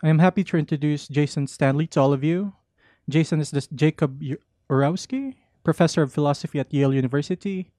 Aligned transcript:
I 0.00 0.08
am 0.08 0.20
happy 0.20 0.44
to 0.44 0.56
introduce 0.56 1.08
Jason 1.08 1.48
Stanley 1.48 1.88
to 1.88 2.00
all 2.00 2.12
of 2.12 2.22
you. 2.22 2.52
Jason 3.08 3.40
is 3.40 3.50
this 3.50 3.66
Jacob 3.66 4.22
Urowsky, 4.70 5.34
professor 5.64 6.02
of 6.02 6.12
philosophy 6.12 6.60
at 6.60 6.72
Yale 6.72 6.94
University. 6.94 7.72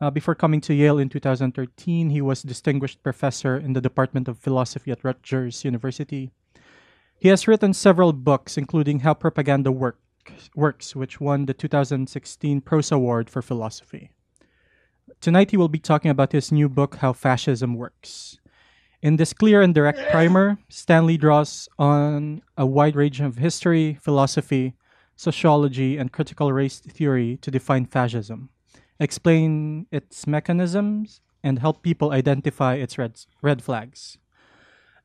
Uh, 0.00 0.08
before 0.12 0.36
coming 0.36 0.60
to 0.60 0.74
Yale 0.74 0.98
in 0.98 1.08
2013, 1.08 2.10
he 2.10 2.20
was 2.20 2.42
distinguished 2.42 3.02
professor 3.02 3.56
in 3.56 3.72
the 3.72 3.80
Department 3.80 4.28
of 4.28 4.38
Philosophy 4.38 4.92
at 4.92 5.02
Rutgers 5.02 5.64
University. 5.64 6.30
He 7.18 7.30
has 7.30 7.48
written 7.48 7.72
several 7.72 8.12
books, 8.12 8.56
including 8.56 9.00
How 9.00 9.14
Propaganda 9.14 9.72
Work, 9.72 9.98
Works, 10.54 10.94
which 10.94 11.20
won 11.20 11.46
the 11.46 11.54
2016 11.54 12.60
Prose 12.60 12.92
Award 12.92 13.28
for 13.28 13.42
Philosophy. 13.42 14.12
Tonight, 15.20 15.50
he 15.50 15.56
will 15.56 15.68
be 15.68 15.80
talking 15.80 16.12
about 16.12 16.30
his 16.30 16.52
new 16.52 16.68
book, 16.68 16.96
How 16.96 17.12
Fascism 17.12 17.74
Works. 17.74 18.38
In 19.06 19.18
this 19.18 19.32
clear 19.32 19.62
and 19.62 19.72
direct 19.72 20.00
primer, 20.10 20.58
Stanley 20.68 21.16
draws 21.16 21.68
on 21.78 22.42
a 22.58 22.66
wide 22.66 22.96
range 22.96 23.20
of 23.20 23.36
history, 23.38 23.96
philosophy, 24.02 24.74
sociology, 25.14 25.96
and 25.96 26.10
critical 26.10 26.52
race 26.52 26.80
theory 26.80 27.38
to 27.42 27.52
define 27.52 27.86
fascism, 27.86 28.50
explain 28.98 29.86
its 29.92 30.26
mechanisms, 30.26 31.20
and 31.44 31.60
help 31.60 31.84
people 31.84 32.10
identify 32.10 32.74
its 32.74 32.98
red, 32.98 33.14
red 33.42 33.62
flags. 33.62 34.18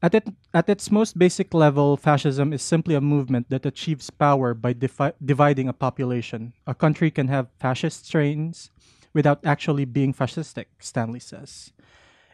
At, 0.01 0.15
it, 0.15 0.27
at 0.51 0.67
its 0.67 0.89
most 0.89 1.19
basic 1.19 1.53
level, 1.53 1.95
fascism 1.95 2.53
is 2.53 2.63
simply 2.63 2.95
a 2.95 3.01
movement 3.01 3.51
that 3.51 3.67
achieves 3.67 4.09
power 4.09 4.55
by 4.55 4.73
defi- 4.73 5.13
dividing 5.23 5.69
a 5.69 5.73
population. 5.77 6.53
A 6.65 6.73
country 6.73 7.11
can 7.11 7.27
have 7.27 7.53
fascist 7.59 8.07
strains 8.07 8.71
without 9.13 9.45
actually 9.45 9.85
being 9.85 10.11
fascistic, 10.11 10.65
Stanley 10.79 11.19
says. 11.19 11.71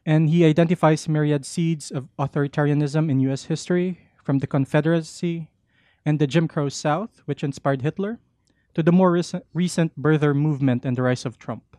And 0.08 0.30
he 0.30 0.46
identifies 0.46 1.10
myriad 1.10 1.46
seeds 1.46 1.92
of 1.92 2.08
authoritarianism 2.18 3.12
in 3.12 3.20
US 3.28 3.52
history, 3.52 4.00
from 4.24 4.40
the 4.40 4.48
Confederacy 4.48 5.50
and 6.06 6.18
the 6.18 6.28
Jim 6.28 6.48
Crow 6.48 6.70
South, 6.70 7.22
which 7.26 7.44
inspired 7.44 7.82
Hitler, 7.82 8.20
to 8.74 8.82
the 8.82 8.94
more 8.94 9.12
recent, 9.12 9.44
recent 9.54 10.02
birther 10.02 10.34
movement 10.34 10.86
and 10.86 10.96
the 10.96 11.02
rise 11.02 11.26
of 11.26 11.38
Trump. 11.38 11.76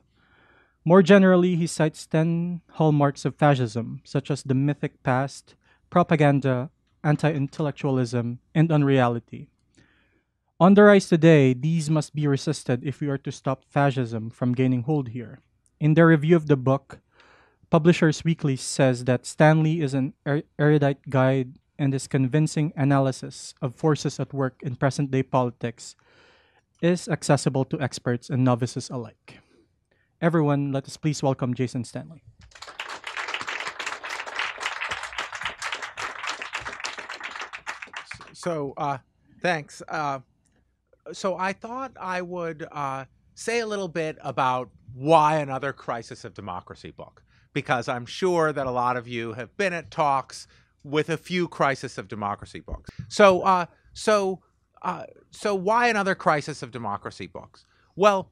More 0.85 1.03
generally, 1.03 1.57
he 1.57 1.67
cites 1.67 2.07
10 2.07 2.61
hallmarks 2.73 3.25
of 3.25 3.35
fascism, 3.35 4.03
such 4.05 4.31
as 4.31 4.43
the 4.43 4.55
mythic 4.55 5.03
past, 5.03 5.55
propaganda, 5.89 6.69
anti 7.03 7.33
intellectualism, 7.33 8.41
and 8.55 8.71
unreality. 8.71 9.49
On 10.61 10.75
the 10.75 10.83
rise 10.83 11.09
today, 11.09 11.55
these 11.55 11.89
must 11.89 12.15
be 12.15 12.27
resisted 12.27 12.85
if 12.85 13.01
we 13.01 13.09
are 13.09 13.19
to 13.19 13.33
stop 13.33 13.65
fascism 13.65 14.29
from 14.29 14.53
gaining 14.53 14.83
hold 14.83 15.09
here. 15.17 15.41
In 15.81 15.95
their 15.95 16.09
review 16.09 16.37
of 16.37 16.47
the 16.47 16.57
book, 16.57 17.01
Publishers 17.71 18.25
Weekly 18.25 18.57
says 18.57 19.05
that 19.05 19.27
Stanley 19.27 19.83
is 19.83 19.93
an 19.93 20.15
er- 20.27 20.43
erudite 20.59 21.11
guide 21.11 21.59
and 21.79 21.93
his 21.93 22.09
convincing 22.09 22.73
analysis 22.77 23.55
of 23.61 23.75
forces 23.75 24.19
at 24.19 24.33
work 24.33 24.63
in 24.63 24.75
present 24.77 25.11
day 25.11 25.23
politics 25.23 25.95
is 26.81 27.09
accessible 27.09 27.67
to 27.67 27.79
experts 27.81 28.31
and 28.31 28.43
novices 28.43 28.89
alike. 28.89 29.41
Everyone, 30.21 30.73
let 30.73 30.87
us 30.87 30.97
please 30.97 31.23
welcome 31.23 31.53
Jason 31.53 31.85
Stanley. 31.85 32.23
So, 38.33 38.73
uh, 38.79 38.99
thanks. 39.43 39.83
Uh, 39.89 40.21
so, 41.13 41.37
I 41.37 41.53
thought 41.53 41.93
I 42.01 42.23
would 42.23 42.67
uh, 42.71 43.05
say 43.35 43.61
a 43.61 43.67
little 43.67 43.89
bit 43.89 44.17
about 44.23 44.71
why 44.95 45.39
another 45.39 45.73
Crisis 45.73 46.25
of 46.25 46.35
Democracy 46.35 46.93
book, 46.93 47.23
because 47.53 47.89
I'm 47.89 48.07
sure 48.07 48.53
that 48.53 48.67
a 48.67 48.71
lot 48.71 48.97
of 48.97 49.09
you 49.09 49.33
have 49.35 49.57
been 49.57 49.73
at 49.73 49.91
talks 49.91 50.47
with 50.85 51.09
a 51.09 51.17
few 51.17 51.49
Crisis 51.49 51.99
of 51.99 52.09
Democracy 52.09 52.61
books. 52.61 52.91
So, 53.09 53.43
uh, 53.43 53.67
so, 53.93 54.41
uh, 54.83 55.05
so 55.31 55.55
why 55.55 55.89
another 55.89 56.15
Crisis 56.15 56.63
of 56.63 56.71
Democracy 56.71 57.27
books? 57.27 57.65
Well, 57.97 58.31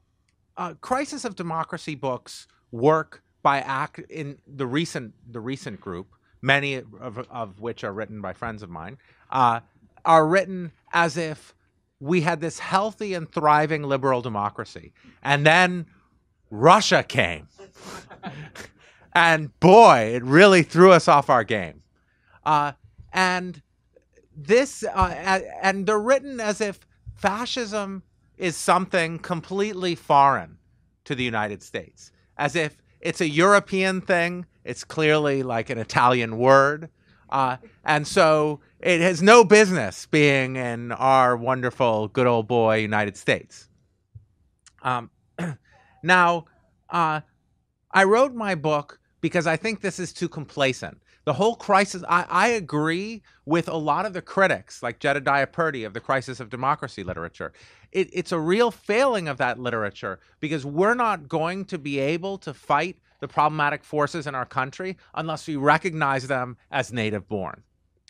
uh, 0.55 0.73
Crisis 0.75 1.25
of 1.25 1.35
Democracy 1.35 1.95
books 1.95 2.47
work 2.71 3.21
by 3.43 3.59
act 3.59 3.99
in 4.09 4.37
the 4.47 4.65
recent 4.65 5.13
the 5.31 5.39
recent 5.39 5.79
group, 5.79 6.07
many 6.41 6.75
of, 6.75 7.19
of 7.29 7.59
which 7.59 7.83
are 7.83 7.93
written 7.93 8.21
by 8.21 8.33
friends 8.33 8.63
of 8.63 8.69
mine 8.69 8.97
uh, 9.31 9.59
are 10.05 10.27
written 10.27 10.71
as 10.93 11.17
if 11.17 11.53
we 11.99 12.21
had 12.21 12.39
this 12.41 12.59
healthy 12.59 13.13
and 13.13 13.31
thriving 13.31 13.83
liberal 13.83 14.21
democracy. 14.21 14.93
And 15.23 15.45
then 15.45 15.87
Russia 16.49 17.03
came. 17.03 17.47
and 19.17 19.59
boy, 19.59 20.11
it 20.13 20.23
really 20.23 20.61
threw 20.61 20.91
us 20.91 21.07
off 21.07 21.27
our 21.27 21.43
game. 21.43 21.81
Uh, 22.45 22.73
and 23.11 23.63
this, 24.35 24.83
uh, 24.83 25.41
and 25.63 25.87
they're 25.87 25.99
written 25.99 26.39
as 26.39 26.61
if 26.61 26.85
fascism 27.15 28.03
is 28.37 28.55
something 28.55 29.17
completely 29.17 29.95
foreign 29.95 30.59
to 31.05 31.15
the 31.15 31.23
United 31.23 31.63
States, 31.63 32.11
as 32.37 32.55
if 32.55 32.77
it's 33.01 33.19
a 33.19 33.27
European 33.27 34.01
thing. 34.01 34.45
It's 34.63 34.83
clearly 34.83 35.41
like 35.41 35.71
an 35.71 35.79
Italian 35.79 36.37
word. 36.37 36.87
Uh, 37.31 37.57
and 37.83 38.07
so 38.07 38.59
it 38.79 39.01
has 39.01 39.23
no 39.23 39.43
business 39.43 40.05
being 40.05 40.57
in 40.57 40.91
our 40.91 41.35
wonderful, 41.35 42.07
good 42.09 42.27
old 42.27 42.47
boy 42.47 42.77
United 42.77 43.17
States. 43.17 43.67
Um, 44.83 45.09
now, 46.03 46.45
uh, 46.91 47.21
I 47.91 48.03
wrote 48.03 48.35
my 48.35 48.53
book 48.53 48.99
because 49.21 49.47
I 49.47 49.57
think 49.57 49.81
this 49.81 49.99
is 49.99 50.13
too 50.13 50.29
complacent. 50.29 50.99
The 51.25 51.33
whole 51.33 51.55
crisis, 51.55 52.03
I, 52.07 52.25
I, 52.29 52.47
agree 52.49 53.21
with 53.45 53.67
a 53.67 53.75
lot 53.75 54.05
of 54.05 54.13
the 54.13 54.21
critics, 54.21 54.81
like 54.81 54.99
Jedediah 54.99 55.47
Purdy 55.47 55.83
of 55.83 55.93
the 55.93 55.99
Crisis 55.99 56.39
of 56.39 56.49
Democracy 56.49 57.03
literature. 57.03 57.51
It, 57.91 58.09
it's 58.13 58.31
a 58.31 58.39
real 58.39 58.71
failing 58.71 59.27
of 59.27 59.37
that 59.37 59.59
literature 59.59 60.19
because 60.39 60.65
we're 60.65 60.93
not 60.93 61.27
going 61.27 61.65
to 61.65 61.77
be 61.77 61.99
able 61.99 62.37
to 62.39 62.53
fight 62.53 62.97
the 63.19 63.27
problematic 63.27 63.83
forces 63.83 64.25
in 64.25 64.35
our 64.35 64.45
country 64.45 64.97
unless 65.15 65.47
we 65.47 65.57
recognize 65.57 66.27
them 66.27 66.55
as 66.71 66.93
native 66.93 67.27
born. 67.27 67.63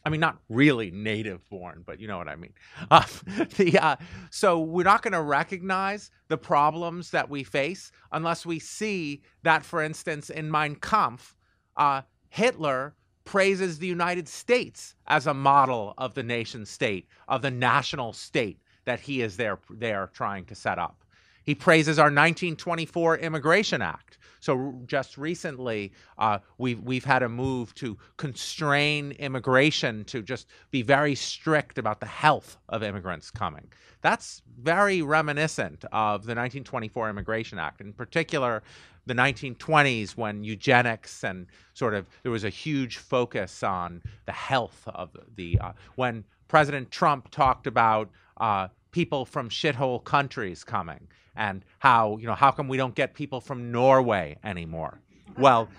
I 0.07 0.09
mean, 0.09 0.21
not 0.21 0.37
really 0.47 0.89
native 0.89 1.41
born, 1.49 1.83
but 1.85 1.99
you 1.99 2.07
know 2.07 2.17
what 2.17 2.29
I 2.29 2.37
mean. 2.37 2.53
Uh, 2.89 3.03
the, 3.57 3.77
uh, 3.77 3.95
so 4.29 4.57
we're 4.57 4.85
not 4.85 5.01
going 5.01 5.11
to 5.11 5.21
recognize 5.21 6.11
the 6.29 6.37
problems 6.37 7.11
that 7.11 7.29
we 7.29 7.43
face 7.43 7.91
unless 8.13 8.45
we 8.45 8.57
see 8.57 9.21
that, 9.43 9.65
for 9.65 9.83
instance, 9.83 10.29
in 10.29 10.49
Mein 10.49 10.75
Kampf, 10.75 11.35
uh, 11.75 12.03
Hitler 12.29 12.95
praises 13.25 13.79
the 13.79 13.87
United 13.87 14.29
States 14.29 14.95
as 15.07 15.27
a 15.27 15.33
model 15.33 15.93
of 15.97 16.13
the 16.13 16.23
nation 16.23 16.65
state, 16.65 17.09
of 17.27 17.41
the 17.41 17.51
national 17.51 18.13
state 18.13 18.61
that 18.85 19.01
he 19.01 19.21
is 19.21 19.35
there, 19.35 19.59
there 19.69 20.09
trying 20.13 20.45
to 20.45 20.55
set 20.55 20.79
up. 20.79 21.03
He 21.43 21.53
praises 21.53 21.99
our 21.99 22.05
1924 22.05 23.17
Immigration 23.17 23.81
Act. 23.81 24.16
So 24.39 24.79
just 24.85 25.17
recently, 25.17 25.93
uh, 26.17 26.39
we've 26.57 26.81
we've 26.81 27.05
had 27.05 27.23
a 27.23 27.29
move 27.29 27.73
to 27.75 27.97
constrain 28.17 29.11
immigration 29.13 30.03
to 30.05 30.21
just 30.21 30.47
be 30.71 30.81
very 30.81 31.15
strict 31.15 31.77
about 31.77 31.99
the 31.99 32.05
health 32.05 32.57
of 32.69 32.83
immigrants 32.83 33.31
coming. 33.31 33.69
That's 34.01 34.41
very 34.61 35.01
reminiscent 35.01 35.83
of 35.85 36.23
the 36.23 36.35
1924 36.35 37.09
Immigration 37.09 37.59
Act, 37.59 37.81
in 37.81 37.93
particular. 37.93 38.63
The 39.05 39.13
1920s, 39.13 40.17
when 40.17 40.43
eugenics 40.43 41.23
and 41.23 41.47
sort 41.73 41.93
of 41.93 42.07
there 42.23 42.31
was 42.31 42.43
a 42.43 42.49
huge 42.49 42.97
focus 42.97 43.63
on 43.63 44.01
the 44.25 44.33
health 44.33 44.83
of 44.85 45.15
the, 45.35 45.57
uh, 45.59 45.71
when 45.95 46.25
President 46.47 46.91
Trump 46.91 47.31
talked 47.31 47.67
about 47.67 48.09
uh, 48.37 48.67
people 48.91 49.25
from 49.25 49.49
shithole 49.49 50.03
countries 50.03 50.63
coming 50.63 51.07
and 51.35 51.63
how, 51.79 52.17
you 52.17 52.27
know, 52.27 52.35
how 52.35 52.51
come 52.51 52.67
we 52.67 52.77
don't 52.77 52.95
get 52.95 53.13
people 53.13 53.41
from 53.41 53.71
Norway 53.71 54.37
anymore? 54.43 54.99
Well, 55.37 55.69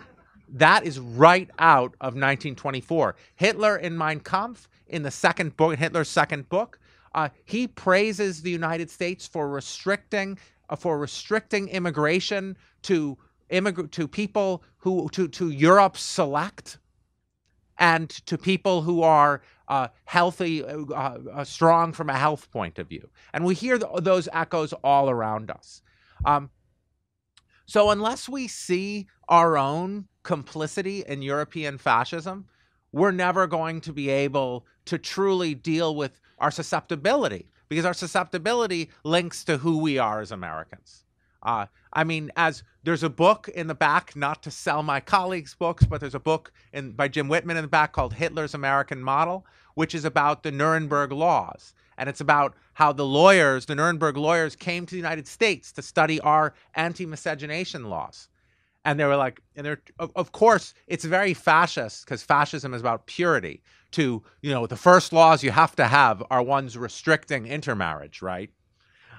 that 0.50 0.84
is 0.84 1.00
right 1.00 1.50
out 1.58 1.94
of 2.00 2.14
1924. 2.14 3.16
Hitler 3.34 3.76
in 3.76 3.99
Mein 3.99 4.20
Kampf, 4.20 4.69
in 4.87 5.02
the 5.02 5.10
second 5.10 5.56
book, 5.56 5.76
Hitler's 5.76 6.08
second 6.08 6.49
book, 6.49 6.78
uh, 7.14 7.31
he 7.44 7.66
praises 7.66 8.43
the 8.43 8.50
United 8.50 8.88
States 8.90 9.26
for 9.26 9.49
restricting 9.49 10.38
uh, 10.70 10.76
for 10.76 10.99
restricting 10.99 11.69
immigration 11.69 12.56
to 12.82 13.16
immig- 13.50 13.90
to 13.90 14.06
people 14.06 14.62
who 14.78 15.08
to 15.11 15.28
to 15.28 15.50
Europe 15.50 15.96
select 15.96 16.78
and 17.78 18.08
to 18.26 18.36
people 18.36 18.82
who 18.82 19.02
are 19.02 19.42
uh, 19.69 19.88
healthy, 20.04 20.64
uh, 20.64 20.84
uh, 20.92 21.44
strong 21.44 21.92
from 21.92 22.10
a 22.10 22.16
health 22.16 22.50
point 22.50 22.78
of 22.78 22.88
view. 22.88 23.08
And 23.32 23.44
we 23.44 23.54
hear 23.54 23.78
th- 23.78 23.90
those 24.02 24.28
echoes 24.32 24.72
all 24.84 25.10
around 25.10 25.50
us. 25.50 25.82
Um, 26.25 26.50
so, 27.66 27.90
unless 27.90 28.28
we 28.28 28.48
see 28.48 29.08
our 29.28 29.58
own 29.58 30.08
complicity 30.22 31.04
in 31.06 31.20
European 31.22 31.76
fascism, 31.76 32.46
we're 32.92 33.10
never 33.12 33.46
going 33.46 33.82
to 33.82 33.92
be 33.92 34.08
able 34.08 34.66
to 34.86 34.98
truly 34.98 35.54
deal 35.54 35.94
with 35.94 36.19
our 36.38 36.50
susceptibility 36.50 37.50
because 37.69 37.84
our 37.84 37.94
susceptibility 37.94 38.90
links 39.04 39.44
to 39.44 39.58
who 39.58 39.78
we 39.78 39.98
are 39.98 40.20
as 40.20 40.32
Americans. 40.32 41.04
Uh, 41.42 41.66
I 41.99 42.05
mean, 42.05 42.31
as 42.37 42.62
there's 42.85 43.03
a 43.03 43.11
book 43.11 43.49
in 43.49 43.67
the 43.67 43.75
back, 43.75 44.15
not 44.15 44.41
to 44.45 44.53
sell 44.53 44.85
my 44.85 45.00
colleagues' 45.00 45.56
books, 45.56 45.85
but 45.85 46.00
there's 46.00 46.15
a 46.15 46.21
book 46.21 46.53
in, 46.73 46.93
by 46.93 47.09
Jim 47.09 47.27
Whitman 47.27 47.56
in 47.56 47.62
the 47.62 47.69
back 47.69 47.91
called 47.91 48.15
Hitler's 48.15 48.55
American 48.55 49.03
Model, 49.03 49.45
which 49.75 49.97
is 49.97 50.05
about 50.05 50.45
the 50.45 50.53
Nuremberg 50.53 51.11
laws. 51.11 51.75
And 51.97 52.09
it's 52.09 52.21
about 52.21 52.55
how 52.75 52.93
the 52.93 53.05
lawyers, 53.05 53.67
the 53.67 53.75
Nuremberg 53.75 54.17
lawyers, 54.17 54.55
came 54.55 54.87
to 54.87 54.93
the 54.93 54.97
United 54.97 55.27
States 55.27 55.73
to 55.73 55.83
study 55.83 56.21
our 56.21 56.55
anti 56.77 57.05
miscegenation 57.05 57.91
laws. 57.91 58.29
And 58.85 59.00
they 59.00 59.05
were 59.05 59.17
like, 59.17 59.43
and 59.56 59.67
they're, 59.67 59.83
of, 59.99 60.12
of 60.15 60.31
course, 60.31 60.75
it's 60.87 61.05
very 61.05 61.35
fascist 61.35 62.05
because 62.05 62.23
fascism 62.23 62.75
is 62.75 62.81
about 62.81 63.06
purity. 63.06 63.61
To, 63.93 64.23
you 64.41 64.53
know, 64.53 64.69
the 64.69 64.77
first 64.77 65.12
laws 65.12 65.43
you 65.43 65.50
have 65.50 65.75
to 65.75 65.89
have 65.89 66.23
are 66.31 66.45
ones 66.45 66.79
restricting 66.79 67.47
intermarriage, 67.49 68.23
right? 68.23 68.50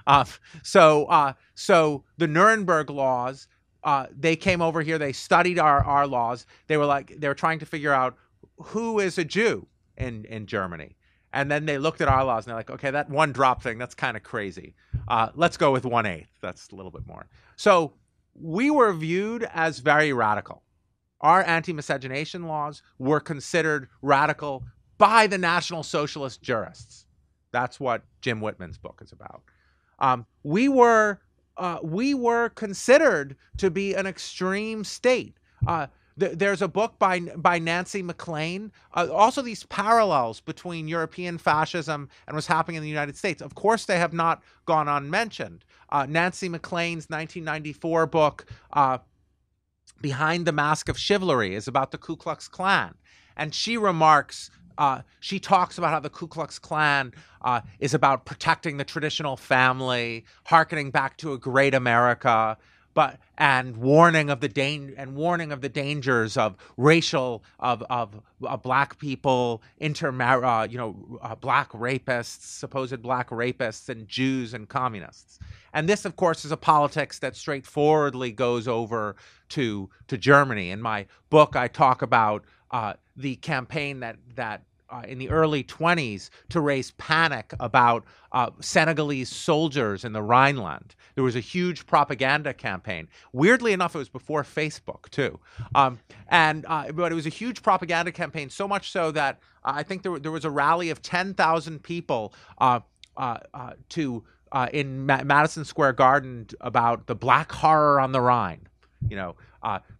Uh, 0.06 0.24
so, 0.62 1.06
uh, 1.06 1.32
so 1.54 2.04
the 2.18 2.26
Nuremberg 2.26 2.90
laws, 2.90 3.46
uh, 3.84 4.06
they 4.16 4.36
came 4.36 4.60
over 4.60 4.82
here. 4.82 4.98
They 4.98 5.12
studied 5.12 5.58
our 5.58 5.82
our 5.84 6.06
laws. 6.06 6.46
They 6.66 6.76
were 6.76 6.86
like 6.86 7.18
they 7.18 7.28
were 7.28 7.34
trying 7.34 7.58
to 7.60 7.66
figure 7.66 7.92
out 7.92 8.16
who 8.58 8.98
is 8.98 9.18
a 9.18 9.24
Jew 9.24 9.66
in 9.96 10.24
in 10.26 10.46
Germany. 10.46 10.96
And 11.32 11.50
then 11.50 11.64
they 11.64 11.78
looked 11.78 12.00
at 12.00 12.08
our 12.08 12.24
laws 12.24 12.44
and 12.44 12.50
they're 12.50 12.58
like, 12.58 12.70
okay, 12.70 12.90
that 12.90 13.08
one 13.08 13.32
drop 13.32 13.62
thing, 13.62 13.78
that's 13.78 13.94
kind 13.94 14.16
of 14.16 14.24
crazy. 14.24 14.74
Uh, 15.06 15.28
let's 15.34 15.56
go 15.56 15.70
with 15.70 15.84
one 15.84 16.04
eighth. 16.04 16.30
That's 16.42 16.68
a 16.70 16.74
little 16.74 16.90
bit 16.90 17.06
more. 17.06 17.28
So 17.56 17.92
we 18.34 18.70
were 18.70 18.92
viewed 18.92 19.46
as 19.54 19.78
very 19.78 20.12
radical. 20.12 20.62
Our 21.20 21.42
anti 21.42 21.72
miscegenation 21.72 22.46
laws 22.46 22.82
were 22.98 23.20
considered 23.20 23.88
radical 24.02 24.64
by 24.98 25.26
the 25.26 25.38
National 25.38 25.82
Socialist 25.82 26.42
jurists. 26.42 27.06
That's 27.52 27.78
what 27.78 28.02
Jim 28.20 28.40
Whitman's 28.40 28.78
book 28.78 29.00
is 29.02 29.12
about. 29.12 29.42
Um, 30.00 30.26
we 30.42 30.68
were 30.68 31.20
uh, 31.56 31.78
we 31.82 32.14
were 32.14 32.48
considered 32.50 33.36
to 33.58 33.70
be 33.70 33.94
an 33.94 34.06
extreme 34.06 34.82
state. 34.82 35.36
Uh, 35.66 35.88
th- 36.18 36.38
there's 36.38 36.62
a 36.62 36.68
book 36.68 36.98
by 36.98 37.20
by 37.20 37.58
Nancy 37.58 38.02
MacLean. 38.02 38.72
Uh, 38.94 39.08
also, 39.12 39.42
these 39.42 39.64
parallels 39.64 40.40
between 40.40 40.88
European 40.88 41.38
fascism 41.38 42.08
and 42.26 42.34
what's 42.34 42.46
happening 42.46 42.76
in 42.76 42.82
the 42.82 42.88
United 42.88 43.16
States. 43.16 43.42
Of 43.42 43.54
course, 43.54 43.84
they 43.84 43.98
have 43.98 44.12
not 44.12 44.42
gone 44.64 44.88
unmentioned. 44.88 45.64
Uh, 45.90 46.06
Nancy 46.08 46.48
MacLean's 46.48 47.06
1994 47.08 48.06
book. 48.06 48.46
Uh, 48.72 48.98
Behind 50.00 50.46
the 50.46 50.52
Mask 50.52 50.88
of 50.88 50.98
Chivalry 50.98 51.54
is 51.54 51.68
about 51.68 51.90
the 51.90 51.98
Ku 51.98 52.16
Klux 52.16 52.48
Klan. 52.48 52.94
And 53.36 53.54
she 53.54 53.76
remarks 53.76 54.50
uh, 54.80 55.02
she 55.20 55.38
talks 55.38 55.76
about 55.76 55.90
how 55.90 56.00
the 56.00 56.08
Ku 56.08 56.26
Klux 56.26 56.58
Klan 56.58 57.12
uh, 57.42 57.60
is 57.80 57.92
about 57.92 58.24
protecting 58.24 58.78
the 58.78 58.84
traditional 58.84 59.36
family, 59.36 60.24
harkening 60.44 60.90
back 60.90 61.18
to 61.18 61.34
a 61.34 61.38
great 61.38 61.74
America, 61.74 62.56
but 62.94 63.18
and 63.36 63.76
warning 63.76 64.30
of 64.30 64.40
the 64.40 64.48
dan- 64.48 64.94
and 64.96 65.14
warning 65.14 65.52
of 65.52 65.60
the 65.60 65.68
dangers 65.68 66.38
of 66.38 66.56
racial 66.78 67.44
of 67.58 67.82
of 67.90 68.22
black 68.62 68.98
people, 68.98 69.62
intermar- 69.82 70.62
uh, 70.62 70.66
you 70.66 70.78
know, 70.78 71.18
uh, 71.20 71.34
black 71.34 71.70
rapists, 71.72 72.40
supposed 72.40 73.02
black 73.02 73.28
rapists, 73.28 73.90
and 73.90 74.08
Jews 74.08 74.54
and 74.54 74.66
communists. 74.66 75.38
And 75.74 75.90
this, 75.90 76.06
of 76.06 76.16
course, 76.16 76.46
is 76.46 76.52
a 76.52 76.56
politics 76.56 77.18
that 77.18 77.36
straightforwardly 77.36 78.32
goes 78.32 78.66
over 78.66 79.16
to 79.50 79.90
to 80.08 80.16
Germany. 80.16 80.70
In 80.70 80.80
my 80.80 81.04
book, 81.28 81.54
I 81.54 81.68
talk 81.68 82.00
about 82.00 82.46
uh, 82.70 82.94
the 83.14 83.36
campaign 83.36 84.00
that 84.00 84.16
that 84.36 84.62
uh, 84.90 85.02
in 85.06 85.18
the 85.18 85.30
early 85.30 85.62
20s 85.64 86.30
to 86.48 86.60
raise 86.60 86.90
panic 86.92 87.52
about 87.60 88.04
uh, 88.32 88.50
Senegalese 88.60 89.28
soldiers 89.28 90.04
in 90.04 90.12
the 90.12 90.22
Rhineland. 90.22 90.94
There 91.14 91.24
was 91.24 91.36
a 91.36 91.40
huge 91.40 91.86
propaganda 91.86 92.54
campaign. 92.54 93.08
Weirdly 93.32 93.72
enough, 93.72 93.94
it 93.94 93.98
was 93.98 94.08
before 94.08 94.42
Facebook 94.42 95.08
too, 95.10 95.38
um, 95.74 95.98
and 96.28 96.64
uh, 96.68 96.92
but 96.92 97.12
it 97.12 97.14
was 97.14 97.26
a 97.26 97.30
huge 97.30 97.62
propaganda 97.62 98.12
campaign. 98.12 98.50
So 98.50 98.68
much 98.68 98.90
so 98.90 99.10
that 99.12 99.40
uh, 99.64 99.72
I 99.74 99.82
think 99.82 100.02
there, 100.02 100.18
there 100.18 100.32
was 100.32 100.44
a 100.44 100.50
rally 100.50 100.90
of 100.90 101.02
10,000 101.02 101.82
people 101.82 102.32
uh, 102.58 102.80
uh, 103.16 103.38
to 103.90 104.22
in 104.72 105.06
Ma- 105.06 105.22
Madison 105.22 105.64
Square 105.64 105.92
Garden 105.92 106.46
about 106.60 107.06
the 107.06 107.14
Black 107.14 107.52
Horror 107.52 108.00
on 108.00 108.12
the 108.12 108.20
Rhine. 108.20 108.66
You 109.08 109.16
know, 109.16 109.36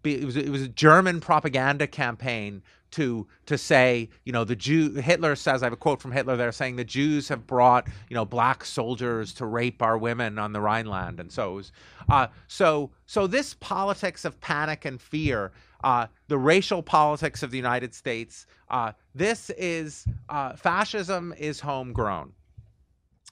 it 0.03 0.25
was 0.25 0.35
it 0.35 0.49
was 0.49 0.61
a 0.61 0.67
German 0.67 1.21
propaganda 1.21 1.87
campaign 1.87 2.61
to 2.91 3.27
to 3.45 3.57
say, 3.57 4.09
you 4.25 4.31
know, 4.31 4.43
the 4.43 4.55
Jew 4.55 4.93
Hitler 4.95 5.35
says 5.35 5.63
I 5.63 5.65
have 5.67 5.73
a 5.73 5.77
quote 5.77 6.01
from 6.01 6.11
Hitler 6.11 6.35
there 6.37 6.51
saying 6.51 6.75
the 6.75 6.83
Jews 6.83 7.27
have 7.29 7.47
brought, 7.47 7.87
you 8.09 8.15
know, 8.15 8.25
black 8.25 8.63
soldiers 8.65 9.33
to 9.35 9.45
rape 9.45 9.81
our 9.81 9.97
women 9.97 10.37
on 10.37 10.53
the 10.53 10.61
Rhineland, 10.61 11.19
and 11.19 11.31
so 11.31 11.55
was, 11.55 11.71
uh, 12.09 12.27
so 12.47 12.91
so 13.05 13.27
this 13.27 13.53
politics 13.55 14.25
of 14.25 14.39
panic 14.41 14.85
and 14.85 15.01
fear, 15.01 15.51
uh, 15.83 16.07
the 16.27 16.37
racial 16.37 16.83
politics 16.83 17.43
of 17.43 17.51
the 17.51 17.57
United 17.57 17.93
States, 17.95 18.45
uh, 18.69 18.91
this 19.15 19.49
is 19.51 20.05
uh, 20.29 20.55
fascism 20.55 21.33
is 21.37 21.59
homegrown. 21.59 22.33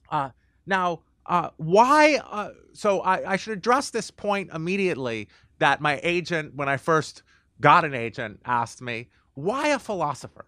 Uh, 0.10 0.30
now, 0.66 1.02
uh, 1.26 1.50
why? 1.58 2.52
so 2.74 3.02
I, 3.02 3.34
I 3.34 3.36
should 3.36 3.54
address 3.54 3.90
this 3.90 4.10
point 4.10 4.50
immediately. 4.54 5.28
That 5.60 5.82
my 5.82 6.00
agent, 6.04 6.56
when 6.56 6.70
I 6.70 6.78
first 6.78 7.22
got 7.60 7.84
an 7.84 7.94
agent, 7.94 8.40
asked 8.46 8.82
me, 8.82 9.10
why 9.44 9.70
a 9.70 9.80
philosopher 9.80 10.46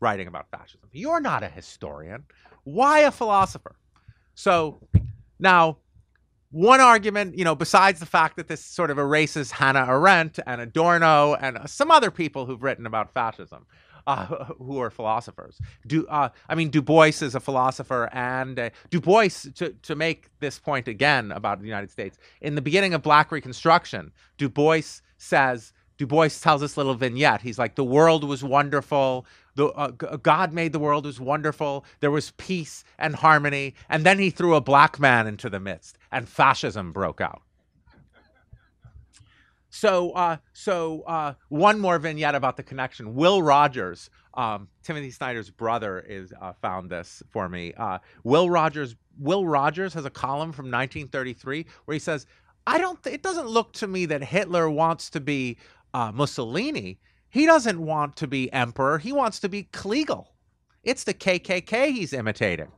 writing 0.00 0.26
about 0.26 0.50
fascism? 0.50 0.88
You're 0.92 1.20
not 1.20 1.42
a 1.42 1.48
historian. 1.48 2.24
Why 2.64 3.00
a 3.00 3.10
philosopher? 3.10 3.76
So 4.34 4.80
now, 5.38 5.78
one 6.50 6.80
argument, 6.80 7.36
you 7.36 7.44
know, 7.44 7.54
besides 7.54 8.00
the 8.00 8.06
fact 8.06 8.36
that 8.36 8.48
this 8.48 8.64
sort 8.64 8.90
of 8.90 8.98
erases 8.98 9.50
Hannah 9.50 9.86
Arendt 9.88 10.38
and 10.46 10.60
Adorno 10.60 11.34
and 11.34 11.58
some 11.68 11.90
other 11.90 12.10
people 12.10 12.46
who've 12.46 12.62
written 12.62 12.86
about 12.86 13.12
fascism, 13.12 13.66
uh, 14.06 14.26
who 14.58 14.78
are 14.78 14.90
philosophers. 14.90 15.58
Du, 15.86 16.06
uh, 16.06 16.28
I 16.48 16.54
mean, 16.54 16.70
Du 16.70 16.82
Bois 16.82 17.22
is 17.22 17.34
a 17.34 17.40
philosopher, 17.40 18.08
and 18.12 18.58
uh, 18.58 18.70
Du 18.90 19.00
Bois, 19.00 19.30
to, 19.56 19.74
to 19.82 19.94
make 19.94 20.30
this 20.40 20.58
point 20.58 20.88
again 20.88 21.32
about 21.32 21.60
the 21.60 21.66
United 21.66 21.90
States, 21.90 22.18
in 22.40 22.54
the 22.54 22.62
beginning 22.62 22.94
of 22.94 23.02
Black 23.02 23.32
Reconstruction, 23.32 24.12
Du 24.36 24.48
Bois 24.48 25.00
says 25.16 25.72
Du 25.96 26.06
Bois 26.06 26.28
tells 26.40 26.60
this 26.60 26.76
little 26.76 26.94
vignette. 26.94 27.42
He's 27.42 27.58
like, 27.58 27.76
the 27.76 27.84
world 27.84 28.24
was 28.24 28.42
wonderful. 28.42 29.26
The, 29.54 29.66
uh, 29.66 29.88
God 29.90 30.52
made 30.52 30.72
the 30.72 30.80
world 30.80 31.06
was 31.06 31.20
wonderful. 31.20 31.84
There 32.00 32.10
was 32.10 32.32
peace 32.32 32.84
and 32.98 33.14
harmony. 33.14 33.74
And 33.88 34.04
then 34.04 34.18
he 34.18 34.30
threw 34.30 34.54
a 34.54 34.60
black 34.60 34.98
man 34.98 35.26
into 35.26 35.48
the 35.48 35.60
midst, 35.60 35.98
and 36.10 36.28
fascism 36.28 36.92
broke 36.92 37.20
out. 37.20 37.42
So, 39.70 40.12
uh, 40.12 40.36
so 40.52 41.02
uh, 41.02 41.34
one 41.48 41.80
more 41.80 41.98
vignette 41.98 42.36
about 42.36 42.56
the 42.56 42.62
connection. 42.62 43.16
Will 43.16 43.42
Rogers, 43.42 44.08
um, 44.34 44.68
Timothy 44.84 45.10
Snyder's 45.10 45.50
brother, 45.50 45.98
is 45.98 46.32
uh, 46.40 46.52
found 46.62 46.90
this 46.90 47.24
for 47.30 47.48
me. 47.48 47.72
Uh, 47.76 47.98
Will 48.22 48.48
Rogers, 48.48 48.94
Will 49.18 49.44
Rogers 49.44 49.92
has 49.94 50.04
a 50.04 50.10
column 50.10 50.52
from 50.52 50.66
1933 50.66 51.66
where 51.86 51.92
he 51.92 51.98
says, 51.98 52.24
"I 52.68 52.78
don't. 52.78 53.02
Th- 53.02 53.14
it 53.14 53.24
doesn't 53.24 53.48
look 53.48 53.72
to 53.72 53.88
me 53.88 54.06
that 54.06 54.22
Hitler 54.22 54.70
wants 54.70 55.10
to 55.10 55.20
be 55.20 55.56
uh, 55.94 56.10
Mussolini, 56.12 56.98
he 57.30 57.46
doesn't 57.46 57.80
want 57.80 58.16
to 58.16 58.26
be 58.26 58.52
emperor. 58.52 58.98
He 58.98 59.12
wants 59.12 59.38
to 59.40 59.48
be 59.48 59.64
Kleagle. 59.72 60.26
It's 60.82 61.04
the 61.04 61.14
KKK 61.14 61.92
he's 61.92 62.12
imitating. 62.12 62.70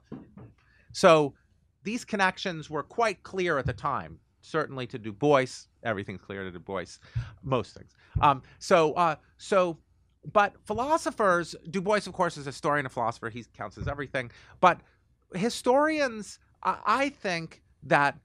So 0.93 1.35
these 1.83 2.05
connections 2.05 2.71
were 2.71 2.83
quite 2.83 3.23
clear 3.23 3.59
at 3.59 3.67
the 3.67 3.73
time. 3.73 4.19
Certainly 4.43 4.87
to 4.89 4.99
Du 4.99 5.13
Bois, 5.13 5.47
everything's 5.83 6.21
clear 6.21 6.45
to 6.45 6.51
Du 6.53 6.61
Bois, 6.61 6.85
most 7.43 7.75
things. 7.75 7.97
Um, 8.21 8.43
so, 8.61 8.93
uh, 8.95 9.17
so, 9.39 9.79
but 10.33 10.55
philosophers, 10.65 11.57
Du 11.71 11.81
Bois, 11.81 12.01
of 12.07 12.13
course, 12.13 12.37
is 12.37 12.47
a 12.47 12.51
historian, 12.51 12.87
a 12.87 12.89
philosopher. 12.89 13.29
He 13.29 13.45
counts 13.57 13.77
as 13.77 13.89
everything. 13.89 14.31
But 14.61 14.81
historians, 15.35 16.39
I, 16.63 16.79
I 16.87 17.09
think 17.09 17.63
that 17.83 18.19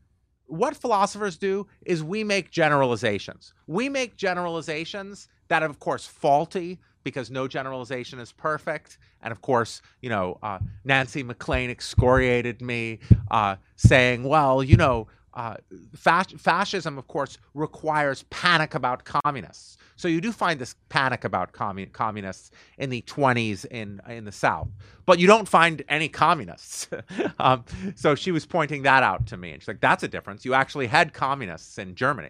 what 0.51 0.75
philosophers 0.75 1.37
do 1.37 1.65
is 1.85 2.03
we 2.03 2.23
make 2.25 2.51
generalizations. 2.51 3.53
We 3.67 3.87
make 3.87 4.17
generalizations 4.17 5.29
that 5.47 5.63
are, 5.63 5.69
of 5.69 5.79
course, 5.79 6.05
faulty 6.05 6.79
because 7.03 7.31
no 7.31 7.47
generalization 7.47 8.19
is 8.19 8.33
perfect. 8.33 8.97
And 9.21 9.31
of 9.31 9.41
course, 9.41 9.81
you 10.01 10.09
know, 10.09 10.37
uh, 10.43 10.59
Nancy 10.83 11.23
MacLean 11.23 11.69
excoriated 11.69 12.61
me, 12.61 12.99
uh, 13.31 13.55
saying, 13.77 14.23
well, 14.23 14.61
you 14.61 14.75
know, 14.75 15.07
uh, 15.33 15.55
fas- 15.95 16.33
fascism, 16.37 16.97
of 16.97 17.07
course, 17.07 17.37
requires 17.53 18.23
panic 18.23 18.75
about 18.75 19.03
communists. 19.05 19.77
So 19.95 20.07
you 20.07 20.19
do 20.19 20.31
find 20.31 20.59
this 20.59 20.75
panic 20.89 21.23
about 21.23 21.53
commun- 21.53 21.91
communists 21.91 22.51
in 22.77 22.89
the 22.89 23.01
20s 23.03 23.65
in 23.65 24.01
in 24.09 24.25
the 24.25 24.31
South, 24.31 24.67
but 25.05 25.19
you 25.19 25.27
don't 25.27 25.47
find 25.47 25.83
any 25.87 26.09
communists. 26.09 26.89
um, 27.39 27.63
so 27.95 28.15
she 28.15 28.31
was 28.31 28.45
pointing 28.45 28.83
that 28.83 29.03
out 29.03 29.27
to 29.27 29.37
me, 29.37 29.51
and 29.51 29.61
she's 29.61 29.67
like, 29.67 29.81
"That's 29.81 30.03
a 30.03 30.07
difference. 30.07 30.43
You 30.43 30.53
actually 30.53 30.87
had 30.87 31.13
communists 31.13 31.77
in 31.77 31.95
Germany." 31.95 32.29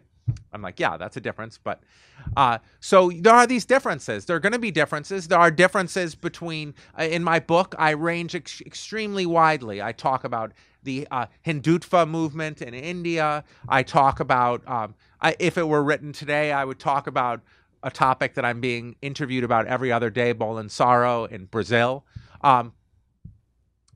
I'm 0.54 0.62
like, 0.62 0.80
"Yeah, 0.80 0.98
that's 0.98 1.18
a 1.18 1.22
difference." 1.22 1.58
But 1.58 1.82
uh, 2.36 2.60
so 2.80 3.10
there 3.10 3.34
are 3.34 3.48
these 3.48 3.66
differences. 3.66 4.26
There 4.26 4.36
are 4.36 4.40
going 4.40 4.54
to 4.54 4.60
be 4.60 4.72
differences. 4.72 5.28
There 5.28 5.40
are 5.40 5.52
differences 5.52 6.14
between. 6.14 6.76
Uh, 7.00 7.04
in 7.04 7.24
my 7.24 7.40
book, 7.40 7.74
I 7.80 7.92
range 7.92 8.36
ex- 8.36 8.62
extremely 8.62 9.26
widely. 9.26 9.82
I 9.82 9.92
talk 9.92 10.24
about 10.24 10.52
the 10.84 11.08
uh, 11.12 11.28
Hindutva 11.46 12.08
movement 12.08 12.62
in 12.62 12.74
India. 12.74 13.44
I 13.68 13.84
talk 13.84 14.20
about, 14.20 14.68
um, 14.68 14.96
I, 15.22 15.36
if 15.40 15.58
it 15.58 15.68
were 15.68 15.84
written 15.84 16.14
today, 16.14 16.52
I 16.52 16.66
would 16.66 16.80
talk 16.80 17.08
about 17.08 17.42
a 17.84 17.92
topic 17.92 18.36
that 18.36 18.46
I'm 18.46 18.62
being 18.62 18.96
interviewed 19.02 19.44
about 19.44 19.68
every 19.68 19.92
other 19.92 20.10
day, 20.10 20.34
Bolsonaro 20.34 21.32
in 21.32 21.46
Brazil. 21.46 22.06
Um, 22.42 22.74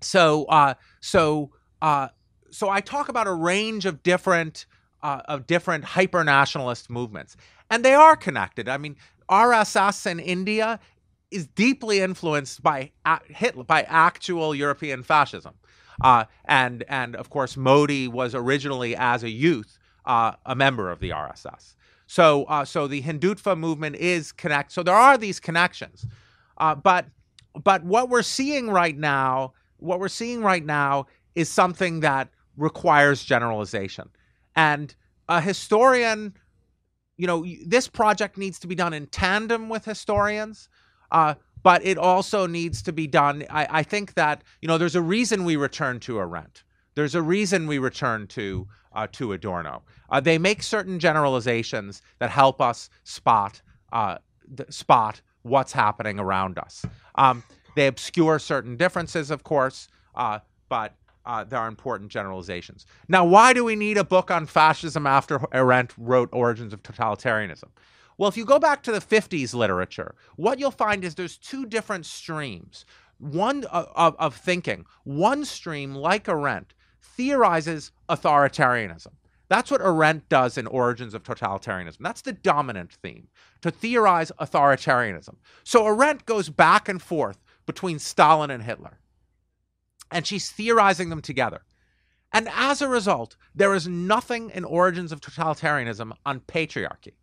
so, 0.02 0.46
uh, 0.46 0.76
so, 1.02 1.52
uh, 1.82 2.10
so 2.52 2.70
I 2.70 2.82
talk 2.82 3.10
about 3.10 3.28
a 3.28 3.34
range 3.34 3.86
of 3.86 4.04
different 4.04 4.66
uh, 5.04 5.22
of 5.26 5.46
different 5.46 5.84
hyper 5.84 6.24
nationalist 6.24 6.90
movements, 6.90 7.38
and 7.70 7.86
they 7.86 7.94
are 7.94 8.16
connected. 8.16 8.68
I 8.68 8.78
mean, 8.78 8.96
RSS 9.30 10.10
in 10.10 10.20
India 10.20 10.80
is 11.30 11.46
deeply 11.48 12.00
influenced 12.00 12.64
by 12.64 12.92
Hitler, 13.28 13.64
by 13.64 13.84
actual 13.84 14.56
European 14.56 15.04
fascism, 15.04 15.54
uh, 16.02 16.26
and 16.46 16.84
and 16.88 17.16
of 17.16 17.30
course 17.30 17.58
Modi 17.58 18.08
was 18.08 18.36
originally 18.36 18.96
as 18.96 19.24
a 19.24 19.30
youth 19.30 19.78
uh, 20.06 20.34
a 20.46 20.56
member 20.56 20.92
of 20.92 21.00
the 21.00 21.10
RSS. 21.10 21.76
So 22.08 22.44
uh, 22.46 22.66
so 22.66 22.88
the 22.88 23.02
Hindutva 23.02 23.58
movement 23.58 23.96
is 23.96 24.32
connect. 24.32 24.72
So 24.72 24.84
there 24.84 24.96
are 24.96 25.18
these 25.18 25.40
connections, 25.40 26.06
uh, 26.58 26.76
but 26.76 27.08
but 27.64 27.84
what 27.84 28.10
we're 28.10 28.22
seeing 28.22 28.70
right 28.70 28.98
now, 28.98 29.54
what 29.78 30.00
we're 30.00 30.08
seeing 30.08 30.42
right 30.42 30.64
now 30.64 31.08
is 31.36 31.50
something 31.50 32.02
that 32.02 32.30
requires 32.58 33.24
generalization. 33.24 34.10
And 34.56 34.94
a 35.28 35.42
historian, 35.42 36.34
you 37.18 37.28
know, 37.28 37.46
this 37.66 37.88
project 37.88 38.38
needs 38.38 38.60
to 38.60 38.68
be 38.68 38.76
done 38.76 38.94
in 38.94 39.08
tandem 39.08 39.70
with 39.70 39.86
historians, 39.86 40.70
uh, 41.12 41.36
but 41.66 41.84
it 41.84 41.98
also 41.98 42.46
needs 42.46 42.84
to 42.84 42.94
be 42.94 43.08
done. 43.08 43.44
I, 43.50 43.80
I, 43.80 43.84
think 43.84 44.14
that, 44.14 44.44
you 44.62 44.68
know, 44.68 44.78
there's 44.78 44.96
a 44.96 45.02
reason 45.02 45.46
we 45.46 45.56
return 45.56 46.00
to 46.02 46.20
Arendt. 46.20 46.64
There's 46.94 47.16
a 47.16 47.24
reason 47.24 47.66
we 47.66 47.80
return 47.80 48.28
to 48.28 48.68
uh, 48.94 49.08
to 49.14 49.34
Adorno. 49.34 49.82
Uh, 50.12 50.20
they 50.20 50.38
make 50.38 50.62
certain 50.62 51.00
generalizations 51.00 52.04
that 52.20 52.30
help 52.30 52.62
us 52.62 52.92
spot 53.04 53.64
uh, 53.92 54.20
spot 54.70 55.22
what's 55.42 55.74
happening 55.74 56.20
around 56.20 56.60
us. 56.60 56.86
Um, 57.16 57.44
they 57.76 57.88
obscure 57.88 58.38
certain 58.38 58.78
differences, 58.78 59.32
of 59.32 59.44
course, 59.44 59.88
uh, 60.14 60.40
but 60.70 60.94
uh, 61.26 61.46
there 61.46 61.58
are 61.58 61.68
important 61.68 62.12
generalizations. 62.12 62.86
Now, 63.10 63.26
why 63.26 63.54
do 63.54 63.66
we 63.66 63.76
need 63.76 63.98
a 63.98 64.04
book 64.04 64.30
on 64.30 64.46
fascism 64.46 65.08
after 65.08 65.42
Arendt 65.52 65.96
wrote 65.98 66.30
Origins 66.32 66.74
of 66.74 66.84
Totalitarianism? 66.84 67.70
Well, 68.18 68.30
if 68.30 68.38
you 68.38 68.46
go 68.46 68.60
back 68.60 68.84
to 68.84 68.92
the 68.92 69.00
50s 69.00 69.54
literature, 69.54 70.16
what 70.36 70.60
you'll 70.60 70.72
find 70.72 71.04
is 71.04 71.16
there's 71.16 71.38
two 71.38 71.66
different 71.66 72.06
streams. 72.06 72.86
One 73.18 73.66
uh, 73.72 73.86
of, 73.96 74.16
of 74.18 74.36
thinking, 74.36 74.86
one 75.04 75.46
stream, 75.46 75.96
like 75.96 76.28
Arendt, 76.28 76.74
theorizes 77.02 77.92
authoritarianism. 78.10 79.14
That's 79.48 79.70
what 79.70 79.82
Arendt 79.82 80.28
does 80.28 80.58
in 80.58 80.66
Origins 80.68 81.14
of 81.14 81.24
Totalitarianism. 81.24 81.98
That's 82.00 82.22
the 82.22 82.34
dominant 82.34 82.94
theme, 82.94 83.28
to 83.62 83.70
theorize 83.70 84.32
authoritarianism. 84.40 85.36
So 85.64 85.86
Arendt 85.86 86.26
goes 86.26 86.50
back 86.50 86.90
and 86.90 87.02
forth 87.02 87.44
between 87.66 88.00
Stalin 88.00 88.50
and 88.50 88.64
Hitler 88.64 89.00
and 90.12 90.26
she's 90.26 90.52
theorizing 90.52 91.10
them 91.10 91.22
together. 91.22 91.62
And 92.32 92.50
as 92.54 92.82
a 92.82 92.88
result, 92.88 93.36
there 93.54 93.74
is 93.74 93.88
nothing 93.88 94.50
in 94.50 94.64
Origins 94.64 95.12
of 95.12 95.22
Totalitarianism 95.22 96.12
on 96.26 96.42
patriarchy. 96.42 97.14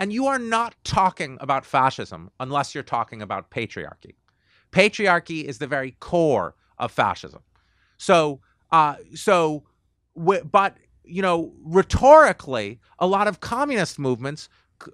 And 0.00 0.12
you 0.12 0.26
are 0.26 0.38
not 0.38 0.74
talking 0.82 1.36
about 1.40 1.66
fascism 1.66 2.30
unless 2.40 2.74
you're 2.74 2.82
talking 2.82 3.20
about 3.20 3.50
patriarchy. 3.50 4.14
Patriarchy 4.72 5.44
is 5.44 5.58
the 5.58 5.66
very 5.66 5.92
core 6.00 6.54
of 6.78 6.90
fascism. 6.90 7.42
So, 7.98 8.40
uh, 8.72 8.96
so, 9.14 9.64
but 10.16 10.76
you 11.04 11.20
know, 11.20 11.52
rhetorically, 11.62 12.80
a 12.98 13.06
lot 13.06 13.28
of 13.28 13.40
communist 13.40 13.98
movements, 13.98 14.48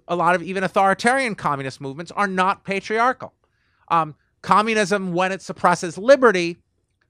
a 0.08 0.16
lot 0.16 0.34
of 0.34 0.42
even 0.42 0.64
authoritarian 0.64 1.36
communist 1.36 1.80
movements, 1.80 2.10
are 2.12 2.26
not 2.26 2.64
patriarchal. 2.64 3.32
Um, 3.88 4.16
communism, 4.42 5.12
when 5.12 5.30
it 5.30 5.40
suppresses 5.40 5.96
liberty, 5.96 6.56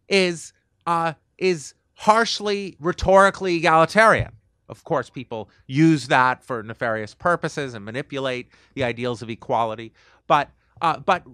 is 0.09 0.53
uh, 0.87 1.15
is 1.39 1.73
harshly 1.95 2.77
rhetorically 2.79 3.57
egalitarian. 3.57 4.33
Of 4.69 4.85
course, 4.85 5.11
people 5.11 5.51
use 5.67 6.09
that 6.09 6.43
for 6.43 6.63
nefarious 6.63 7.15
purposes 7.15 7.75
and 7.75 7.85
manipulate 7.85 8.49
the 8.75 8.85
ideals 8.85 9.23
of 9.23 9.31
equality. 9.31 9.93
But 10.27 10.51
uh, 10.81 10.99
but 10.99 11.25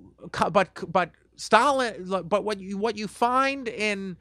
but 0.53 0.71
but 0.93 1.11
Stalin. 1.37 2.07
But 2.25 2.45
what 2.45 2.61
you 2.61 2.79
what 2.79 2.97
you 2.97 3.09
find 3.09 3.69
in 3.69 4.17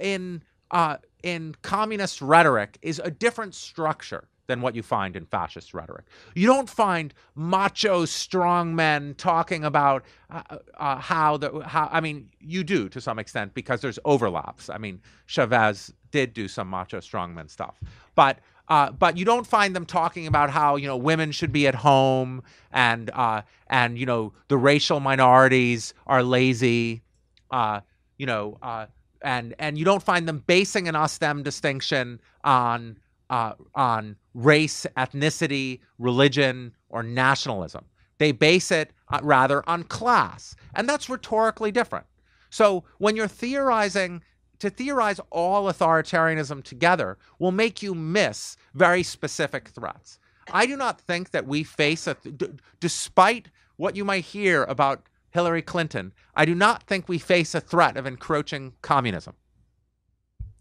in 0.00 0.42
uh, 0.70 0.96
in 1.22 1.54
communist 1.62 2.22
rhetoric 2.22 2.78
is 2.82 3.00
a 3.04 3.10
different 3.10 3.54
structure 3.54 4.28
than 4.48 4.60
what 4.60 4.74
you 4.74 4.82
find 4.82 5.16
in 5.16 5.24
fascist 5.24 5.72
rhetoric. 5.72 6.04
You 6.34 6.46
don't 6.46 6.68
find 6.68 7.14
macho 7.34 8.04
strong 8.04 8.74
men 8.74 9.14
talking 9.16 9.64
about 9.64 10.04
uh, 10.30 10.58
uh, 10.78 10.96
how 10.98 11.36
the 11.36 11.60
how 11.60 11.88
I 11.92 12.00
mean 12.00 12.28
you 12.40 12.64
do 12.64 12.88
to 12.88 13.00
some 13.00 13.18
extent 13.18 13.54
because 13.54 13.80
there's 13.80 13.98
overlaps. 14.04 14.68
I 14.68 14.78
mean 14.78 15.00
Chavez 15.26 15.92
did 16.10 16.34
do 16.34 16.48
some 16.48 16.68
macho 16.68 16.98
strongman 16.98 17.48
stuff, 17.50 17.80
but 18.14 18.38
uh, 18.72 18.90
but 18.90 19.18
you 19.18 19.24
don't 19.26 19.46
find 19.46 19.76
them 19.76 19.84
talking 19.84 20.26
about 20.26 20.48
how 20.48 20.76
you 20.76 20.86
know 20.86 20.96
women 20.96 21.30
should 21.30 21.52
be 21.52 21.66
at 21.66 21.74
home 21.74 22.42
and 22.72 23.10
uh, 23.10 23.42
and 23.66 23.98
you 23.98 24.06
know 24.06 24.32
the 24.48 24.56
racial 24.56 24.98
minorities 24.98 25.92
are 26.06 26.22
lazy, 26.22 27.02
uh, 27.50 27.80
you 28.16 28.24
know, 28.24 28.56
uh, 28.62 28.86
and 29.20 29.54
and 29.58 29.76
you 29.76 29.84
don't 29.84 30.02
find 30.02 30.26
them 30.26 30.42
basing 30.46 30.88
an 30.88 30.96
us 30.96 31.18
them 31.18 31.42
distinction 31.42 32.18
on 32.44 32.96
uh, 33.28 33.52
on 33.74 34.16
race, 34.32 34.86
ethnicity, 34.96 35.80
religion, 35.98 36.74
or 36.88 37.02
nationalism. 37.02 37.84
They 38.16 38.32
base 38.32 38.70
it 38.70 38.94
uh, 39.10 39.20
rather 39.22 39.68
on 39.68 39.82
class, 39.84 40.56
and 40.74 40.88
that's 40.88 41.10
rhetorically 41.10 41.72
different. 41.72 42.06
So 42.48 42.84
when 42.96 43.16
you're 43.16 43.28
theorizing, 43.28 44.22
to 44.62 44.70
theorize 44.70 45.18
all 45.30 45.64
authoritarianism 45.64 46.62
together 46.62 47.18
will 47.40 47.50
make 47.50 47.82
you 47.82 47.96
miss 47.96 48.56
very 48.74 49.02
specific 49.02 49.70
threats. 49.70 50.20
I 50.52 50.66
do 50.66 50.76
not 50.76 51.00
think 51.00 51.32
that 51.32 51.48
we 51.48 51.64
face 51.64 52.06
a, 52.06 52.14
d- 52.14 52.46
despite 52.78 53.48
what 53.74 53.96
you 53.96 54.04
might 54.04 54.24
hear 54.24 54.62
about 54.62 55.02
Hillary 55.30 55.62
Clinton, 55.62 56.12
I 56.36 56.44
do 56.44 56.54
not 56.54 56.84
think 56.84 57.08
we 57.08 57.18
face 57.18 57.56
a 57.56 57.60
threat 57.60 57.96
of 57.96 58.06
encroaching 58.06 58.74
communism. 58.82 59.34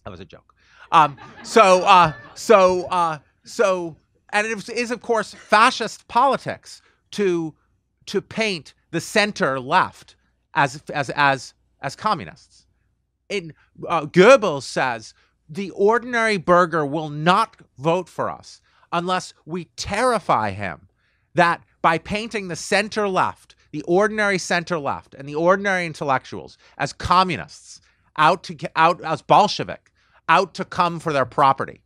That 0.03 0.09
was 0.09 0.19
a 0.19 0.25
joke. 0.25 0.55
Um, 0.91 1.15
so, 1.43 1.83
uh, 1.83 2.13
so, 2.33 2.85
uh, 2.85 3.19
so, 3.43 3.95
and 4.29 4.47
it 4.47 4.67
is 4.69 4.89
of 4.89 5.01
course 5.01 5.35
fascist 5.35 6.07
politics 6.07 6.81
to 7.11 7.53
to 8.07 8.19
paint 8.19 8.73
the 8.89 8.99
center 8.99 9.59
left 9.59 10.15
as 10.55 10.81
as 10.91 11.11
as 11.11 11.53
as 11.81 11.95
communists. 11.95 12.65
In 13.31 13.53
uh, 13.87 14.05
Goebbels 14.05 14.63
says 14.63 15.13
the 15.49 15.71
ordinary 15.71 16.37
burger 16.37 16.85
will 16.85 17.09
not 17.09 17.57
vote 17.77 18.09
for 18.09 18.29
us 18.29 18.61
unless 18.91 19.33
we 19.45 19.65
terrify 19.77 20.51
him 20.51 20.89
that 21.33 21.63
by 21.81 21.97
painting 21.97 22.49
the 22.49 22.55
center 22.55 23.07
left, 23.07 23.55
the 23.71 23.81
ordinary 23.83 24.37
center 24.37 24.77
left, 24.77 25.15
and 25.15 25.27
the 25.27 25.35
ordinary 25.35 25.85
intellectuals 25.85 26.57
as 26.77 26.91
communists, 26.91 27.79
out 28.17 28.43
to 28.43 28.57
out 28.75 29.01
as 29.01 29.21
Bolshevik, 29.21 29.91
out 30.27 30.53
to 30.55 30.65
come 30.65 30.99
for 30.99 31.13
their 31.13 31.25
property. 31.25 31.81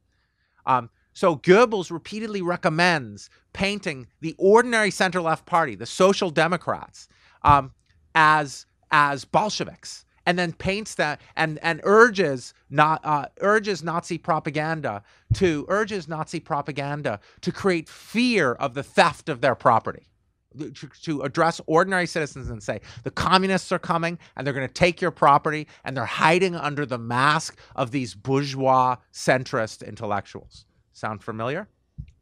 Um, 0.66 0.90
so 1.14 1.36
Goebbels 1.36 1.92
repeatedly 1.92 2.42
recommends 2.42 3.30
painting 3.54 4.08
the 4.20 4.36
ordinary 4.38 4.92
center 4.92 5.22
left 5.22 5.46
party, 5.46 5.76
the 5.76 5.86
Social 5.86 6.32
Democrats, 6.32 7.08
um, 7.44 7.72
as 8.16 8.66
as 8.92 9.26
Bolsheviks, 9.26 10.05
and 10.26 10.38
then 10.40 10.54
paints 10.54 10.96
that 10.96 11.22
and 11.36 11.60
and 11.62 11.82
urges 11.84 12.54
not 12.70 13.02
uh, 13.04 13.28
urges 13.42 13.84
Nazi 13.84 14.18
propaganda 14.18 15.04
to 15.34 15.66
urges 15.70 16.08
Nazi 16.08 16.40
propaganda 16.40 17.20
to 17.42 17.52
create 17.52 17.88
fear 17.90 18.54
of 18.54 18.74
the 18.74 18.84
theft 18.84 19.30
of 19.30 19.42
their 19.42 19.56
property 19.56 20.08
to, 21.04 21.22
address 21.22 21.60
ordinary 21.68 22.08
citizens 22.08 22.50
and 22.50 22.62
say 22.62 22.80
the 23.04 23.12
communists 23.12 23.72
are 23.72 23.80
coming 23.80 24.18
and 24.36 24.46
they're 24.46 24.54
going 24.54 24.68
to 24.68 24.74
take 24.74 25.02
your 25.02 25.12
property 25.12 25.68
and 25.84 25.96
they're 25.96 26.06
hiding 26.06 26.56
under 26.56 26.86
the 26.86 26.98
mask 26.98 27.58
of 27.76 27.92
these 27.92 28.16
bourgeois 28.16 28.96
centrist 29.14 29.86
intellectuals. 29.86 30.66
Sound 30.94 31.24
familiar? 31.24 31.68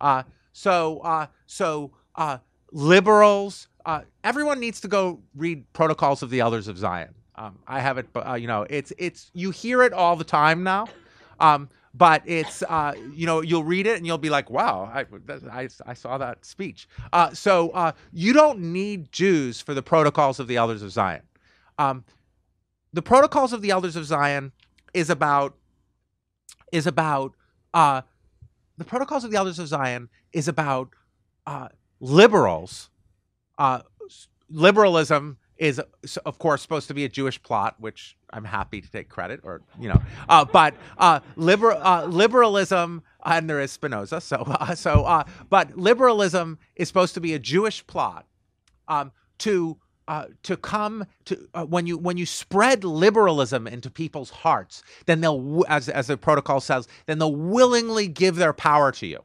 Uh, 0.01 0.24
so, 0.51 1.00
uh, 1.00 1.27
so 1.45 1.91
uh, 2.15 2.39
liberals, 2.72 3.67
uh, 3.86 4.01
everyone 4.24 4.60
needs 4.60 4.81
to 4.81 4.88
go 4.88 5.22
read 5.36 5.72
Protocols 5.74 6.24
of 6.24 6.29
the 6.29 6.39
Elders 6.39 6.67
of 6.67 6.77
Zion. 6.77 7.13
Um, 7.36 7.58
I 7.68 7.80
have 7.80 7.98
it, 7.98 8.08
uh, 8.16 8.36
you 8.36 8.48
know, 8.48 8.66
it's 8.70 8.94
it's 8.98 9.32
you 9.34 9.52
hear 9.52 9.82
it 9.84 9.94
all 9.94 10.16
the 10.16 10.24
time 10.24 10.63
now. 10.63 10.88
Um, 11.40 11.70
but 11.96 12.24
it's 12.25 12.63
uh, 12.63 12.94
you 13.13 13.25
know 13.25 13.42
you'll 13.42 13.63
read 13.63 13.86
it 13.88 13.98
and 13.98 14.06
you'll 14.06 14.18
be 14.18 14.30
like, 14.30 14.50
wow, 14.50 14.90
I, 14.94 15.06
I, 15.52 15.70
I 15.86 15.94
saw 15.94 16.18
that 16.18 16.46
speech. 16.46 16.88
Uh, 17.12 17.34
so 17.34 17.70
uh, 17.72 17.92
you 18.12 18.34
don't 18.34 18.60
need 18.60 19.12
Jews 19.12 19.62
for 19.62 19.74
the 19.74 19.84
protocols 19.84 20.40
of 20.40 20.48
the 20.48 20.58
elders 20.58 20.82
of 20.82 20.92
Zion. 20.92 21.22
Um, 21.78 22.04
the 22.94 23.02
protocols 23.02 23.54
of 23.54 23.62
the 23.62 23.72
elders 23.72 23.96
of 23.96 24.06
Zion 24.06 24.52
is 24.94 25.10
about 25.10 25.56
is 26.72 26.88
about 26.88 27.34
uh, 27.74 28.02
the 28.78 28.86
Protocols 28.86 29.24
of 29.24 29.32
the 29.32 29.38
Elders 29.38 29.60
of 29.60 29.68
Zion 29.68 30.10
is 30.32 30.48
about 30.48 30.90
uh, 31.46 31.70
liberals. 32.00 32.90
Liberalism 34.50 35.38
is, 35.63 35.82
of 36.25 36.39
course, 36.39 36.62
supposed 36.62 36.89
to 36.89 36.93
be 36.93 37.05
a 37.05 37.10
Jewish 37.10 37.41
plot, 37.41 37.75
which 37.79 38.17
I'm 38.32 38.43
happy 38.43 38.82
to 38.82 38.91
take 38.91 39.08
credit, 39.08 39.39
or 39.43 39.62
you 39.79 39.88
know, 39.88 40.01
uh, 40.27 40.43
but 40.43 40.75
uh, 40.98 41.22
uh, 41.41 42.05
liberalism, 42.05 43.01
and 43.25 43.50
there 43.50 43.62
is 43.62 43.72
Spinoza. 43.72 44.20
So, 44.20 44.36
uh, 44.46 44.75
so, 44.75 45.05
uh, 45.05 45.24
but 45.50 45.77
liberalism 45.77 46.60
is 46.75 46.89
supposed 46.89 47.13
to 47.13 47.22
be 47.22 47.34
a 47.34 47.39
Jewish 47.39 47.86
plot 47.88 48.27
um, 48.89 49.13
to 49.39 49.77
uh, 50.10 50.25
to 50.43 50.58
come 50.58 51.05
to 51.25 51.36
when 51.70 51.88
you 51.88 51.98
when 51.98 52.17
you 52.17 52.25
spread 52.25 52.84
liberalism 52.84 53.65
into 53.65 53.89
people's 53.89 54.32
hearts, 54.32 54.84
then 55.05 55.22
they'll 55.22 55.63
as 55.70 55.88
as 55.88 56.08
the 56.08 56.17
protocol 56.17 56.60
says, 56.60 56.89
then 57.05 57.20
they'll 57.20 57.34
willingly 57.34 58.10
give 58.10 58.36
their 58.36 58.53
power 58.53 58.91
to 58.91 59.08
you. 59.08 59.24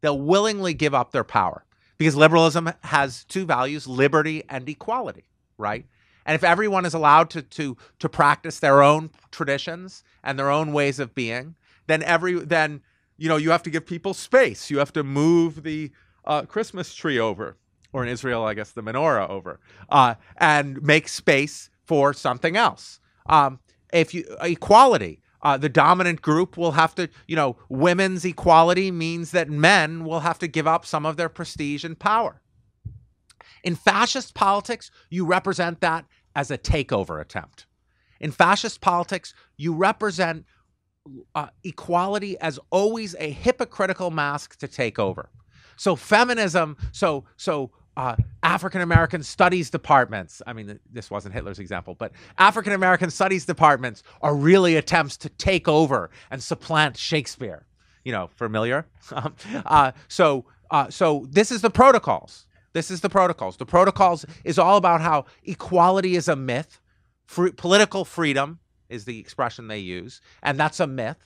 They'll 0.00 0.18
willingly 0.18 0.72
give 0.72 0.94
up 0.94 1.12
their 1.12 1.24
power 1.24 1.65
because 1.98 2.16
liberalism 2.16 2.70
has 2.82 3.24
two 3.24 3.44
values: 3.44 3.86
liberty 3.86 4.42
and 4.48 4.68
equality, 4.68 5.24
right? 5.58 5.86
And 6.24 6.34
if 6.34 6.42
everyone 6.42 6.84
is 6.84 6.94
allowed 6.94 7.30
to 7.30 7.42
to 7.42 7.76
to 8.00 8.08
practice 8.08 8.58
their 8.58 8.82
own 8.82 9.10
traditions 9.30 10.04
and 10.22 10.38
their 10.38 10.50
own 10.50 10.72
ways 10.72 10.98
of 10.98 11.14
being, 11.14 11.54
then 11.86 12.02
every 12.02 12.34
then 12.40 12.82
you 13.16 13.28
know 13.28 13.36
you 13.36 13.50
have 13.50 13.62
to 13.64 13.70
give 13.70 13.86
people 13.86 14.12
space. 14.14 14.70
You 14.70 14.78
have 14.78 14.92
to 14.94 15.04
move 15.04 15.62
the 15.62 15.92
uh, 16.24 16.42
Christmas 16.42 16.94
tree 16.94 17.18
over, 17.18 17.56
or 17.92 18.02
in 18.02 18.08
Israel, 18.08 18.44
I 18.44 18.54
guess 18.54 18.72
the 18.72 18.82
menorah 18.82 19.28
over, 19.30 19.60
uh, 19.88 20.14
and 20.36 20.82
make 20.82 21.08
space 21.08 21.70
for 21.84 22.12
something 22.12 22.56
else. 22.56 23.00
Um, 23.26 23.60
if 23.92 24.12
you 24.12 24.24
equality, 24.42 25.22
uh, 25.42 25.56
the 25.56 25.68
dominant 25.68 26.22
group 26.22 26.56
will 26.56 26.72
have 26.72 26.94
to, 26.96 27.08
you 27.26 27.36
know, 27.36 27.56
women's 27.68 28.24
equality 28.24 28.90
means 28.90 29.30
that 29.30 29.48
men 29.48 30.04
will 30.04 30.20
have 30.20 30.38
to 30.40 30.48
give 30.48 30.66
up 30.66 30.86
some 30.86 31.06
of 31.06 31.16
their 31.16 31.28
prestige 31.28 31.84
and 31.84 31.98
power. 31.98 32.40
In 33.62 33.74
fascist 33.74 34.34
politics, 34.34 34.90
you 35.10 35.26
represent 35.26 35.80
that 35.80 36.04
as 36.34 36.50
a 36.50 36.58
takeover 36.58 37.20
attempt. 37.20 37.66
In 38.20 38.30
fascist 38.30 38.80
politics, 38.80 39.34
you 39.56 39.74
represent 39.74 40.44
uh, 41.34 41.48
equality 41.64 42.38
as 42.38 42.58
always 42.70 43.14
a 43.18 43.30
hypocritical 43.30 44.10
mask 44.10 44.58
to 44.58 44.68
take 44.68 44.98
over. 44.98 45.30
So 45.76 45.96
feminism, 45.96 46.76
so 46.92 47.24
so 47.36 47.70
uh, 47.96 48.16
African 48.42 48.80
American 48.80 49.22
studies 49.22 49.70
departments. 49.70 50.42
I 50.46 50.52
mean, 50.52 50.78
this 50.92 51.10
wasn't 51.10 51.34
Hitler's 51.34 51.58
example, 51.58 51.94
but 51.94 52.12
African 52.38 52.72
American 52.72 53.10
studies 53.10 53.46
departments 53.46 54.02
are 54.22 54.34
really 54.34 54.76
attempts 54.76 55.16
to 55.18 55.28
take 55.30 55.66
over 55.66 56.10
and 56.30 56.42
supplant 56.42 56.96
Shakespeare. 56.96 57.64
You 58.04 58.12
know, 58.12 58.28
familiar. 58.34 58.86
Um, 59.12 59.36
uh, 59.64 59.92
so 60.08 60.46
uh, 60.70 60.90
so 60.90 61.26
this 61.30 61.52
is 61.52 61.62
the 61.62 61.70
protocols. 61.70 62.46
This 62.72 62.90
is 62.90 63.00
the 63.00 63.08
protocols. 63.08 63.56
The 63.56 63.66
protocols 63.66 64.26
is 64.44 64.58
all 64.58 64.76
about 64.76 65.00
how 65.00 65.26
equality 65.44 66.16
is 66.16 66.26
a 66.26 66.34
myth. 66.34 66.80
Political 67.28 68.04
freedom 68.04 68.58
is 68.88 69.04
the 69.04 69.18
expression 69.18 69.68
they 69.68 69.78
use, 69.78 70.20
and 70.42 70.58
that's 70.58 70.80
a 70.80 70.86
myth. 70.86 71.16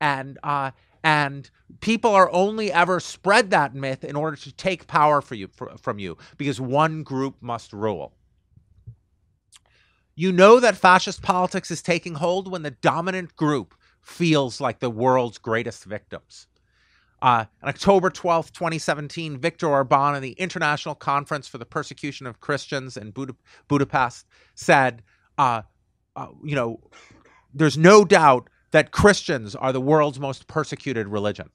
And 0.00 0.38
uh, 0.42 0.70
and 1.04 1.50
people 1.80 2.10
are 2.10 2.32
only 2.32 2.72
ever 2.72 2.98
spread 2.98 3.50
that 3.50 3.74
myth 3.74 4.02
in 4.02 4.16
order 4.16 4.36
to 4.38 4.52
take 4.52 4.86
power 4.86 5.20
for 5.20 5.34
you 5.34 5.46
fr- 5.48 5.76
from 5.80 5.98
you 5.98 6.16
because 6.38 6.60
one 6.60 7.02
group 7.02 7.36
must 7.42 7.72
rule. 7.72 8.14
You 10.16 10.32
know 10.32 10.60
that 10.60 10.76
fascist 10.76 11.22
politics 11.22 11.70
is 11.70 11.82
taking 11.82 12.14
hold 12.14 12.50
when 12.50 12.62
the 12.62 12.70
dominant 12.70 13.36
group 13.36 13.74
feels 14.00 14.60
like 14.60 14.78
the 14.78 14.90
world's 14.90 15.38
greatest 15.38 15.84
victims. 15.84 16.46
Uh, 17.20 17.44
on 17.62 17.68
October 17.70 18.10
12th, 18.10 18.52
2017, 18.52 19.38
Viktor 19.38 19.68
Orban 19.68 20.14
in 20.14 20.22
the 20.22 20.32
International 20.32 20.94
Conference 20.94 21.48
for 21.48 21.58
the 21.58 21.64
Persecution 21.64 22.26
of 22.26 22.40
Christians 22.40 22.96
in 22.96 23.10
Buda- 23.10 23.36
Budapest 23.66 24.26
said, 24.54 25.02
uh, 25.38 25.62
uh, 26.16 26.28
you 26.42 26.54
know, 26.54 26.80
there's 27.52 27.78
no 27.78 28.04
doubt 28.04 28.48
that 28.74 28.90
Christians 28.90 29.54
are 29.54 29.72
the 29.72 29.80
world's 29.80 30.18
most 30.18 30.48
persecuted 30.48 31.06
religion. 31.06 31.48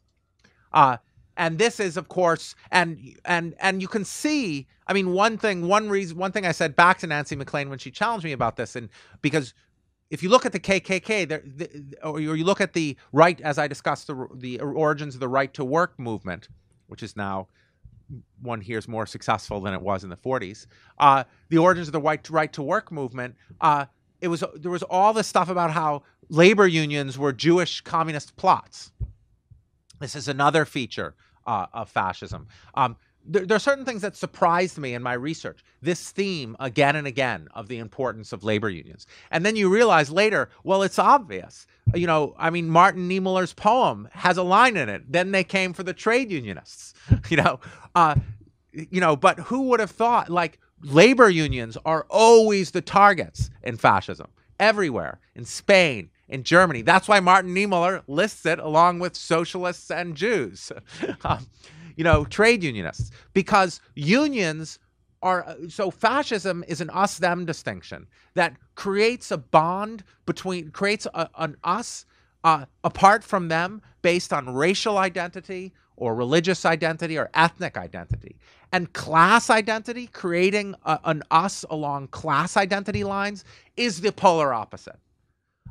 Uh, 0.72 0.96
and 1.36 1.58
this 1.58 1.82
is, 1.82 1.98
of 1.98 2.08
course, 2.08 2.56
and 2.72 2.98
and 3.26 3.56
and 3.60 3.82
you 3.82 3.90
can 3.90 4.06
see. 4.06 4.68
I 4.88 4.94
mean, 4.94 5.12
one 5.12 5.38
thing, 5.38 5.68
one 5.68 5.90
reason, 5.90 6.18
one 6.18 6.32
thing 6.32 6.46
I 6.46 6.54
said 6.54 6.78
back 6.78 7.00
to 7.00 7.08
Nancy 7.08 7.36
MacLean 7.36 7.70
when 7.70 7.78
she 7.78 7.92
challenged 7.92 8.24
me 8.24 8.32
about 8.32 8.56
this, 8.56 8.78
and 8.78 8.88
because 9.22 9.54
if 10.10 10.24
you 10.24 10.30
look 10.30 10.46
at 10.46 10.54
the 10.54 10.62
KKK, 10.62 11.28
there, 11.28 11.44
the, 11.46 11.98
or 12.04 12.22
you 12.22 12.46
look 12.46 12.62
at 12.62 12.72
the 12.72 12.96
right, 13.12 13.40
as 13.42 13.58
I 13.58 13.68
discussed 13.68 14.08
the 14.08 14.28
the 14.36 14.62
origins 14.62 15.14
of 15.14 15.20
the 15.20 15.28
right 15.28 15.54
to 15.56 15.66
work 15.66 16.00
movement, 16.00 16.48
which 16.88 17.04
is 17.04 17.18
now 17.18 17.50
one 18.42 18.62
hears 18.62 18.88
more 18.88 19.06
successful 19.06 19.60
than 19.60 19.74
it 19.74 19.82
was 19.82 20.06
in 20.06 20.10
the 20.10 20.18
40s. 20.18 20.68
Uh, 20.98 21.26
the 21.50 21.58
origins 21.58 21.90
of 21.90 21.92
the 21.92 22.00
right 22.00 22.24
to, 22.24 22.32
right 22.32 22.52
to 22.54 22.64
work 22.64 22.94
movement. 22.94 23.36
Uh, 23.60 23.86
it 24.22 24.30
was 24.30 24.44
there 24.56 24.72
was 24.72 24.84
all 24.84 25.14
this 25.14 25.28
stuff 25.28 25.50
about 25.50 25.72
how 25.72 26.04
labor 26.30 26.68
unions 26.68 27.18
were 27.18 27.34
Jewish 27.34 27.82
communist 27.82 28.36
plots. 28.36 28.92
This 30.00 30.16
is 30.16 30.28
another 30.28 30.66
feature 30.66 31.16
uh, 31.46 31.68
of 31.74 31.90
fascism. 31.90 32.48
Um, 32.76 32.96
there, 33.26 33.46
there, 33.46 33.58
are 33.58 33.60
certain 33.60 33.86
things 33.86 34.02
that 34.02 34.16
surprised 34.16 34.78
me 34.78 34.94
in 34.94 35.04
my 35.04 35.14
research. 35.14 35.64
This 35.82 36.12
theme 36.12 36.56
again 36.60 36.96
and 36.96 37.06
again 37.06 37.48
of 37.54 37.68
the 37.68 37.80
importance 37.80 38.32
of 38.32 38.44
labor 38.44 38.70
unions, 38.70 39.08
and 39.32 39.46
then 39.46 39.56
you 39.56 39.70
realize 39.70 40.10
later, 40.10 40.50
well, 40.64 40.84
it's 40.84 41.00
obvious. 41.00 41.68
You 41.94 42.08
know, 42.08 42.36
I 42.38 42.50
mean, 42.50 42.70
Martin 42.70 43.10
Niemöller's 43.10 43.54
poem 43.54 44.08
has 44.14 44.38
a 44.38 44.44
line 44.44 44.78
in 44.78 44.90
it. 44.90 45.12
Then 45.12 45.32
they 45.32 45.44
came 45.44 45.74
for 45.74 45.84
the 45.84 45.94
trade 45.94 46.32
unionists. 46.32 46.94
You 47.30 47.38
know, 47.38 47.60
uh, 47.96 48.16
you 48.72 49.02
know, 49.02 49.16
but 49.16 49.40
who 49.40 49.64
would 49.64 49.80
have 49.80 49.92
thought 49.92 50.30
like 50.30 50.60
labor 50.82 51.30
unions 51.30 51.78
are 51.86 52.06
always 52.10 52.72
the 52.72 52.82
targets 52.82 53.50
in 53.64 53.78
fascism 53.78 54.28
everywhere 54.60 55.20
in 55.36 55.46
Spain, 55.46 56.10
in 56.30 56.44
Germany. 56.44 56.82
That's 56.82 57.08
why 57.08 57.20
Martin 57.20 57.54
Niemöller 57.54 58.04
lists 58.08 58.46
it 58.46 58.60
along 58.60 59.00
with 59.00 59.16
socialists 59.16 59.92
and 59.92 60.16
Jews, 60.16 60.72
um, 61.24 61.48
you 61.96 62.04
know, 62.04 62.26
trade 62.26 62.64
unionists, 62.64 63.12
because 63.34 63.82
unions 63.96 64.80
are 65.22 65.56
so 65.68 65.92
fascism 65.92 66.64
is 66.68 66.82
an 66.82 66.90
us 66.92 67.18
them 67.18 67.46
distinction 67.46 68.08
that 68.36 68.56
creates 68.76 69.32
a 69.32 69.38
bond 69.38 70.04
between 70.26 70.72
creates 70.72 71.06
a, 71.14 71.30
an 71.38 71.58
us 71.64 72.06
uh, 72.46 72.66
apart 72.84 73.24
from 73.24 73.50
them 73.50 73.82
based 74.02 74.32
on 74.32 74.54
racial 74.54 74.98
identity 74.98 75.74
or 75.98 76.16
religious 76.16 76.64
identity 76.66 77.18
or 77.18 77.30
ethnic 77.34 77.76
identity 77.78 78.38
and 78.72 78.94
class 78.94 79.50
identity 79.50 80.08
creating 80.08 80.74
a, 80.86 80.98
an 81.04 81.22
us 81.32 81.66
along 81.70 82.08
class 82.08 82.56
identity 82.56 83.04
lines 83.04 83.44
is 83.76 84.00
the 84.00 84.12
polar 84.14 84.54
opposite 84.54 85.00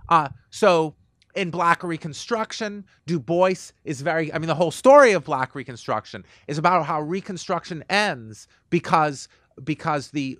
uh, 0.09 0.29
so 0.51 0.95
in 1.35 1.51
black 1.51 1.85
reconstruction 1.85 2.85
du 3.07 3.21
bois 3.21 3.73
is 3.85 4.01
very 4.01 4.33
i 4.33 4.39
mean 4.39 4.49
the 4.49 4.55
whole 4.55 4.71
story 4.71 5.13
of 5.13 5.25
black 5.25 5.55
reconstruction 5.55 6.25
is 6.49 6.59
about 6.59 6.85
how 6.85 7.01
reconstruction 7.01 7.85
ends 7.91 8.49
because 8.71 9.29
because 9.63 10.11
the 10.11 10.39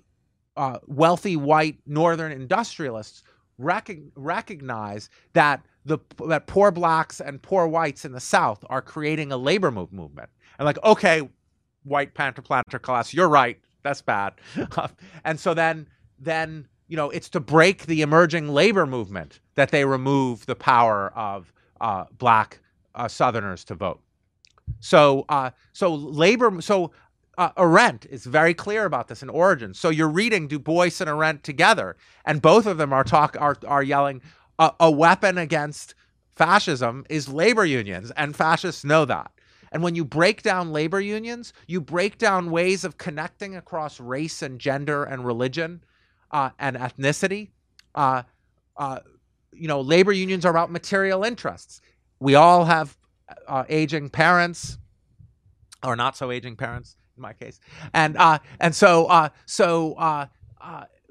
uh, 0.57 0.77
wealthy 0.87 1.37
white 1.37 1.77
northern 1.85 2.31
industrialists 2.31 3.23
rec- 3.57 3.97
recognize 4.15 5.09
that 5.33 5.63
the 5.85 5.99
that 6.27 6.47
poor 6.47 6.71
blacks 6.71 7.21
and 7.21 7.41
poor 7.41 7.67
whites 7.67 8.05
in 8.05 8.11
the 8.11 8.19
south 8.19 8.63
are 8.69 8.81
creating 8.81 9.31
a 9.31 9.37
labor 9.37 9.71
move 9.71 9.93
movement. 9.93 10.29
And 10.57 10.65
like 10.65 10.83
okay 10.83 11.29
white 11.83 12.13
panther 12.13 12.41
planter 12.41 12.79
class 12.79 13.13
you're 13.13 13.29
right 13.29 13.59
that's 13.83 14.01
bad. 14.01 14.33
And 15.23 15.39
so 15.39 15.53
then 15.53 15.87
then 16.19 16.67
you 16.89 16.97
know 16.97 17.09
it's 17.11 17.29
to 17.29 17.39
break 17.39 17.85
the 17.85 18.01
emerging 18.01 18.49
labor 18.49 18.85
movement 18.85 19.39
that 19.55 19.71
they 19.71 19.85
remove 19.85 20.45
the 20.45 20.55
power 20.55 21.13
of 21.15 21.53
uh, 21.79 22.05
black 22.17 22.59
uh, 22.95 23.07
southerners 23.07 23.63
to 23.63 23.75
vote 23.75 24.01
so 24.81 25.25
uh, 25.29 25.49
so 25.71 25.95
labor 25.95 26.61
so 26.61 26.91
uh, 27.37 27.51
Arendt 27.57 28.05
is 28.07 28.25
very 28.25 28.53
clear 28.53 28.83
about 28.83 29.07
this 29.07 29.23
in 29.23 29.29
Origin. 29.29 29.73
So 29.73 29.89
you're 29.89 30.09
reading 30.09 30.49
Du 30.49 30.59
Bois 30.59 30.89
and 30.99 31.09
Arendt 31.09 31.41
together, 31.41 31.95
and 32.25 32.41
both 32.41 32.65
of 32.65 32.77
them 32.77 32.91
are 32.91 33.05
talk 33.05 33.37
are 33.39 33.55
are 33.65 33.81
yelling 33.81 34.21
a, 34.59 34.73
a 34.81 34.91
weapon 34.91 35.37
against 35.37 35.95
fascism 36.35 37.05
is 37.09 37.29
labor 37.29 37.65
unions, 37.65 38.11
and 38.17 38.35
fascists 38.35 38.83
know 38.83 39.05
that. 39.05 39.31
And 39.71 39.83
when 39.83 39.95
you 39.95 40.03
break 40.03 40.41
down 40.41 40.73
labor 40.73 40.99
unions, 40.99 41.53
you 41.67 41.79
break 41.79 42.17
down 42.17 42.51
ways 42.51 42.83
of 42.83 42.97
connecting 42.97 43.55
across 43.55 44.01
race 44.01 44.41
and 44.41 44.59
gender 44.59 45.05
and 45.05 45.25
religion 45.25 45.81
uh, 46.31 46.51
and 46.59 46.75
ethnicity. 46.75 47.49
Uh, 47.95 48.23
uh, 48.77 48.99
you 49.51 49.67
know, 49.67 49.81
labor 49.81 50.11
unions 50.11 50.45
are 50.45 50.51
about 50.51 50.71
material 50.71 51.23
interests. 51.23 51.81
We 52.19 52.35
all 52.35 52.65
have 52.65 52.97
uh, 53.47 53.65
aging 53.69 54.09
parents, 54.09 54.77
or 55.83 55.95
not 55.95 56.15
so 56.15 56.31
aging 56.31 56.55
parents 56.55 56.95
in 57.17 57.21
my 57.21 57.33
case, 57.33 57.59
and 57.93 58.15
uh, 58.17 58.39
and 58.59 58.75
so 58.75 59.05
uh, 59.07 59.29
so 59.45 59.95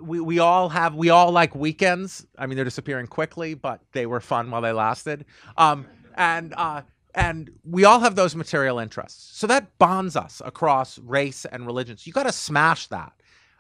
we 0.01 0.21
we 0.21 0.39
all 0.39 0.69
have 0.69 0.95
we 0.95 1.11
all 1.11 1.33
like 1.33 1.55
weekends. 1.55 2.27
I 2.39 2.47
mean, 2.47 2.57
they're 2.57 2.65
disappearing 2.65 3.07
quickly, 3.07 3.55
but 3.55 3.81
they 3.93 4.07
were 4.07 4.21
fun 4.21 4.51
while 4.51 4.63
they 4.63 4.73
lasted. 4.73 5.25
Um, 5.57 5.87
and 6.17 6.55
uh, 6.57 6.83
and 7.15 7.51
we 7.65 7.85
all 7.85 8.01
have 8.01 8.15
those 8.15 8.35
material 8.35 8.79
interests, 8.79 9.37
so 9.37 9.47
that 9.47 9.79
bonds 9.79 10.17
us 10.17 10.43
across 10.45 10.99
race 10.99 11.45
and 11.45 11.67
religions. 11.67 12.07
You 12.07 12.13
got 12.13 12.25
to 12.25 12.33
smash 12.33 12.87
that 12.89 13.13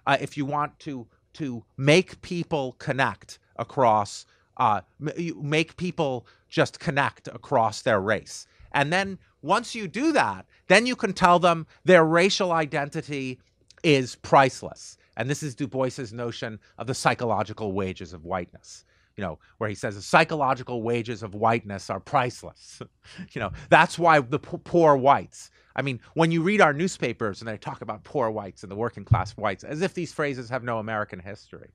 uh, 0.06 0.16
if 0.20 0.36
you 0.36 0.44
want 0.44 0.78
to 0.80 1.06
to 1.38 1.64
make 1.76 2.20
people 2.22 2.76
connect 2.78 3.38
across. 3.56 4.26
Uh, 4.56 4.80
make 4.98 5.76
people 5.76 6.26
just 6.48 6.80
connect 6.80 7.28
across 7.28 7.82
their 7.82 8.00
race, 8.00 8.46
and 8.72 8.92
then 8.92 9.18
once 9.40 9.72
you 9.74 9.86
do 9.86 10.12
that, 10.12 10.46
then 10.66 10.84
you 10.84 10.96
can 10.96 11.12
tell 11.12 11.38
them 11.38 11.64
their 11.84 12.04
racial 12.04 12.50
identity 12.50 13.38
is 13.84 14.16
priceless 14.16 14.98
and 15.18 15.28
this 15.28 15.42
is 15.42 15.54
Du 15.54 15.66
Bois's 15.66 16.12
notion 16.12 16.58
of 16.78 16.86
the 16.86 16.94
psychological 16.94 17.72
wages 17.72 18.12
of 18.12 18.24
whiteness, 18.24 18.84
you 19.16 19.22
know, 19.22 19.38
where 19.58 19.68
he 19.68 19.74
says 19.74 19.96
the 19.96 20.02
psychological 20.02 20.80
wages 20.80 21.24
of 21.24 21.34
whiteness 21.34 21.90
are 21.90 21.98
priceless. 21.98 22.80
you 23.32 23.40
know, 23.40 23.50
that's 23.68 23.98
why 23.98 24.20
the 24.20 24.38
p- 24.38 24.56
poor 24.62 24.96
whites. 24.96 25.50
I 25.78 25.82
mean, 25.82 26.00
when 26.14 26.32
you 26.32 26.42
read 26.42 26.60
our 26.60 26.72
newspapers 26.72 27.40
and 27.40 27.48
they 27.48 27.56
talk 27.56 27.82
about 27.82 28.02
poor 28.02 28.30
whites 28.30 28.64
and 28.64 28.70
the 28.70 28.74
working 28.74 29.04
class 29.04 29.36
whites, 29.36 29.62
as 29.62 29.80
if 29.80 29.94
these 29.94 30.12
phrases 30.12 30.50
have 30.50 30.64
no 30.64 30.78
American 30.78 31.20
history. 31.20 31.70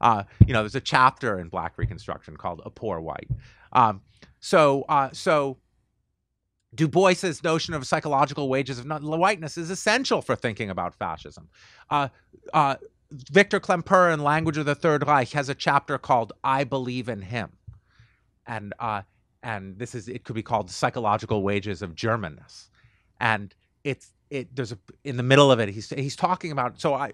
Uh, 0.00 0.22
you 0.46 0.52
know, 0.52 0.62
there's 0.62 0.76
a 0.76 0.80
chapter 0.80 1.40
in 1.40 1.48
Black 1.48 1.76
Reconstruction 1.76 2.36
called 2.36 2.62
"A 2.64 2.70
Poor 2.70 3.00
White." 3.00 3.28
Um, 3.72 4.02
so, 4.38 4.84
uh, 4.88 5.10
so 5.12 5.58
Du 6.76 6.86
Bois's 6.86 7.42
notion 7.42 7.74
of 7.74 7.84
psychological 7.84 8.48
wages 8.48 8.78
of 8.78 8.86
whiteness 8.86 9.58
is 9.58 9.68
essential 9.68 10.22
for 10.22 10.36
thinking 10.36 10.70
about 10.70 10.94
fascism. 10.94 11.48
Uh, 11.90 12.08
uh, 12.54 12.76
Victor 13.10 13.58
Klemperer 13.58 14.14
in 14.14 14.22
Language 14.22 14.58
of 14.58 14.66
the 14.66 14.76
Third 14.76 15.04
Reich 15.04 15.32
has 15.32 15.48
a 15.48 15.56
chapter 15.56 15.98
called 15.98 16.32
"I 16.44 16.62
Believe 16.62 17.08
in 17.08 17.22
Him," 17.22 17.50
and 18.46 18.72
uh, 18.78 19.02
and 19.42 19.76
this 19.76 19.96
is 19.96 20.06
it 20.08 20.22
could 20.22 20.36
be 20.36 20.42
called 20.44 20.70
psychological 20.70 21.42
wages 21.42 21.82
of 21.82 21.96
Germanness, 21.96 22.68
and 23.20 23.54
it's 23.84 24.12
it 24.30 24.54
there's 24.54 24.72
a 24.72 24.78
in 25.04 25.16
the 25.16 25.22
middle 25.22 25.52
of 25.52 25.60
it 25.60 25.68
he's 25.68 25.90
he's 25.90 26.16
talking 26.16 26.52
about 26.52 26.80
so 26.80 26.94
I 26.94 27.12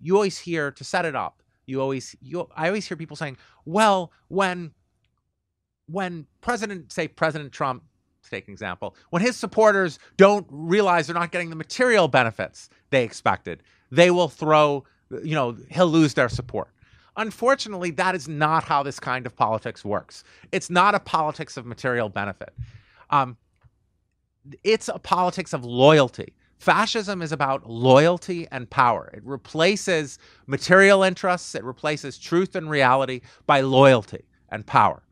you 0.00 0.14
always 0.14 0.38
hear 0.38 0.70
to 0.72 0.84
set 0.84 1.04
it 1.04 1.16
up 1.16 1.42
you 1.66 1.80
always 1.80 2.14
you 2.20 2.48
I 2.56 2.68
always 2.68 2.86
hear 2.86 2.96
people 2.96 3.16
saying 3.16 3.38
well 3.64 4.12
when 4.28 4.72
when 5.86 6.26
President 6.40 6.92
say 6.92 7.08
President 7.08 7.52
Trump 7.52 7.82
take 8.30 8.46
an 8.46 8.52
example, 8.52 8.94
when 9.10 9.22
his 9.22 9.36
supporters 9.36 9.98
don't 10.16 10.46
realize 10.50 11.06
they're 11.06 11.14
not 11.14 11.32
getting 11.32 11.50
the 11.50 11.56
material 11.56 12.08
benefits 12.08 12.68
they 12.90 13.04
expected, 13.04 13.62
they 13.90 14.10
will 14.10 14.28
throw, 14.28 14.84
you 15.22 15.34
know, 15.34 15.56
he'll 15.70 15.86
lose 15.86 16.14
their 16.14 16.28
support. 16.28 16.68
Unfortunately, 17.16 17.90
that 17.92 18.14
is 18.14 18.28
not 18.28 18.64
how 18.64 18.82
this 18.82 19.00
kind 19.00 19.26
of 19.26 19.34
politics 19.34 19.84
works. 19.84 20.22
It's 20.52 20.70
not 20.70 20.94
a 20.94 21.00
politics 21.00 21.56
of 21.56 21.66
material 21.66 22.08
benefit. 22.08 22.54
Um, 23.10 23.36
it's 24.64 24.88
a 24.88 24.98
politics 24.98 25.52
of 25.52 25.64
loyalty. 25.64 26.34
Fascism 26.58 27.22
is 27.22 27.32
about 27.32 27.68
loyalty 27.70 28.48
and 28.50 28.68
power. 28.68 29.10
It 29.14 29.22
replaces 29.24 30.18
material 30.46 31.02
interests, 31.02 31.54
it 31.54 31.64
replaces 31.64 32.18
truth 32.18 32.56
and 32.56 32.68
reality 32.68 33.20
by 33.46 33.60
loyalty 33.60 34.24
and 34.50 34.66
power. 34.66 35.02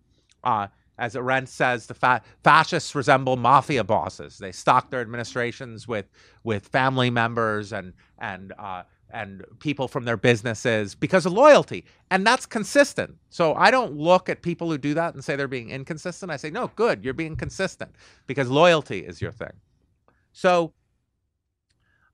Uh, 0.43 0.69
as 0.99 1.15
Arendt 1.15 1.49
says, 1.49 1.87
the 1.87 1.95
fa- 1.95 2.23
fascists 2.43 2.95
resemble 2.95 3.37
mafia 3.37 3.85
bosses. 3.85 4.39
They 4.39 4.53
stock 4.53 4.91
their 4.91 5.01
administrations 5.01 5.87
with 5.87 6.07
with 6.43 6.69
family 6.69 7.11
members 7.11 7.73
and 7.73 7.93
and 8.19 8.53
uh, 8.59 8.85
and 9.11 9.45
people 9.61 9.89
from 9.89 10.05
their 10.05 10.17
businesses 10.17 10.95
because 10.95 11.27
of 11.27 11.33
loyalty, 11.33 11.85
and 12.11 12.27
that's 12.27 12.47
consistent. 12.47 13.17
So 13.31 13.55
I 13.55 13.71
don't 13.71 13.93
look 13.93 14.29
at 14.29 14.43
people 14.43 14.71
who 14.71 14.79
do 14.79 14.95
that 14.95 15.15
and 15.15 15.25
say 15.25 15.37
they're 15.37 15.49
being 15.49 15.71
inconsistent. 15.71 16.33
I 16.33 16.37
say, 16.37 16.51
no, 16.51 16.71
good, 16.77 17.05
you're 17.05 17.15
being 17.15 17.37
consistent 17.37 17.95
because 18.27 18.49
loyalty 18.51 19.01
is 19.01 19.21
your 19.21 19.33
thing. 19.33 19.53
So, 20.33 20.73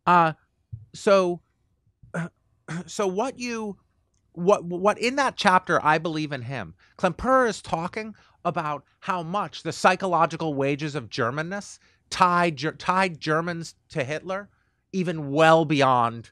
uh, 0.07 0.35
so, 0.95 1.41
so 2.87 3.07
what 3.07 3.39
you 3.39 3.77
what 4.35 4.65
what 4.65 4.99
in 4.99 5.17
that 5.17 5.37
chapter 5.37 5.85
I 5.85 5.99
believe 5.99 6.33
in 6.33 6.43
him. 6.43 6.75
Klemperer 6.99 7.49
is 7.49 7.61
talking 7.61 8.15
about 8.45 8.85
how 9.01 9.23
much 9.23 9.63
the 9.63 9.73
psychological 9.73 10.55
wages 10.55 10.95
of 10.95 11.11
Germanness 11.11 11.79
tied, 12.11 12.79
tied 12.79 13.21
Germans 13.21 13.75
to 13.91 14.05
Hitler 14.05 14.49
even 14.93 15.31
well 15.31 15.65
beyond 15.65 16.31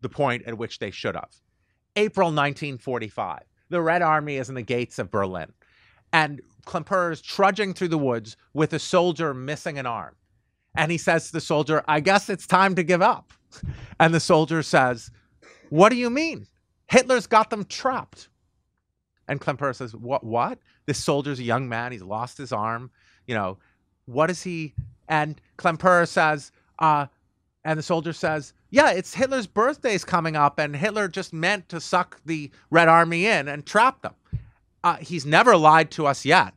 the 0.00 0.08
point 0.08 0.44
at 0.46 0.58
which 0.58 0.78
they 0.78 0.90
should 0.90 1.14
have. 1.14 1.30
April 1.96 2.28
1945, 2.28 3.42
the 3.68 3.80
Red 3.80 4.02
Army 4.02 4.36
is 4.36 4.48
in 4.48 4.54
the 4.54 4.62
gates 4.62 4.98
of 4.98 5.10
Berlin, 5.10 5.52
and 6.12 6.40
Klemperer 6.66 7.12
is 7.12 7.20
trudging 7.20 7.74
through 7.74 7.88
the 7.88 7.98
woods 7.98 8.36
with 8.54 8.72
a 8.72 8.78
soldier 8.78 9.34
missing 9.34 9.78
an 9.78 9.86
arm. 9.86 10.14
And 10.76 10.92
he 10.92 10.98
says 10.98 11.26
to 11.26 11.32
the 11.32 11.40
soldier, 11.40 11.82
I 11.88 12.00
guess 12.00 12.28
it's 12.28 12.46
time 12.46 12.74
to 12.76 12.82
give 12.82 13.02
up. 13.02 13.32
And 13.98 14.14
the 14.14 14.20
soldier 14.20 14.62
says, 14.62 15.10
What 15.68 15.90
do 15.90 15.96
you 15.96 16.08
mean? 16.08 16.46
Hitler's 16.88 17.26
got 17.26 17.50
them 17.50 17.64
trapped. 17.64 18.28
And 19.28 19.40
Klemperer 19.40 19.74
says, 19.74 19.94
What? 19.94 20.24
What? 20.24 20.58
This 20.86 21.02
soldier's 21.02 21.38
a 21.38 21.44
young 21.44 21.68
man. 21.68 21.92
He's 21.92 22.02
lost 22.02 22.38
his 22.38 22.50
arm. 22.52 22.90
You 23.26 23.34
know, 23.34 23.58
what 24.06 24.30
is 24.30 24.42
he? 24.42 24.74
And 25.08 25.40
Klemperer 25.58 26.08
says, 26.08 26.52
uh, 26.78 27.06
and 27.64 27.78
the 27.78 27.82
soldier 27.82 28.12
says, 28.12 28.52
Yeah, 28.70 28.90
it's 28.90 29.14
Hitler's 29.14 29.46
birthday's 29.46 30.04
coming 30.04 30.36
up, 30.36 30.58
and 30.58 30.74
Hitler 30.74 31.08
just 31.08 31.32
meant 31.32 31.68
to 31.68 31.80
suck 31.80 32.20
the 32.24 32.50
Red 32.70 32.88
Army 32.88 33.26
in 33.26 33.48
and 33.48 33.66
trap 33.66 34.02
them. 34.02 34.14
Uh, 34.82 34.96
he's 34.96 35.26
never 35.26 35.56
lied 35.56 35.90
to 35.92 36.06
us 36.06 36.24
yet. 36.24 36.54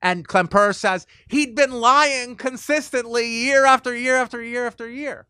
And 0.00 0.28
Klemperer 0.28 0.74
says 0.74 1.06
he'd 1.28 1.54
been 1.54 1.72
lying 1.72 2.36
consistently 2.36 3.26
year 3.26 3.64
after 3.64 3.96
year 3.96 4.16
after 4.16 4.42
year 4.42 4.66
after 4.66 4.88
year. 4.88 5.26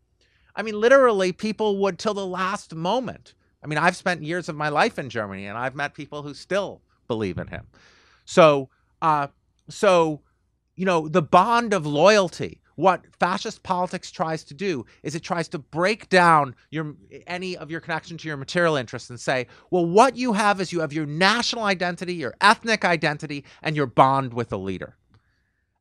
I 0.55 0.61
mean, 0.61 0.79
literally, 0.79 1.31
people 1.31 1.77
would 1.77 1.97
till 1.97 2.13
the 2.13 2.25
last 2.25 2.75
moment 2.75 3.33
I 3.65 3.67
mean, 3.67 3.79
I've 3.79 3.95
spent 3.95 4.21
years 4.21 4.47
of 4.47 4.55
my 4.55 4.69
life 4.69 4.99
in 4.99 5.09
Germany, 5.09 5.47
and 5.47 5.57
I've 5.57 5.73
met 5.73 5.95
people 5.95 6.21
who 6.21 6.35
still 6.35 6.83
believe 7.07 7.39
in 7.39 7.47
him. 7.47 7.65
So, 8.23 8.69
uh, 9.01 9.27
so 9.67 10.21
you 10.75 10.85
know, 10.85 11.07
the 11.07 11.23
bond 11.23 11.73
of 11.73 11.85
loyalty. 11.87 12.61
What 12.75 13.05
fascist 13.19 13.63
politics 13.63 14.11
tries 14.11 14.43
to 14.45 14.53
do 14.53 14.85
is 15.01 15.15
it 15.15 15.23
tries 15.23 15.47
to 15.49 15.59
break 15.59 16.09
down 16.09 16.55
your 16.71 16.95
any 17.25 17.55
of 17.55 17.71
your 17.71 17.79
connection 17.79 18.17
to 18.17 18.27
your 18.27 18.37
material 18.37 18.75
interests 18.75 19.09
and 19.09 19.19
say, 19.19 19.47
well, 19.71 19.85
what 19.85 20.17
you 20.17 20.33
have 20.33 20.59
is 20.59 20.73
you 20.73 20.81
have 20.81 20.91
your 20.91 21.05
national 21.05 21.63
identity, 21.63 22.15
your 22.15 22.35
ethnic 22.41 22.83
identity, 22.83 23.45
and 23.61 23.75
your 23.75 23.85
bond 23.87 24.33
with 24.33 24.51
a 24.51 24.57
leader. 24.57 24.97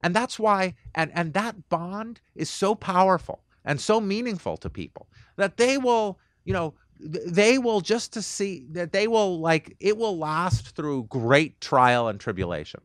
And 0.02 0.14
that's 0.14 0.38
why, 0.38 0.74
and, 0.94 1.10
and 1.14 1.32
that 1.32 1.68
bond 1.68 2.20
is 2.34 2.50
so 2.50 2.74
powerful 2.74 3.42
and 3.64 3.80
so 3.80 4.00
meaningful 4.00 4.56
to 4.58 4.70
people 4.70 5.08
that 5.36 5.56
they 5.56 5.78
will, 5.78 6.18
you 6.44 6.52
know, 6.52 6.74
they 7.00 7.58
will 7.58 7.80
just 7.80 8.12
to 8.12 8.22
see 8.22 8.66
that 8.70 8.92
they 8.92 9.08
will 9.08 9.40
like 9.40 9.76
it 9.80 9.96
will 9.96 10.16
last 10.16 10.76
through 10.76 11.04
great 11.04 11.60
trial 11.60 12.08
and 12.08 12.20
tribulation 12.20 12.80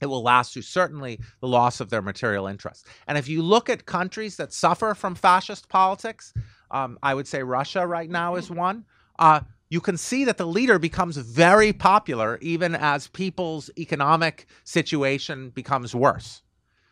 it 0.00 0.06
will 0.06 0.22
last 0.22 0.52
through 0.52 0.62
certainly 0.62 1.20
the 1.40 1.48
loss 1.48 1.80
of 1.80 1.90
their 1.90 2.02
material 2.02 2.46
interests. 2.46 2.84
And 3.06 3.18
if 3.18 3.28
you 3.28 3.42
look 3.42 3.68
at 3.68 3.86
countries 3.86 4.36
that 4.36 4.52
suffer 4.52 4.94
from 4.94 5.14
fascist 5.14 5.68
politics 5.68 6.32
um, 6.70 6.98
i 7.02 7.14
would 7.14 7.26
say 7.26 7.42
russia 7.42 7.86
right 7.86 8.10
now 8.10 8.34
is 8.34 8.50
one 8.50 8.84
uh, 9.18 9.40
you 9.70 9.80
can 9.80 9.96
see 9.96 10.24
that 10.24 10.38
the 10.38 10.46
leader 10.46 10.78
becomes 10.78 11.16
very 11.16 11.72
popular 11.72 12.38
even 12.40 12.74
as 12.74 13.08
people's 13.08 13.70
economic 13.76 14.46
situation 14.64 15.50
becomes 15.50 15.94
worse. 15.94 16.42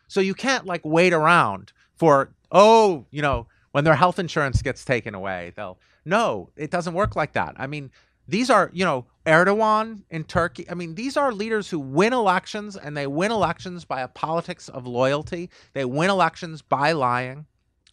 So 0.07 0.19
you 0.19 0.33
can't 0.33 0.65
like 0.65 0.81
wait 0.85 1.13
around 1.13 1.73
for 1.95 2.33
oh 2.51 3.05
you 3.11 3.21
know 3.21 3.47
when 3.71 3.83
their 3.83 3.95
health 3.95 4.19
insurance 4.19 4.61
gets 4.61 4.85
taken 4.85 5.13
away 5.15 5.53
they'll 5.55 5.79
no, 6.05 6.51
it 6.55 6.71
doesn't 6.71 6.93
work 6.93 7.17
like 7.17 7.33
that. 7.33 7.55
I 7.57 7.67
mean, 7.67 7.91
these 8.27 8.49
are, 8.49 8.69
you 8.73 8.85
know, 8.85 9.05
Erdogan 9.25 10.03
in 10.09 10.23
Turkey. 10.23 10.69
I 10.69 10.73
mean, 10.73 10.95
these 10.95 11.17
are 11.17 11.31
leaders 11.31 11.69
who 11.69 11.79
win 11.79 12.13
elections 12.13 12.75
and 12.75 12.95
they 12.95 13.07
win 13.07 13.31
elections 13.31 13.85
by 13.85 14.01
a 14.01 14.07
politics 14.07 14.69
of 14.69 14.87
loyalty. 14.87 15.49
They 15.73 15.85
win 15.85 16.09
elections 16.09 16.61
by 16.61 16.93
lying. 16.93 17.45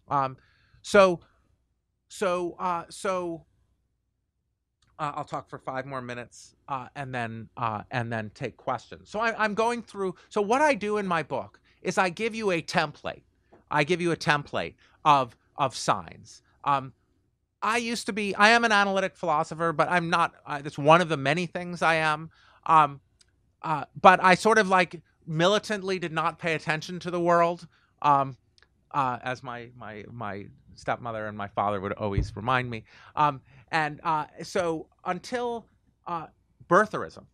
Um, 0.08 0.36
so, 0.82 1.20
so, 2.08 2.56
uh, 2.58 2.84
so, 2.88 3.44
uh, 4.98 5.12
I'll 5.16 5.24
talk 5.24 5.48
for 5.48 5.58
five 5.58 5.86
more 5.86 6.00
minutes 6.00 6.54
uh, 6.68 6.86
and 6.94 7.12
then 7.14 7.48
uh, 7.56 7.82
and 7.90 8.12
then 8.12 8.30
take 8.34 8.56
questions. 8.56 9.10
So 9.10 9.18
I, 9.18 9.34
I'm 9.42 9.54
going 9.54 9.82
through. 9.82 10.14
So 10.28 10.40
what 10.40 10.62
I 10.62 10.74
do 10.74 10.98
in 10.98 11.06
my 11.06 11.22
book 11.22 11.60
is 11.82 11.98
I 11.98 12.10
give 12.10 12.34
you 12.34 12.52
a 12.52 12.62
template. 12.62 13.22
I 13.70 13.82
give 13.84 14.00
you 14.00 14.12
a 14.12 14.16
template 14.16 14.74
of 15.04 15.36
of 15.56 15.76
signs. 15.76 16.42
Um, 16.64 16.92
I 17.64 17.78
used 17.78 18.06
to 18.06 18.12
be, 18.12 18.34
I 18.36 18.50
am 18.50 18.64
an 18.64 18.72
analytic 18.72 19.16
philosopher, 19.16 19.72
but 19.72 19.90
I'm 19.90 20.10
not, 20.10 20.34
uh, 20.46 20.60
that's 20.60 20.78
one 20.78 21.00
of 21.00 21.08
the 21.08 21.16
many 21.16 21.46
things 21.46 21.80
I 21.82 21.94
am. 21.94 22.30
Um, 22.66 23.00
uh, 23.62 23.86
but 24.00 24.22
I 24.22 24.34
sort 24.34 24.58
of 24.58 24.68
like 24.68 25.00
militantly 25.26 25.98
did 25.98 26.12
not 26.12 26.38
pay 26.38 26.54
attention 26.54 27.00
to 27.00 27.10
the 27.10 27.20
world 27.20 27.66
um, 28.02 28.36
uh, 28.90 29.18
as 29.22 29.42
my 29.42 29.70
my 29.76 30.04
my 30.12 30.46
stepmother 30.74 31.26
and 31.26 31.38
my 31.38 31.48
father 31.48 31.80
would 31.80 31.92
always 31.94 32.34
remind 32.36 32.68
me. 32.68 32.84
Um, 33.16 33.40
and 33.72 34.00
uh, 34.04 34.26
so 34.42 34.88
until 35.04 35.66
uh, 36.06 36.26
birtherism. 36.68 37.24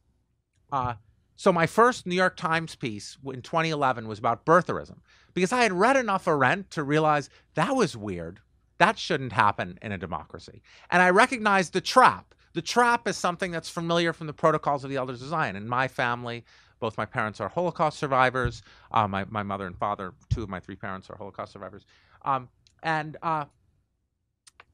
Uh, 0.70 0.94
so 1.36 1.52
my 1.52 1.66
first 1.66 2.06
New 2.06 2.14
York 2.14 2.36
Times 2.36 2.76
piece 2.76 3.18
in 3.24 3.42
2011 3.42 4.06
was 4.06 4.18
about 4.18 4.44
birtherism 4.44 4.98
because 5.34 5.52
I 5.52 5.62
had 5.62 5.72
read 5.72 5.96
enough 5.96 6.28
Arendt 6.28 6.70
to 6.72 6.84
realize 6.84 7.30
that 7.54 7.74
was 7.74 7.96
weird. 7.96 8.40
That 8.80 8.98
shouldn't 8.98 9.32
happen 9.32 9.78
in 9.82 9.92
a 9.92 9.98
democracy. 9.98 10.62
And 10.90 11.02
I 11.02 11.10
recognize 11.10 11.68
the 11.68 11.82
trap. 11.82 12.34
The 12.54 12.62
trap 12.62 13.06
is 13.06 13.18
something 13.18 13.50
that's 13.50 13.68
familiar 13.68 14.14
from 14.14 14.26
the 14.26 14.32
protocols 14.32 14.84
of 14.84 14.90
the 14.90 14.96
Elders 14.96 15.20
of 15.20 15.28
Zion. 15.28 15.54
In 15.54 15.68
my 15.68 15.86
family, 15.86 16.46
both 16.80 16.96
my 16.96 17.04
parents 17.04 17.42
are 17.42 17.48
Holocaust 17.50 17.98
survivors. 17.98 18.62
Uh, 18.90 19.06
my, 19.06 19.26
my 19.28 19.42
mother 19.42 19.66
and 19.66 19.76
father, 19.76 20.14
two 20.30 20.42
of 20.42 20.48
my 20.48 20.60
three 20.60 20.76
parents 20.76 21.10
are 21.10 21.16
Holocaust 21.16 21.52
survivors. 21.52 21.84
Um, 22.24 22.48
and 22.82 23.18
uh, 23.22 23.44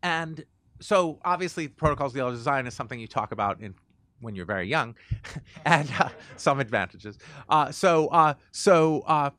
and 0.05 0.45
so 0.81 1.19
obviously, 1.25 1.67
protocols 1.67 2.13
of 2.13 2.15
the 2.15 2.21
Elders 2.21 2.39
of 2.39 2.45
Zion 2.45 2.69
is 2.69 2.75
something 2.75 3.01
you 3.01 3.09
talk 3.09 3.33
about 3.33 3.61
in 3.61 3.75
when 4.21 4.37
you're 4.37 4.47
very 4.47 4.69
young, 4.69 4.95
and 5.65 5.91
uh, 5.99 6.11
some 6.37 6.61
advantages. 6.61 7.19
Uh, 7.49 7.73
so 7.73 8.07
uh, 8.09 8.35
so 8.53 9.01
uh, 9.09 9.31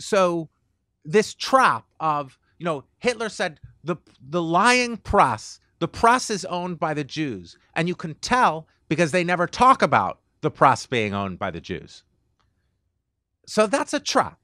so 0.00 0.48
this 1.04 1.32
trap 1.32 1.86
of 2.00 2.36
you 2.58 2.64
know 2.64 2.82
Hitler 2.98 3.28
said 3.28 3.60
the 3.84 3.96
the 4.20 4.42
lying 4.42 4.96
press 4.96 5.60
the 5.84 5.88
press 5.88 6.30
is 6.30 6.44
owned 6.46 6.78
by 6.78 6.94
the 6.94 7.04
Jews, 7.04 7.58
and 7.74 7.88
you 7.88 7.94
can 7.94 8.14
tell 8.14 8.66
because 8.88 9.12
they 9.12 9.24
never 9.24 9.46
talk 9.46 9.82
about 9.82 10.20
the 10.40 10.50
press 10.50 10.86
being 10.86 11.14
owned 11.14 11.38
by 11.38 11.50
the 11.50 11.60
Jews. 11.60 12.04
So 13.46 13.66
that's 13.66 13.92
a 13.92 14.00
trap. 14.00 14.38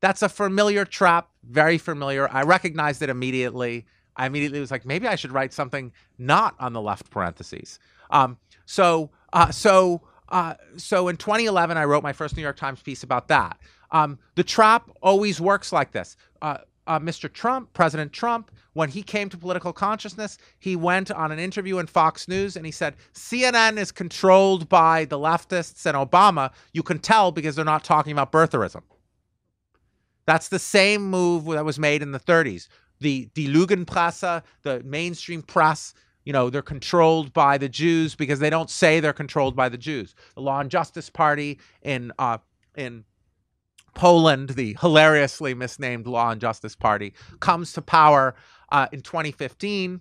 That's 0.00 0.22
a 0.22 0.28
familiar 0.28 0.84
trap, 0.84 1.28
very 1.42 1.76
familiar. 1.76 2.28
I 2.30 2.42
recognized 2.42 3.02
it 3.02 3.10
immediately. 3.10 3.86
I 4.16 4.26
immediately 4.26 4.60
was 4.60 4.70
like, 4.70 4.86
maybe 4.86 5.06
I 5.06 5.16
should 5.16 5.32
write 5.32 5.52
something 5.52 5.92
not 6.18 6.54
on 6.58 6.72
the 6.72 6.80
left 6.80 7.10
parentheses. 7.10 7.78
Um, 8.10 8.38
so, 8.66 9.10
uh, 9.32 9.50
so, 9.50 10.02
uh, 10.28 10.54
so 10.76 11.08
in 11.08 11.16
2011, 11.16 11.76
I 11.76 11.84
wrote 11.84 12.02
my 12.02 12.12
first 12.12 12.36
New 12.36 12.42
York 12.42 12.56
Times 12.56 12.80
piece 12.80 13.02
about 13.02 13.28
that. 13.28 13.58
Um, 13.90 14.18
the 14.36 14.44
trap 14.44 14.88
always 15.02 15.40
works 15.40 15.72
like 15.72 15.90
this. 15.90 16.16
Uh, 16.40 16.58
uh 16.90 16.98
Mr. 16.98 17.32
Trump, 17.32 17.72
President 17.72 18.12
Trump, 18.12 18.50
when 18.72 18.88
he 18.88 19.02
came 19.02 19.28
to 19.28 19.38
political 19.38 19.72
consciousness, 19.72 20.38
he 20.58 20.74
went 20.74 21.10
on 21.12 21.30
an 21.30 21.38
interview 21.38 21.78
in 21.78 21.86
Fox 21.86 22.26
News 22.26 22.56
and 22.56 22.66
he 22.66 22.72
said, 22.72 22.96
CNN 23.14 23.78
is 23.78 23.92
controlled 23.92 24.68
by 24.68 25.04
the 25.04 25.16
leftists 25.16 25.86
and 25.86 25.96
Obama. 25.96 26.50
You 26.72 26.82
can 26.82 26.98
tell 26.98 27.30
because 27.30 27.54
they're 27.54 27.64
not 27.64 27.84
talking 27.84 28.12
about 28.12 28.32
birtherism. 28.32 28.82
That's 30.26 30.48
the 30.48 30.58
same 30.58 31.08
move 31.08 31.44
that 31.46 31.64
was 31.64 31.78
made 31.78 32.02
in 32.02 32.10
the 32.10 32.20
30s. 32.20 32.66
The 32.98 33.30
Die 33.34 33.46
Lügenpresse, 33.46 34.42
the 34.62 34.82
mainstream 34.82 35.42
press, 35.42 35.94
you 36.24 36.32
know, 36.32 36.50
they're 36.50 36.60
controlled 36.60 37.32
by 37.32 37.56
the 37.56 37.68
Jews 37.68 38.16
because 38.16 38.40
they 38.40 38.50
don't 38.50 38.68
say 38.68 38.98
they're 38.98 39.12
controlled 39.12 39.54
by 39.54 39.68
the 39.68 39.78
Jews. 39.78 40.16
The 40.34 40.42
Law 40.42 40.60
and 40.60 40.70
Justice 40.70 41.08
Party 41.08 41.60
in 41.82 42.12
uh, 42.18 42.38
in 42.76 43.04
Poland, 43.94 44.50
the 44.50 44.76
hilariously 44.80 45.54
misnamed 45.54 46.06
Law 46.06 46.30
and 46.30 46.40
Justice 46.40 46.76
Party, 46.76 47.14
comes 47.40 47.72
to 47.74 47.82
power 47.82 48.34
uh, 48.70 48.86
in 48.92 49.02
2015. 49.02 50.00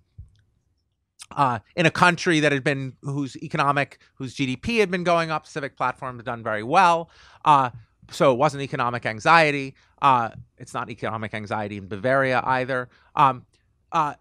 Uh, 1.38 1.60
in 1.76 1.86
a 1.86 1.92
country 1.92 2.40
that 2.40 2.52
had 2.52 2.64
been 2.64 2.94
whose 3.04 3.36
economic 3.38 4.00
whose 4.16 4.36
GDP 4.36 4.80
had 4.80 4.90
been 4.90 5.04
going 5.04 5.30
up, 5.30 5.46
Civic 5.46 5.78
Platform 5.78 6.18
had 6.18 6.26
done 6.26 6.42
very 6.42 6.64
well. 6.64 7.12
Uh, 7.46 7.70
so 8.10 8.32
it 8.32 8.38
wasn't 8.38 8.64
economic 8.64 9.06
anxiety. 9.06 9.76
Uh, 10.02 10.30
it's 10.58 10.74
not 10.74 10.90
economic 10.90 11.36
anxiety 11.36 11.78
in 11.78 11.88
Bavaria 11.88 12.42
either. 12.44 12.90
Um, 13.16 13.46
uh, 13.92 14.16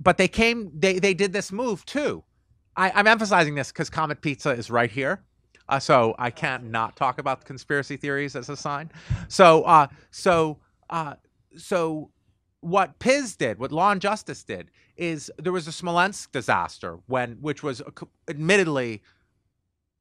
but 0.00 0.16
they 0.16 0.28
came, 0.28 0.70
they 0.74 0.98
they 0.98 1.14
did 1.14 1.32
this 1.32 1.52
move 1.52 1.84
too. 1.84 2.24
I, 2.76 2.98
am 2.98 3.06
emphasizing 3.06 3.54
this 3.54 3.70
because 3.70 3.90
Comet 3.90 4.20
Pizza 4.20 4.50
is 4.50 4.70
right 4.70 4.90
here. 4.90 5.22
Uh, 5.72 5.78
so 5.80 6.14
I 6.18 6.30
can't 6.30 6.64
not 6.64 6.96
talk 6.96 7.18
about 7.18 7.46
conspiracy 7.46 7.96
theories 7.96 8.36
as 8.36 8.50
a 8.50 8.56
sign. 8.58 8.92
So, 9.28 9.62
uh, 9.62 9.86
so, 10.10 10.58
uh, 10.90 11.14
so 11.56 12.10
what 12.60 12.98
PIS 12.98 13.36
did, 13.36 13.58
what 13.58 13.72
Law 13.72 13.90
and 13.90 13.98
Justice 13.98 14.44
did, 14.44 14.70
is 14.98 15.30
there 15.38 15.50
was 15.50 15.66
a 15.66 15.72
Smolensk 15.72 16.30
disaster 16.30 16.98
when, 17.06 17.38
which 17.40 17.62
was 17.62 17.80
admittedly 18.28 19.02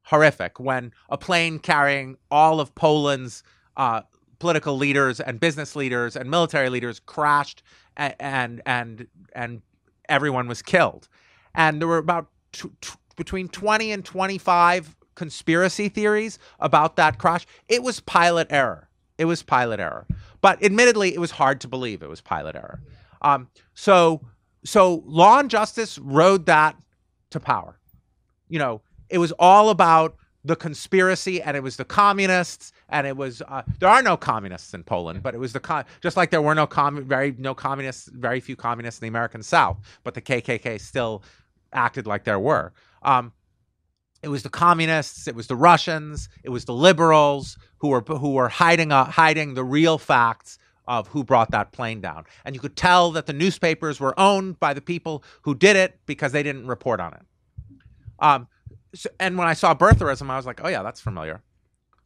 horrific, 0.04 0.60
when 0.60 0.92
a 1.10 1.18
plane 1.18 1.58
carrying 1.58 2.18
all 2.30 2.60
of 2.60 2.76
Poland's 2.76 3.42
uh, 3.78 4.02
political 4.40 4.76
leaders 4.76 5.22
and 5.22 5.40
business 5.40 5.74
leaders 5.74 6.18
and 6.18 6.30
military 6.30 6.70
leaders 6.70 7.00
crashed, 7.00 7.64
and 7.96 8.14
and 8.20 8.62
and, 8.66 9.08
and 9.34 9.62
everyone 10.10 10.50
was 10.50 10.62
killed, 10.62 11.08
and 11.56 11.80
there 11.80 11.88
were 11.88 11.98
about 11.98 12.28
t- 12.52 12.68
t- 12.82 12.92
between 13.16 13.48
twenty 13.48 13.94
and 13.94 14.04
twenty 14.04 14.38
five 14.38 14.98
conspiracy 15.22 15.88
theories 15.88 16.40
about 16.60 16.96
that 16.96 17.20
crash. 17.20 17.46
It 17.68 17.84
was 17.84 18.00
pilot 18.00 18.48
error. 18.50 18.90
It 19.20 19.26
was 19.26 19.44
pilot 19.44 19.80
error. 19.80 20.08
But 20.42 20.64
admittedly, 20.64 21.14
it 21.14 21.20
was 21.20 21.30
hard 21.30 21.62
to 21.62 21.68
believe 21.68 22.02
it 22.02 22.10
was 22.10 22.22
pilot 22.22 22.56
error. 22.56 22.82
Um, 23.22 23.48
so, 23.76 24.22
so 24.66 25.04
Law 25.06 25.38
and 25.38 25.48
Justice 25.48 26.00
rode 26.00 26.48
that 26.48 26.76
to 27.30 27.40
power. 27.40 27.78
You 28.50 28.58
know, 28.58 28.82
it 29.10 29.20
was 29.20 29.32
all 29.34 29.70
about 29.70 30.16
the 30.44 30.56
conspiracy, 30.56 31.40
and 31.40 31.56
it 31.56 31.62
was 31.62 31.78
the 31.78 31.86
communists, 31.86 32.74
and 32.90 33.06
it 33.06 33.16
was 33.16 33.44
uh, 33.48 33.62
there 33.78 33.90
are 33.90 34.02
no 34.02 34.18
communists 34.18 34.74
in 34.74 34.84
Poland, 34.84 35.22
but 35.22 35.36
it 35.36 35.38
was 35.38 35.54
the 35.54 35.60
con- 35.60 35.86
just 36.02 36.18
like 36.18 36.32
there 36.32 36.42
were 36.42 36.56
no 36.56 36.66
com- 36.66 37.06
very 37.06 37.36
no 37.38 37.54
communists, 37.54 38.08
very 38.08 38.40
few 38.40 38.56
communists 38.56 39.00
in 39.00 39.06
the 39.06 39.10
American 39.10 39.44
South, 39.44 39.78
but 40.04 40.16
the 40.16 40.22
KKK 40.22 40.82
still 40.82 41.22
acted 41.74 42.08
like 42.08 42.24
there 42.24 42.40
were. 42.40 42.74
Um, 43.04 43.34
it 44.24 44.28
was 44.28 44.44
the 44.44 44.50
communists, 44.50 45.28
it 45.28 45.36
was 45.36 45.48
the 45.48 45.56
Russians, 45.56 46.30
it 46.44 46.50
was 46.50 46.66
the 46.66 46.74
liberals 46.74 47.58
who 47.78 47.90
were 47.90 48.02
who 48.02 48.34
were 48.34 48.50
hiding 48.50 48.92
uh, 48.92 49.06
hiding 49.06 49.54
the 49.54 49.64
real 49.64 49.98
facts 49.98 50.60
of 50.88 51.08
who 51.08 51.24
brought 51.24 51.52
that 51.52 51.72
plane 51.72 52.02
down. 52.02 52.26
And 52.44 52.56
you 52.56 52.62
could 52.62 52.76
tell 52.76 53.12
that 53.12 53.26
the 53.26 53.34
newspapers 53.34 54.00
were 54.00 54.20
owned 54.20 54.60
by 54.60 54.74
the 54.74 54.82
people 54.82 55.24
who 55.44 55.56
did 55.56 55.76
it 55.76 56.00
because 56.06 56.32
they 56.32 56.44
didn't 56.44 56.68
report 56.68 57.00
on 57.00 57.14
it. 57.14 57.22
Um, 58.20 58.48
so, 58.94 59.10
and 59.20 59.38
when 59.38 59.48
I 59.48 59.54
saw 59.54 59.74
birtherism, 59.74 60.30
I 60.30 60.38
was 60.38 60.46
like, 60.46 60.62
oh 60.64 60.68
yeah, 60.68 60.84
that's 60.84 61.00
familiar. 61.00 61.42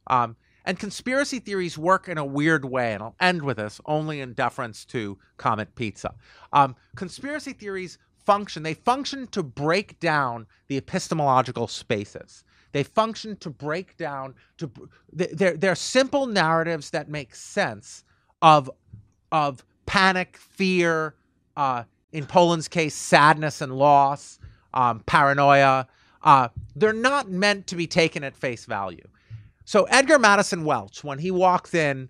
Um, 0.06 0.36
and 0.64 0.78
conspiracy 0.78 1.38
theories 1.38 1.78
work 1.78 2.08
in 2.08 2.18
a 2.18 2.24
weird 2.24 2.64
way, 2.64 2.92
and 2.92 3.02
I'll 3.02 3.14
end 3.20 3.42
with 3.42 3.56
this 3.58 3.80
only 3.86 4.20
in 4.20 4.32
deference 4.32 4.84
to 4.86 5.16
Comet 5.36 5.74
Pizza. 5.74 6.14
Um, 6.52 6.74
conspiracy 6.96 7.52
theories 7.52 7.98
function, 8.26 8.62
they 8.62 8.74
function 8.74 9.26
to 9.28 9.42
break 9.42 9.98
down 10.00 10.46
the 10.68 10.76
epistemological 10.76 11.68
spaces. 11.68 12.44
They 12.72 12.82
function 12.82 13.36
to 13.36 13.48
break 13.48 13.96
down 13.96 14.34
to 14.58 14.70
they're, 15.12 15.56
they're 15.56 15.74
simple 15.74 16.26
narratives 16.26 16.90
that 16.90 17.08
make 17.08 17.34
sense 17.34 18.04
of 18.42 18.70
of 19.32 19.64
panic, 19.86 20.36
fear, 20.36 21.14
uh, 21.56 21.84
in 22.12 22.26
Poland's 22.26 22.68
case, 22.68 22.94
sadness 22.94 23.60
and 23.60 23.72
loss, 23.72 24.38
um, 24.74 25.00
paranoia. 25.06 25.86
Uh, 26.22 26.48
they're 26.74 26.92
not 26.92 27.30
meant 27.30 27.66
to 27.68 27.76
be 27.76 27.86
taken 27.86 28.24
at 28.24 28.36
face 28.36 28.66
value. 28.66 29.06
So 29.64 29.84
Edgar 29.84 30.18
Madison 30.18 30.64
Welch, 30.64 31.02
when 31.02 31.18
he 31.18 31.30
walks 31.30 31.74
in 31.74 32.08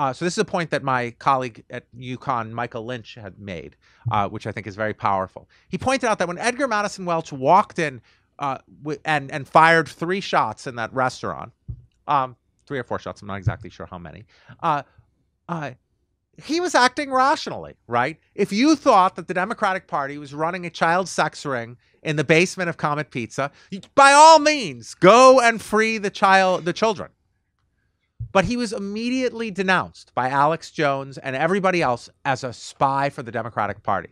uh, 0.00 0.14
so 0.14 0.24
this 0.24 0.32
is 0.32 0.38
a 0.38 0.46
point 0.46 0.70
that 0.70 0.82
my 0.82 1.10
colleague 1.18 1.62
at 1.68 1.84
UConn, 1.94 2.52
Michael 2.52 2.86
Lynch, 2.86 3.16
had 3.16 3.38
made, 3.38 3.76
uh, 4.10 4.30
which 4.30 4.46
I 4.46 4.52
think 4.52 4.66
is 4.66 4.74
very 4.74 4.94
powerful. 4.94 5.46
He 5.68 5.76
pointed 5.76 6.08
out 6.08 6.18
that 6.20 6.26
when 6.26 6.38
Edgar 6.38 6.66
Madison 6.66 7.04
Welch 7.04 7.34
walked 7.34 7.78
in 7.78 8.00
uh, 8.38 8.56
w- 8.82 8.98
and 9.04 9.30
and 9.30 9.46
fired 9.46 9.90
three 9.90 10.22
shots 10.22 10.66
in 10.66 10.76
that 10.76 10.90
restaurant, 10.94 11.52
um, 12.08 12.34
three 12.66 12.78
or 12.78 12.82
four 12.82 12.98
shots, 12.98 13.20
I'm 13.20 13.28
not 13.28 13.36
exactly 13.36 13.68
sure 13.68 13.84
how 13.84 13.98
many. 13.98 14.24
Uh, 14.62 14.84
uh, 15.50 15.72
he 16.42 16.60
was 16.60 16.74
acting 16.74 17.12
rationally, 17.12 17.74
right? 17.86 18.16
If 18.34 18.54
you 18.54 18.76
thought 18.76 19.16
that 19.16 19.28
the 19.28 19.34
Democratic 19.34 19.86
Party 19.86 20.16
was 20.16 20.32
running 20.32 20.64
a 20.64 20.70
child 20.70 21.10
sex 21.10 21.44
ring 21.44 21.76
in 22.02 22.16
the 22.16 22.24
basement 22.24 22.70
of 22.70 22.78
Comet 22.78 23.10
Pizza, 23.10 23.50
by 23.94 24.12
all 24.12 24.38
means, 24.38 24.94
go 24.94 25.42
and 25.42 25.60
free 25.60 25.98
the 25.98 26.08
child, 26.08 26.64
the 26.64 26.72
children. 26.72 27.10
But 28.32 28.44
he 28.44 28.56
was 28.56 28.72
immediately 28.72 29.50
denounced 29.50 30.14
by 30.14 30.28
Alex 30.28 30.70
Jones 30.70 31.18
and 31.18 31.34
everybody 31.34 31.82
else 31.82 32.08
as 32.24 32.44
a 32.44 32.52
spy 32.52 33.10
for 33.10 33.22
the 33.22 33.32
Democratic 33.32 33.82
Party. 33.82 34.10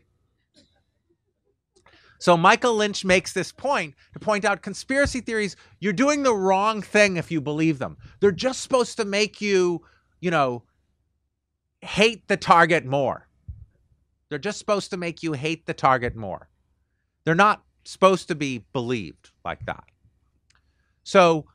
So 2.18 2.36
Michael 2.36 2.74
Lynch 2.74 3.04
makes 3.04 3.32
this 3.32 3.52
point 3.52 3.94
to 4.12 4.18
point 4.18 4.44
out 4.44 4.60
conspiracy 4.60 5.20
theories, 5.20 5.54
you're 5.78 5.92
doing 5.92 6.24
the 6.24 6.34
wrong 6.34 6.82
thing 6.82 7.16
if 7.16 7.30
you 7.30 7.40
believe 7.40 7.78
them. 7.78 7.96
They're 8.20 8.32
just 8.32 8.60
supposed 8.60 8.96
to 8.96 9.04
make 9.04 9.40
you, 9.40 9.82
you 10.20 10.32
know, 10.32 10.64
hate 11.80 12.26
the 12.26 12.36
target 12.36 12.84
more. 12.84 13.28
They're 14.28 14.38
just 14.38 14.58
supposed 14.58 14.90
to 14.90 14.96
make 14.96 15.22
you 15.22 15.32
hate 15.32 15.66
the 15.66 15.74
target 15.74 16.16
more. 16.16 16.48
They're 17.24 17.36
not 17.36 17.62
supposed 17.84 18.28
to 18.28 18.34
be 18.34 18.64
believed 18.72 19.30
like 19.44 19.64
that. 19.66 19.84
So 21.04 21.46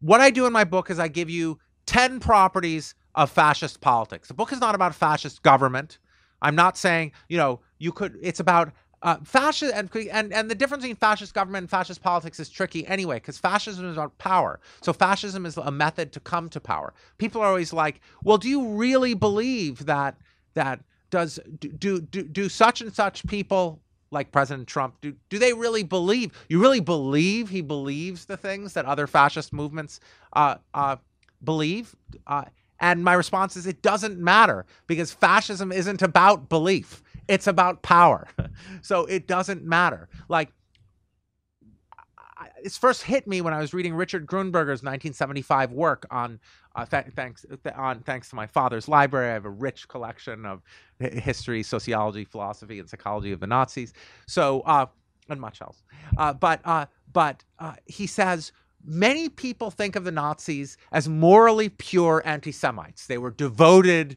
what 0.00 0.20
I 0.20 0.30
do 0.30 0.46
in 0.46 0.52
my 0.52 0.64
book 0.64 0.90
is 0.90 0.98
I 0.98 1.08
give 1.08 1.28
you 1.28 1.58
10 1.88 2.20
properties 2.20 2.94
of 3.14 3.30
fascist 3.30 3.80
politics. 3.80 4.28
The 4.28 4.34
book 4.34 4.52
is 4.52 4.60
not 4.60 4.74
about 4.74 4.94
fascist 4.94 5.42
government. 5.42 5.98
I'm 6.42 6.54
not 6.54 6.76
saying, 6.76 7.12
you 7.28 7.38
know, 7.38 7.60
you 7.78 7.92
could, 7.92 8.18
it's 8.22 8.40
about 8.40 8.72
uh, 9.02 9.16
fascist 9.24 9.72
and, 9.74 9.88
and 10.12 10.32
and 10.32 10.50
the 10.50 10.54
difference 10.54 10.82
between 10.82 10.96
fascist 10.96 11.32
government 11.32 11.62
and 11.62 11.70
fascist 11.70 12.02
politics 12.02 12.40
is 12.40 12.50
tricky 12.50 12.86
anyway 12.86 13.16
because 13.16 13.38
fascism 13.38 13.86
is 13.88 13.96
about 13.96 14.18
power. 14.18 14.60
So 14.82 14.92
fascism 14.92 15.46
is 15.46 15.56
a 15.56 15.70
method 15.70 16.12
to 16.12 16.20
come 16.20 16.48
to 16.50 16.60
power. 16.60 16.92
People 17.16 17.40
are 17.40 17.46
always 17.46 17.72
like, 17.72 18.00
"Well, 18.24 18.38
do 18.38 18.48
you 18.48 18.66
really 18.74 19.14
believe 19.14 19.86
that 19.86 20.18
that 20.54 20.80
does 21.10 21.38
do 21.58 22.00
do 22.00 22.22
do 22.22 22.48
such 22.48 22.80
and 22.80 22.92
such 22.92 23.24
people 23.28 23.80
like 24.10 24.32
President 24.32 24.66
Trump 24.66 25.00
do 25.00 25.14
do 25.28 25.38
they 25.38 25.52
really 25.52 25.84
believe? 25.84 26.32
You 26.48 26.60
really 26.60 26.80
believe 26.80 27.50
he 27.50 27.60
believes 27.60 28.24
the 28.24 28.36
things 28.36 28.72
that 28.72 28.84
other 28.84 29.06
fascist 29.06 29.52
movements 29.52 30.00
uh, 30.32 30.56
uh, 30.74 30.96
believe?" 31.42 31.94
Uh, 32.26 32.44
and 32.80 33.02
my 33.02 33.14
response 33.14 33.56
is, 33.56 33.66
it 33.66 33.82
doesn't 33.82 34.20
matter 34.20 34.64
because 34.86 35.10
fascism 35.10 35.72
isn't 35.72 36.00
about 36.00 36.48
belief 36.48 37.02
it's 37.28 37.46
about 37.46 37.82
power. 37.82 38.26
so 38.82 39.04
it 39.04 39.28
doesn't 39.28 39.62
matter. 39.62 40.08
Like, 40.28 40.50
it's 42.62 42.78
first 42.78 43.02
hit 43.02 43.26
me 43.26 43.40
when 43.40 43.52
I 43.52 43.58
was 43.58 43.74
reading 43.74 43.94
Richard 43.94 44.26
Grunberger's 44.26 44.82
1975 44.82 45.72
work 45.72 46.06
on 46.10 46.40
uh, 46.74 46.86
th- 46.86 47.06
thanks 47.14 47.44
th- 47.44 47.74
on 47.76 48.00
thanks 48.00 48.30
to 48.30 48.36
my 48.36 48.46
father's 48.46 48.88
library. 48.88 49.30
I 49.30 49.32
have 49.34 49.44
a 49.44 49.50
rich 49.50 49.86
collection 49.88 50.46
of 50.46 50.62
history, 51.00 51.62
sociology, 51.62 52.24
philosophy, 52.24 52.78
and 52.78 52.88
psychology 52.88 53.32
of 53.32 53.40
the 53.40 53.46
Nazis. 53.46 53.92
So 54.26 54.60
uh, 54.60 54.86
and 55.28 55.40
much 55.40 55.60
else. 55.60 55.82
Uh, 56.16 56.32
but 56.32 56.60
uh, 56.64 56.86
but 57.12 57.44
uh, 57.58 57.74
he 57.86 58.06
says 58.06 58.52
many 58.84 59.28
people 59.28 59.70
think 59.70 59.96
of 59.96 60.04
the 60.04 60.12
Nazis 60.12 60.76
as 60.92 61.08
morally 61.08 61.68
pure 61.68 62.22
anti-Semites. 62.24 63.06
They 63.06 63.18
were 63.18 63.30
devoted, 63.30 64.16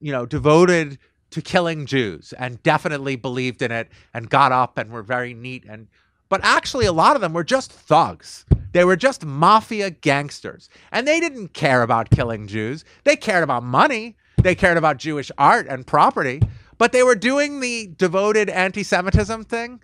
you 0.00 0.12
know, 0.12 0.26
devoted 0.26 0.98
to 1.30 1.42
killing 1.42 1.86
Jews 1.86 2.32
and 2.38 2.62
definitely 2.62 3.16
believed 3.16 3.62
in 3.62 3.72
it 3.72 3.88
and 4.12 4.30
got 4.30 4.52
up 4.52 4.78
and 4.78 4.90
were 4.90 5.02
very 5.02 5.34
neat 5.34 5.64
and 5.68 5.88
but 6.28 6.40
actually 6.42 6.86
a 6.86 6.92
lot 6.92 7.14
of 7.14 7.20
them 7.20 7.32
were 7.32 7.44
just 7.44 7.70
thugs. 7.70 8.44
They 8.72 8.84
were 8.84 8.96
just 8.96 9.24
mafia 9.24 9.90
gangsters. 9.90 10.68
And 10.90 11.06
they 11.06 11.20
didn't 11.20 11.48
care 11.52 11.82
about 11.82 12.10
killing 12.10 12.48
Jews. 12.48 12.84
They 13.04 13.14
cared 13.14 13.44
about 13.44 13.62
money. 13.62 14.16
They 14.42 14.54
cared 14.54 14.76
about 14.76 14.98
Jewish 14.98 15.30
art 15.38 15.66
and 15.68 15.86
property, 15.86 16.42
but 16.76 16.92
they 16.92 17.02
were 17.02 17.14
doing 17.14 17.60
the 17.60 17.94
devoted 17.96 18.50
anti-Semitism 18.50 19.44
thing. 19.44 19.80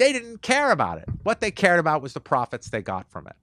They 0.00 0.14
didn't 0.14 0.40
care 0.40 0.70
about 0.70 0.96
it. 0.96 1.04
What 1.24 1.40
they 1.40 1.50
cared 1.50 1.78
about 1.78 2.00
was 2.00 2.14
the 2.14 2.20
profits 2.20 2.70
they 2.70 2.80
got 2.80 3.10
from 3.10 3.26
it. 3.26 3.36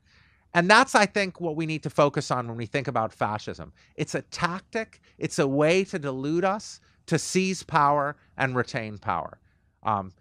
And 0.56 0.68
that's, 0.68 0.96
I 0.96 1.06
think, 1.06 1.40
what 1.40 1.56
we 1.56 1.68
need 1.68 1.84
to 1.84 1.92
focus 1.92 2.32
on 2.32 2.48
when 2.48 2.58
we 2.58 2.66
think 2.66 2.88
about 2.88 3.14
fascism. 3.14 3.74
It's 3.96 4.16
a 4.16 4.24
tactic, 4.24 5.00
it's 5.20 5.38
a 5.38 5.46
way 5.46 5.84
to 5.84 6.00
delude 6.00 6.44
us, 6.44 6.80
to 7.06 7.20
seize 7.20 7.62
power 7.62 8.16
and 8.38 8.56
retain 8.56 8.98
power. 8.98 9.38
Um, 9.84 10.14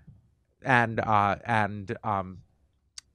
and 0.62 1.00
uh, 1.00 1.36
and 1.46 1.96
um, 2.04 2.38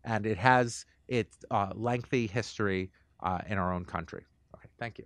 and 0.03 0.25
it 0.25 0.39
has 0.39 0.88
its 1.07 1.38
uh, 1.51 1.73
lengthy 1.75 2.25
history 2.25 2.89
uh, 3.21 3.38
in 3.47 3.60
our 3.60 3.71
own 3.71 3.86
country. 3.86 4.25
Okay, 4.55 4.69
thank 4.79 4.97
you. 4.97 5.05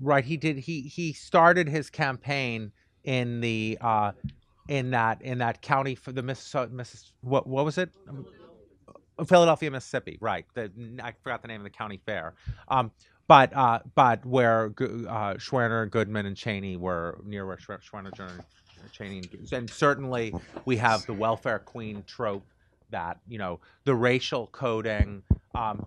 Right, 0.00 0.24
he 0.24 0.36
did. 0.36 0.58
He 0.58 0.82
he 0.82 1.12
started 1.12 1.68
his 1.68 1.90
campaign 1.90 2.72
in 3.04 3.40
the 3.40 3.78
uh, 3.80 4.12
in 4.68 4.90
that 4.90 5.20
in 5.22 5.38
that 5.38 5.62
county 5.62 5.94
for 5.94 6.12
the 6.12 6.22
Mississippi. 6.22 6.72
Miss, 6.72 7.12
what 7.20 7.46
what 7.46 7.64
was 7.64 7.76
it? 7.78 7.90
Um, 8.08 8.26
Philadelphia, 9.26 9.70
Mississippi. 9.70 10.16
Right. 10.20 10.46
The, 10.54 10.70
I 11.02 11.12
forgot 11.22 11.42
the 11.42 11.48
name 11.48 11.60
of 11.60 11.64
the 11.64 11.70
county 11.70 12.00
fair. 12.06 12.34
Um, 12.68 12.90
but 13.28 13.54
uh, 13.54 13.80
but 13.94 14.24
where 14.24 14.66
uh, 14.66 15.34
Schwerner, 15.34 15.88
Goodman, 15.90 16.26
and 16.26 16.36
Cheney 16.36 16.76
were 16.76 17.20
near 17.24 17.46
where 17.46 17.58
Schwerner, 17.58 18.42
Cheney, 18.92 19.22
and 19.52 19.70
certainly 19.70 20.34
we 20.64 20.76
have 20.78 21.06
the 21.06 21.12
welfare 21.12 21.58
queen 21.58 22.02
trope 22.06 22.44
that 22.90 23.18
you 23.28 23.38
know 23.38 23.60
the 23.84 23.94
racial 23.94 24.48
coding. 24.48 25.22
Um, 25.54 25.84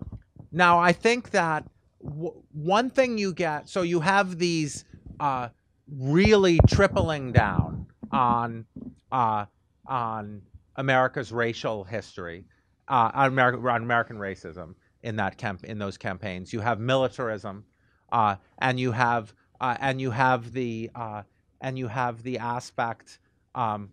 now 0.52 0.78
I 0.78 0.92
think 0.92 1.30
that 1.32 1.66
w- 2.04 2.42
one 2.52 2.90
thing 2.90 3.18
you 3.18 3.32
get 3.32 3.68
so 3.68 3.82
you 3.82 4.00
have 4.00 4.38
these 4.38 4.84
uh, 5.20 5.48
really 5.88 6.58
tripling 6.68 7.32
down 7.32 7.86
on 8.10 8.66
uh, 9.12 9.46
on 9.86 10.42
America's 10.76 11.32
racial 11.32 11.84
history, 11.84 12.44
uh, 12.88 13.10
on, 13.14 13.28
American, 13.28 13.66
on 13.66 13.82
American 13.82 14.16
racism 14.16 14.74
in 15.02 15.16
that 15.16 15.36
camp 15.36 15.64
in 15.64 15.78
those 15.78 15.98
campaigns. 15.98 16.52
You 16.52 16.60
have 16.60 16.80
militarism, 16.80 17.64
uh, 18.12 18.36
and 18.58 18.78
you 18.80 18.92
have 18.92 19.34
uh, 19.60 19.76
and 19.80 20.00
you 20.00 20.10
have 20.10 20.52
the 20.52 20.90
uh, 20.94 21.22
and 21.60 21.78
you 21.78 21.88
have 21.88 22.22
the 22.22 22.38
aspect, 22.38 23.18
um, 23.54 23.90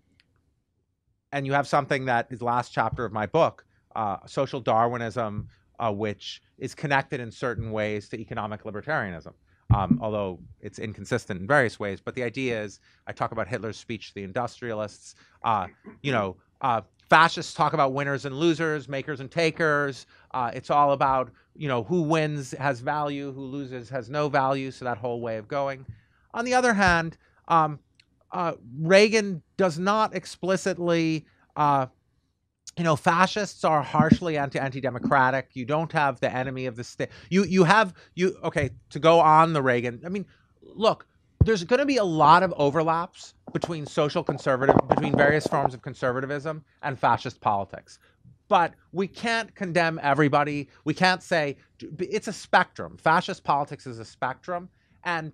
and 1.32 1.46
you 1.46 1.54
have 1.54 1.68
something 1.68 2.06
that 2.06 2.28
is 2.32 2.42
last 2.42 2.72
chapter 2.72 3.06
of 3.06 3.12
my 3.12 3.26
book, 3.26 3.66
uh, 3.96 4.18
social 4.26 4.60
Darwinism, 4.60 5.50
which 5.90 6.42
is 6.62 6.74
connected 6.74 7.20
in 7.20 7.30
certain 7.30 7.74
ways 7.74 8.08
to 8.08 8.18
economic 8.18 8.64
libertarianism 8.64 9.34
um, 9.74 10.00
although 10.02 10.40
it's 10.60 10.80
inconsistent 10.80 11.40
in 11.40 11.48
various 11.48 11.80
ways. 11.80 12.02
But 12.02 12.16
the 12.16 12.24
idea 12.24 12.62
is, 12.62 12.80
I 13.08 13.14
talk 13.14 13.32
about 13.32 13.48
Hitler's 13.48 13.78
speech 13.78 14.10
to 14.10 14.16
the 14.16 14.24
industrialists. 14.24 15.16
Uh, 15.44 15.68
you 16.02 16.12
know, 16.12 16.38
uh, 16.62 16.82
fascists 17.10 17.54
talk 17.54 17.74
about 17.74 17.94
winners 17.94 18.26
and 18.26 18.36
losers, 18.36 18.88
makers 18.88 19.20
and 19.20 19.32
takers. 19.32 20.06
Uh, 20.34 20.52
it's 20.54 20.70
all 20.70 20.92
about 20.92 21.32
you 21.56 21.68
know 21.68 21.84
who 21.84 22.02
wins 22.02 22.52
has 22.52 22.80
value, 22.80 23.32
who 23.32 23.42
loses 23.42 23.90
has 23.90 24.10
no 24.10 24.30
value. 24.30 24.72
So 24.72 24.86
that 24.86 24.98
whole 24.98 25.22
way 25.22 25.38
of 25.38 25.48
going. 25.48 25.86
On 26.34 26.46
the 26.46 26.54
other 26.54 26.74
hand, 26.74 27.18
um, 27.48 27.80
uh, 28.32 28.54
Reagan 28.80 29.42
does 29.58 29.78
not 29.78 30.16
explicitly 30.16 31.26
uh, 31.56 31.88
you 32.82 32.84
know, 32.84 32.96
fascists 32.96 33.64
are 33.64 33.84
harshly 33.84 34.40
anti 34.40 34.58
anti-democratic. 34.58 35.50
You 35.54 35.66
don't 35.66 35.92
have 35.92 36.20
the 36.20 36.36
enemy 36.36 36.66
of 36.66 36.76
the 36.76 36.84
state. 36.84 37.10
You 37.30 37.44
you 37.44 37.64
have 37.64 37.94
you 38.16 38.36
okay 38.44 38.72
to 38.90 38.98
go 38.98 39.20
on 39.20 39.54
the 39.54 39.62
Reagan. 39.62 40.02
I 40.04 40.10
mean, 40.10 40.26
look, 40.64 41.06
there's 41.46 41.64
going 41.64 41.78
to 41.80 41.86
be 41.86 41.98
a 41.98 42.04
lot 42.04 42.42
of 42.42 42.52
overlaps 42.58 43.36
between 43.54 43.86
social 43.86 44.24
conservative 44.24 44.76
between 44.90 45.16
various 45.16 45.46
forms 45.46 45.76
of 45.76 45.84
conservatism 45.84 46.64
and 46.82 46.98
fascist 46.98 47.40
politics. 47.40 48.00
But 48.48 48.74
we 48.92 49.06
can't 49.06 49.54
condemn 49.54 50.00
everybody. 50.02 50.68
We 50.84 50.96
can't 50.96 51.22
say 51.22 51.58
it's 52.00 52.30
a 52.30 52.34
spectrum. 52.34 52.98
Fascist 52.98 53.44
politics 53.44 53.86
is 53.86 54.00
a 54.00 54.06
spectrum 54.06 54.70
and 55.04 55.34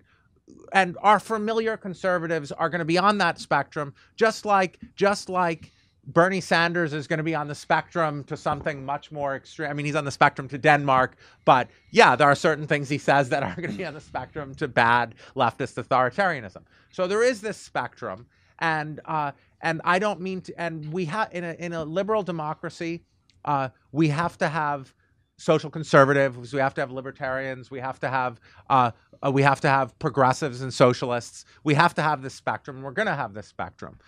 and 0.74 0.98
our 1.00 1.18
familiar 1.18 1.78
conservatives 1.78 2.52
are 2.52 2.68
going 2.68 2.80
to 2.80 2.84
be 2.84 2.98
on 2.98 3.16
that 3.18 3.38
spectrum 3.38 3.94
just 4.16 4.44
like 4.44 4.78
just 4.96 5.30
like 5.30 5.72
Bernie 6.08 6.40
Sanders 6.40 6.94
is 6.94 7.06
going 7.06 7.18
to 7.18 7.22
be 7.22 7.34
on 7.34 7.48
the 7.48 7.54
spectrum 7.54 8.24
to 8.24 8.36
something 8.36 8.82
much 8.82 9.12
more 9.12 9.36
extreme. 9.36 9.68
I 9.68 9.74
mean, 9.74 9.84
he's 9.84 9.94
on 9.94 10.06
the 10.06 10.10
spectrum 10.10 10.48
to 10.48 10.56
Denmark, 10.56 11.16
but 11.44 11.68
yeah, 11.90 12.16
there 12.16 12.26
are 12.26 12.34
certain 12.34 12.66
things 12.66 12.88
he 12.88 12.96
says 12.96 13.28
that 13.28 13.42
are 13.42 13.54
going 13.54 13.72
to 13.72 13.76
be 13.76 13.84
on 13.84 13.92
the 13.92 14.00
spectrum 14.00 14.54
to 14.54 14.68
bad 14.68 15.14
leftist 15.36 15.82
authoritarianism. 15.82 16.62
So 16.90 17.06
there 17.06 17.22
is 17.22 17.42
this 17.42 17.58
spectrum, 17.58 18.26
and 18.58 19.00
uh, 19.04 19.32
and 19.60 19.82
I 19.84 19.98
don't 19.98 20.20
mean 20.22 20.40
to. 20.42 20.58
And 20.58 20.90
we 20.90 21.04
have 21.04 21.28
in 21.32 21.44
a 21.44 21.52
in 21.58 21.74
a 21.74 21.84
liberal 21.84 22.22
democracy, 22.22 23.04
uh, 23.44 23.68
we 23.92 24.08
have 24.08 24.38
to 24.38 24.48
have 24.48 24.94
social 25.36 25.68
conservatives, 25.68 26.54
we 26.54 26.60
have 26.60 26.72
to 26.74 26.80
have 26.80 26.90
libertarians, 26.90 27.70
we 27.70 27.80
have 27.80 28.00
to 28.00 28.08
have 28.08 28.40
uh, 28.70 28.92
uh 29.22 29.30
we 29.30 29.42
have 29.42 29.60
to 29.60 29.68
have 29.68 29.96
progressives 29.98 30.62
and 30.62 30.72
socialists. 30.72 31.44
We 31.64 31.74
have 31.74 31.94
to 31.96 32.02
have 32.02 32.22
this 32.22 32.32
spectrum. 32.34 32.80
We're 32.80 32.92
going 32.92 33.08
to 33.08 33.14
have 33.14 33.34
this 33.34 33.46
spectrum. 33.46 33.98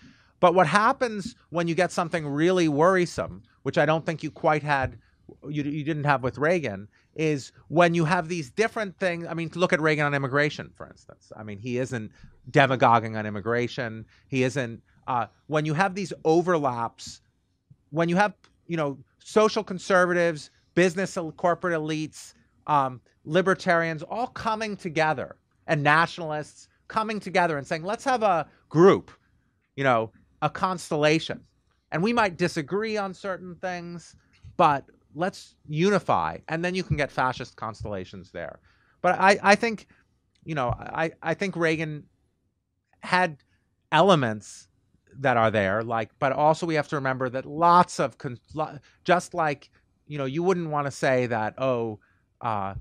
But 0.40 0.54
what 0.54 0.66
happens 0.66 1.36
when 1.50 1.68
you 1.68 1.74
get 1.74 1.92
something 1.92 2.26
really 2.26 2.68
worrisome, 2.68 3.42
which 3.62 3.78
I 3.78 3.86
don't 3.86 4.04
think 4.04 4.22
you 4.22 4.30
quite 4.30 4.62
had, 4.62 4.98
you, 5.48 5.62
you 5.62 5.84
didn't 5.84 6.04
have 6.04 6.22
with 6.22 6.38
Reagan, 6.38 6.88
is 7.14 7.52
when 7.68 7.94
you 7.94 8.06
have 8.06 8.28
these 8.28 8.50
different 8.50 8.98
things. 8.98 9.26
I 9.28 9.34
mean, 9.34 9.50
look 9.54 9.72
at 9.72 9.80
Reagan 9.80 10.06
on 10.06 10.14
immigration, 10.14 10.70
for 10.74 10.86
instance. 10.88 11.30
I 11.36 11.42
mean, 11.42 11.58
he 11.58 11.78
isn't 11.78 12.10
demagoguing 12.50 13.16
on 13.16 13.26
immigration. 13.26 14.06
He 14.28 14.42
isn't. 14.42 14.82
Uh, 15.06 15.26
when 15.46 15.66
you 15.66 15.74
have 15.74 15.94
these 15.94 16.12
overlaps, 16.24 17.20
when 17.90 18.08
you 18.08 18.16
have 18.16 18.34
you 18.66 18.76
know 18.76 18.98
social 19.18 19.62
conservatives, 19.62 20.50
business 20.74 21.18
corporate 21.36 21.78
elites, 21.78 22.32
um, 22.66 23.00
libertarians 23.24 24.02
all 24.02 24.28
coming 24.28 24.76
together, 24.76 25.36
and 25.66 25.82
nationalists 25.82 26.68
coming 26.88 27.20
together 27.20 27.56
and 27.56 27.66
saying, 27.66 27.84
let's 27.84 28.04
have 28.04 28.22
a 28.22 28.46
group, 28.68 29.10
you 29.76 29.84
know, 29.84 30.10
a 30.42 30.50
constellation. 30.50 31.40
And 31.92 32.02
we 32.02 32.12
might 32.12 32.36
disagree 32.36 32.96
on 32.96 33.14
certain 33.14 33.56
things, 33.56 34.14
but 34.56 34.84
let's 35.14 35.56
unify. 35.68 36.38
And 36.48 36.64
then 36.64 36.74
you 36.74 36.82
can 36.82 36.96
get 36.96 37.10
fascist 37.10 37.56
constellations 37.56 38.30
there. 38.30 38.60
But 39.02 39.18
I, 39.18 39.38
I 39.42 39.54
think, 39.54 39.86
you 40.44 40.54
know, 40.54 40.68
I, 40.78 41.12
I 41.22 41.34
think 41.34 41.56
Reagan 41.56 42.04
had 43.02 43.38
elements 43.90 44.68
that 45.18 45.36
are 45.36 45.50
there. 45.50 45.82
Like, 45.82 46.10
but 46.18 46.32
also 46.32 46.66
we 46.66 46.74
have 46.74 46.88
to 46.88 46.96
remember 46.96 47.28
that 47.30 47.44
lots 47.46 47.98
of 47.98 48.16
just 49.04 49.34
like 49.34 49.70
you 50.06 50.18
know, 50.18 50.24
you 50.24 50.42
wouldn't 50.42 50.70
want 50.70 50.86
to 50.86 50.90
say 50.90 51.26
that 51.26 51.54
oh. 51.58 51.98
Uh, 52.40 52.74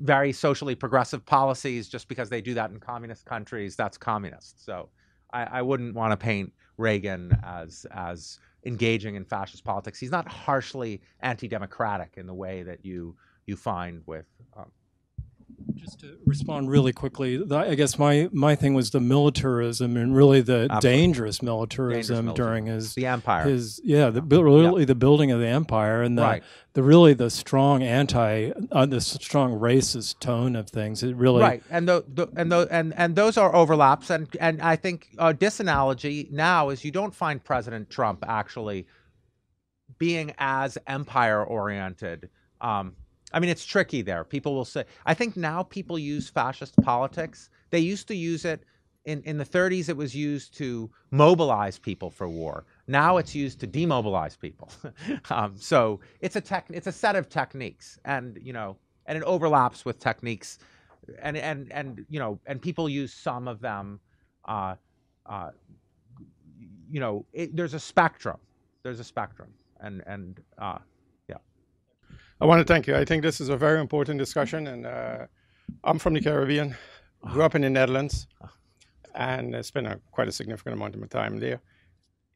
very 0.00 0.32
socially 0.32 0.74
progressive 0.74 1.24
policies 1.24 1.88
just 1.88 2.08
because 2.08 2.28
they 2.28 2.40
do 2.40 2.54
that 2.54 2.70
in 2.70 2.78
communist 2.78 3.24
countries 3.24 3.76
that's 3.76 3.96
communist 3.96 4.62
so 4.64 4.88
i, 5.32 5.44
I 5.44 5.62
wouldn't 5.62 5.94
want 5.94 6.12
to 6.12 6.16
paint 6.16 6.52
reagan 6.76 7.38
as 7.42 7.86
as 7.90 8.38
engaging 8.64 9.14
in 9.14 9.24
fascist 9.24 9.64
politics. 9.64 9.98
He's 9.98 10.10
not 10.10 10.28
harshly 10.28 11.00
anti-democratic 11.20 12.14
in 12.16 12.26
the 12.26 12.34
way 12.34 12.62
that 12.62 12.84
you 12.84 13.16
you 13.46 13.56
find 13.56 14.02
with 14.06 14.26
um, 14.56 14.70
just 15.76 16.00
to 16.00 16.16
respond 16.24 16.70
really 16.70 16.92
quickly, 16.92 17.42
I 17.50 17.74
guess 17.74 17.98
my, 17.98 18.28
my 18.32 18.56
thing 18.56 18.74
was 18.74 18.90
the 18.90 19.00
militarism 19.00 19.96
and 19.96 20.16
really 20.16 20.40
the 20.40 20.68
Absolutely. 20.70 20.90
dangerous 20.90 21.42
militarism 21.42 22.16
Dangerous 22.26 22.36
during 22.36 22.66
his 22.66 22.94
the 22.94 23.06
empire 23.06 23.44
his 23.44 23.80
yeah 23.84 24.10
the 24.10 24.22
really 24.22 24.84
the 24.84 24.94
building 24.94 25.30
of 25.30 25.40
the 25.40 25.46
empire 25.46 26.02
and 26.02 26.16
the 26.18 26.22
Right. 26.22 26.42
the 26.74 26.82
really 26.82 27.14
the 27.14 27.30
strong 27.30 27.82
anti 27.82 28.52
uh, 28.72 28.86
the 28.86 29.00
strong 29.00 29.52
racist 29.58 30.20
tone 30.20 30.56
of 30.56 30.68
things. 30.70 31.02
It 31.02 31.14
really 31.16 31.40
right 31.42 31.62
and 31.70 31.88
the, 31.88 32.04
the 32.08 32.28
and 32.36 32.50
the, 32.50 32.66
and 32.70 32.94
and 32.96 33.14
those 33.14 33.36
are 33.36 33.54
overlaps 33.54 34.10
and 34.10 34.28
and 34.40 34.60
i 34.62 34.76
think 34.76 35.08
a 35.18 35.32
disanalogy 35.34 36.30
now 36.30 36.70
is 36.70 36.84
you 36.84 36.90
don't 36.90 37.14
find 37.14 37.42
president 37.42 37.90
trump 37.90 38.24
actually 38.26 38.86
being 39.98 40.34
as 40.38 40.78
empire 40.86 41.42
oriented 41.44 42.28
um 42.60 42.94
i 43.36 43.40
mean 43.40 43.50
it's 43.50 43.64
tricky 43.64 44.02
there. 44.02 44.24
People 44.24 44.54
will 44.54 44.64
say 44.64 44.84
i 45.04 45.14
think 45.14 45.36
now 45.36 45.62
people 45.62 45.98
use 45.98 46.28
fascist 46.28 46.74
politics. 46.82 47.50
They 47.70 47.80
used 47.80 48.08
to 48.08 48.16
use 48.16 48.44
it 48.44 48.64
in, 49.04 49.22
in 49.22 49.38
the 49.38 49.44
30s 49.44 49.88
it 49.88 49.96
was 49.96 50.14
used 50.14 50.56
to 50.58 50.90
mobilize 51.10 51.78
people 51.78 52.10
for 52.10 52.28
war. 52.28 52.64
Now 52.86 53.18
it's 53.18 53.34
used 53.34 53.60
to 53.60 53.66
demobilize 53.66 54.36
people. 54.36 54.70
Um, 55.30 55.54
so 55.56 56.00
it's 56.20 56.36
a 56.36 56.40
tech 56.40 56.66
it's 56.70 56.86
a 56.86 56.92
set 56.92 57.16
of 57.16 57.28
techniques 57.28 57.98
and 58.04 58.38
you 58.42 58.52
know 58.52 58.76
and 59.06 59.18
it 59.18 59.24
overlaps 59.24 59.84
with 59.84 59.98
techniques 59.98 60.58
and 61.20 61.36
and 61.36 61.72
and 61.72 62.06
you 62.08 62.18
know 62.18 62.38
and 62.46 62.60
people 62.60 62.88
use 62.88 63.12
some 63.12 63.48
of 63.48 63.60
them 63.60 64.00
uh, 64.46 64.74
uh, 65.26 65.50
you 66.90 67.00
know 67.00 67.24
it, 67.32 67.54
there's 67.56 67.74
a 67.74 67.80
spectrum. 67.80 68.38
There's 68.82 69.00
a 69.00 69.04
spectrum 69.04 69.50
and 69.80 70.02
and 70.06 70.40
uh, 70.58 70.78
I 72.38 72.44
want 72.44 72.66
to 72.66 72.70
thank 72.70 72.86
you. 72.86 72.94
I 72.94 73.04
think 73.06 73.22
this 73.22 73.40
is 73.40 73.48
a 73.48 73.56
very 73.56 73.80
important 73.80 74.18
discussion, 74.18 74.66
and 74.66 74.86
uh, 74.86 75.26
I'm 75.84 75.98
from 75.98 76.12
the 76.12 76.20
Caribbean, 76.20 76.76
grew 77.22 77.42
up 77.42 77.54
in 77.54 77.62
the 77.62 77.70
Netherlands, 77.70 78.26
and 79.14 79.64
spent 79.64 79.86
a, 79.86 79.98
quite 80.10 80.28
a 80.28 80.32
significant 80.32 80.74
amount 80.74 80.94
of 80.94 81.00
my 81.00 81.06
time 81.06 81.38
there. 81.38 81.62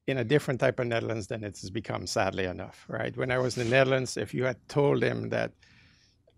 In 0.06 0.16
a 0.16 0.24
different 0.24 0.58
type 0.58 0.80
of 0.80 0.86
Netherlands 0.86 1.26
than 1.26 1.44
it 1.44 1.58
has 1.60 1.68
become, 1.68 2.06
sadly 2.06 2.46
enough. 2.46 2.86
Right? 2.88 3.14
When 3.14 3.30
I 3.30 3.36
was 3.36 3.58
in 3.58 3.64
the 3.64 3.70
Netherlands, 3.70 4.16
if 4.16 4.32
you 4.32 4.44
had 4.44 4.56
told 4.68 5.02
them 5.02 5.28
that, 5.28 5.52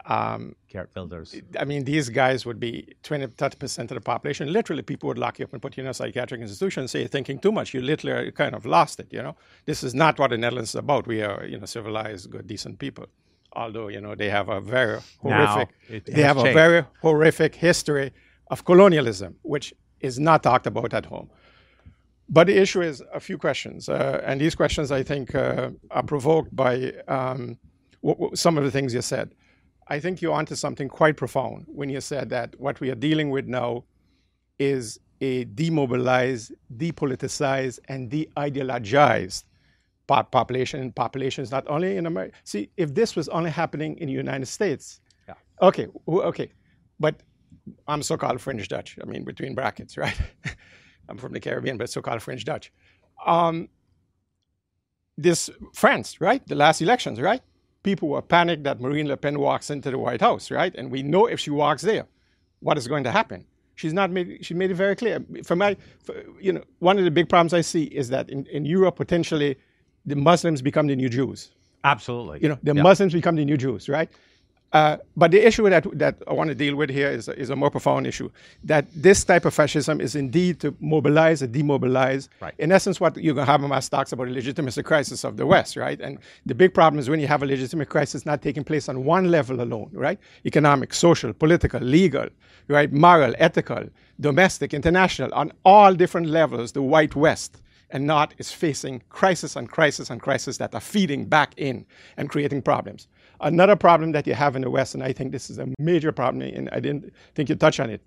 um, 0.07 0.57
Geert 0.69 0.91
Wilders 0.97 1.37
I 1.57 1.65
mean, 1.65 1.85
these 1.85 2.09
guys 2.09 2.45
would 2.45 2.59
be 2.59 2.89
20, 3.05 3.29
30 3.29 3.57
percent 3.57 3.91
of 3.93 3.95
the 3.95 4.01
population. 4.01 4.53
Literally, 4.53 4.83
people 4.83 5.07
would 5.07 5.19
lock 5.19 5.39
you 5.39 5.45
up 5.45 5.53
and 5.53 5.63
put 5.63 5.77
you 5.77 5.85
in 5.85 5.89
a 5.89 5.95
psychiatric 5.95 6.41
institution 6.41 6.81
and 6.81 6.91
say 6.91 6.99
you're 6.99 7.09
thinking 7.09 7.39
too 7.39 7.53
much. 7.53 7.73
You 7.73 7.81
literally 7.81 8.33
kind 8.33 8.57
of 8.57 8.67
lost 8.67 8.99
it. 8.99 9.13
You 9.13 9.23
know, 9.23 9.37
this 9.67 9.85
is 9.85 9.95
not 9.95 10.19
what 10.19 10.31
the 10.31 10.39
Netherlands 10.39 10.71
is 10.71 10.75
about. 10.75 11.07
We 11.07 11.23
are, 11.23 11.47
you 11.47 11.57
know, 11.57 11.67
civilized, 11.67 12.29
good, 12.29 12.49
decent 12.49 12.81
people 12.81 13.07
although 13.55 13.89
you 13.89 14.01
know 14.01 14.15
they 14.15 14.29
have 14.31 14.49
a 14.49 14.61
very 14.61 14.99
horrific 15.21 15.69
they 16.07 16.23
have 16.23 16.37
a 16.39 16.53
very 16.55 16.85
horrific 17.01 17.55
history 17.55 18.13
of 18.51 18.65
colonialism 18.65 19.37
which 19.43 19.75
is 20.01 20.19
not 20.19 20.43
talked 20.43 20.67
about 20.67 20.93
at 20.95 21.07
home. 21.07 21.29
But 22.29 22.47
the 22.47 22.57
issue 22.57 22.81
is 22.83 23.03
a 23.13 23.21
few 23.21 23.39
questions 23.39 23.89
uh, 23.89 24.21
and 24.25 24.41
these 24.41 24.55
questions 24.55 24.91
i 24.91 25.03
think 25.03 25.35
uh, 25.35 25.71
are 25.91 26.03
provoked 26.03 26.55
by 26.57 26.75
um, 27.09 27.59
w- 28.03 28.19
w- 28.23 28.31
some 28.35 28.57
of 28.59 28.65
the 28.65 28.71
things 28.71 28.95
you 28.95 29.03
said. 29.03 29.35
I 29.89 30.01
think 30.01 30.23
you're 30.23 30.33
onto 30.33 30.55
something 30.55 30.89
quite 30.89 31.17
profound 31.17 31.67
when 31.69 31.91
you 31.91 32.01
said 32.01 32.31
that 32.31 32.49
what 32.59 32.81
we 32.81 32.89
are 32.91 32.95
dealing 33.09 33.31
with 33.31 33.47
now 33.47 33.85
is 34.59 34.99
a 35.21 35.45
demobilized 35.45 36.53
depoliticized 36.77 37.79
and 37.89 38.09
de-ideologized 38.11 39.45
po- 40.07 40.23
population 40.25 40.93
populations 40.93 41.51
not 41.51 41.65
only 41.69 41.97
in 41.97 42.07
America. 42.07 42.35
See, 42.45 42.71
if 42.77 42.95
this 42.95 43.17
was 43.17 43.29
only 43.29 43.51
happening 43.51 43.97
in 43.99 44.07
the 44.07 44.13
United 44.13 44.47
States, 44.47 45.01
Yeah. 45.29 45.35
okay, 45.61 45.87
okay, 46.09 46.53
but 47.01 47.23
I'm 47.87 48.03
so-called 48.03 48.41
French 48.41 48.67
Dutch. 48.69 48.99
I 49.03 49.05
mean, 49.07 49.25
between 49.25 49.55
brackets, 49.55 49.97
right? 50.05 50.19
I'm 51.09 51.19
from 51.19 51.33
the 51.33 51.41
Caribbean, 51.41 51.77
but 51.79 51.91
so-called 51.91 52.23
French 52.23 52.45
Dutch. 52.45 52.73
Um, 53.27 53.69
this 55.17 55.51
France, 55.75 56.21
right? 56.21 56.47
The 56.47 56.55
last 56.55 56.81
elections, 56.81 57.21
right? 57.21 57.43
People 57.83 58.09
were 58.09 58.23
panicked 58.23 58.65
that 58.65 58.81
Marine 58.81 59.09
Le 59.09 59.17
Pen 59.17 59.39
walks 59.39 59.71
into 59.71 59.91
the 59.91 59.99
White 59.99 60.21
House, 60.21 60.51
right? 60.51 60.75
And 60.75 60.91
we 60.91 61.03
know 61.03 61.27
if 61.27 61.41
she 61.41 61.51
walks 61.51 61.83
there, 61.83 62.07
what 62.61 62.79
is 62.79 62.87
going 62.89 63.05
to 63.05 63.11
happen. 63.11 63.45
She's 63.75 63.93
not 63.93 64.11
made. 64.11 64.45
She 64.45 64.55
made 64.55 64.71
it 64.71 64.75
very 64.75 64.95
clear. 64.95 65.25
For 65.45 65.57
my, 65.57 65.77
for, 66.05 66.15
you 66.41 66.53
know, 66.53 66.63
one 66.79 66.99
of 66.99 67.05
the 67.05 67.11
big 67.11 67.29
problems 67.29 67.53
I 67.55 67.63
see 67.63 67.85
is 67.85 68.09
that 68.11 68.31
in, 68.31 68.47
in 68.47 68.65
Europe, 68.65 68.97
potentially, 68.97 69.57
the 70.07 70.17
Muslims 70.17 70.63
become 70.63 70.87
the 70.87 70.97
new 70.97 71.09
Jews. 71.09 71.51
absolutely 71.85 72.39
You 72.43 72.49
know, 72.51 72.59
the 72.63 72.75
Yeah. 72.75 72.83
Muslims 72.83 73.13
become 73.13 73.37
the 73.37 73.45
new 73.45 73.57
Jews, 73.57 73.89
right? 73.89 74.09
Uh, 74.73 74.97
but 75.17 75.31
the 75.31 75.47
issue 75.47 75.69
that 75.69 75.87
that 75.99 76.15
I 76.27 76.33
want 76.33 76.49
to 76.49 76.55
deal 76.55 76.75
with 76.77 76.89
here 76.89 77.11
is, 77.11 77.29
is 77.29 77.51
a 77.51 77.57
more 77.57 77.71
profound 77.71 78.07
issue. 78.07 78.31
That 78.65 78.87
this 78.97 79.23
type 79.23 79.45
of 79.45 79.53
fascism 79.53 80.01
is 80.01 80.15
indeed 80.17 80.61
to 80.61 80.75
mobilize 80.81 81.43
and 81.43 81.53
demobilize. 81.53 82.31
Right. 82.41 82.55
In 82.59 82.73
essence, 82.73 82.99
what 82.99 83.17
you 83.17 83.23
Hugo 83.35 83.45
Habermas 83.45 83.91
talks 83.91 84.13
about 84.13 84.29
the 84.29 84.33
legitimacy 84.33 84.83
crisis 84.83 85.25
of 85.25 85.37
the 85.37 85.45
West, 85.45 85.77
right? 85.77 86.01
And 86.01 86.19
the 86.47 86.55
big 86.55 86.73
problem 86.73 86.99
is 86.99 87.11
when 87.11 87.21
you 87.21 87.27
have 87.27 87.43
a 87.43 87.47
legitimate 87.47 87.91
crisis 87.91 88.25
not 88.25 88.41
taking 88.41 88.65
place 88.65 88.89
on 88.89 89.05
one 89.05 89.31
level 89.31 89.61
alone, 89.61 89.91
right? 89.93 90.19
Economic, 90.47 90.95
social, 90.95 91.35
political, 91.35 91.81
legal, 91.81 92.29
right? 92.69 92.91
Moral, 92.91 93.35
ethical, 93.39 93.85
domestic, 94.21 94.73
international, 94.73 95.31
on 95.35 95.53
all 95.67 95.93
different 95.95 96.29
levels, 96.29 96.73
the 96.73 96.81
white 96.83 97.15
West 97.15 97.61
and 97.93 98.07
not 98.07 98.35
is 98.39 98.51
facing 98.51 99.03
crisis 99.11 99.55
and 99.55 99.71
crisis 99.71 100.11
and 100.11 100.21
crisis 100.21 100.57
that 100.57 100.75
are 100.75 100.81
feeding 100.81 101.27
back 101.27 101.55
in 101.57 101.87
and 102.17 102.31
creating 102.31 102.63
problems. 102.63 103.07
Another 103.41 103.77
problem 103.77 104.13
that 104.13 104.27
you 104.27 104.35
have 104.35 104.57
in 104.57 104.63
the 104.63 104.71
West, 104.71 104.95
and 104.95 105.03
I 105.03 105.13
think 105.13 105.31
this 105.31 105.51
is 105.51 105.59
a 105.59 105.69
major 105.79 106.11
problem, 106.11 106.43
and 106.43 106.69
I 106.73 106.81
didn't 106.81 107.13
think 107.35 107.49
you 107.49 107.55
touched 107.55 107.81
on 107.81 107.91
it, 107.91 108.01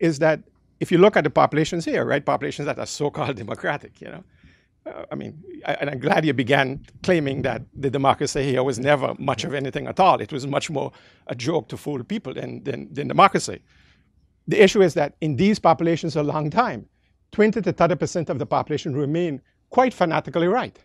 is 0.00 0.18
that 0.18 0.40
if 0.80 0.92
you 0.92 0.98
look 0.98 1.16
at 1.16 1.24
the 1.24 1.30
populations 1.30 1.84
here, 1.84 2.04
right, 2.04 2.24
populations 2.24 2.66
that 2.66 2.78
are 2.78 2.86
so-called 2.86 3.36
democratic, 3.44 4.00
you 4.00 4.08
know, 4.08 4.24
uh, 4.86 5.04
I 5.12 5.14
mean, 5.14 5.42
I, 5.66 5.74
and 5.74 5.90
I'm 5.90 6.00
glad 6.00 6.24
you 6.24 6.32
began 6.32 6.84
claiming 7.02 7.42
that 7.42 7.62
the 7.74 7.90
democracy 7.90 8.42
here 8.42 8.62
was 8.62 8.78
never 8.78 9.14
much 9.18 9.44
of 9.44 9.54
anything 9.54 9.86
at 9.86 10.00
all. 10.00 10.20
It 10.20 10.32
was 10.32 10.46
much 10.46 10.70
more 10.70 10.92
a 11.26 11.34
joke 11.34 11.68
to 11.68 11.76
fool 11.76 12.02
people 12.02 12.34
than, 12.34 12.64
than, 12.64 12.92
than 12.92 13.08
democracy. 13.08 13.60
The 14.46 14.62
issue 14.62 14.80
is 14.80 14.94
that 14.94 15.14
in 15.20 15.36
these 15.36 15.58
populations 15.58 16.16
a 16.16 16.22
long 16.22 16.48
time, 16.50 16.88
20 17.32 17.60
to 17.62 17.72
30 17.72 17.94
percent 17.96 18.30
of 18.30 18.38
the 18.38 18.46
population 18.46 18.94
remain 18.96 19.40
quite 19.70 19.92
fanatically 19.94 20.48
right. 20.48 20.78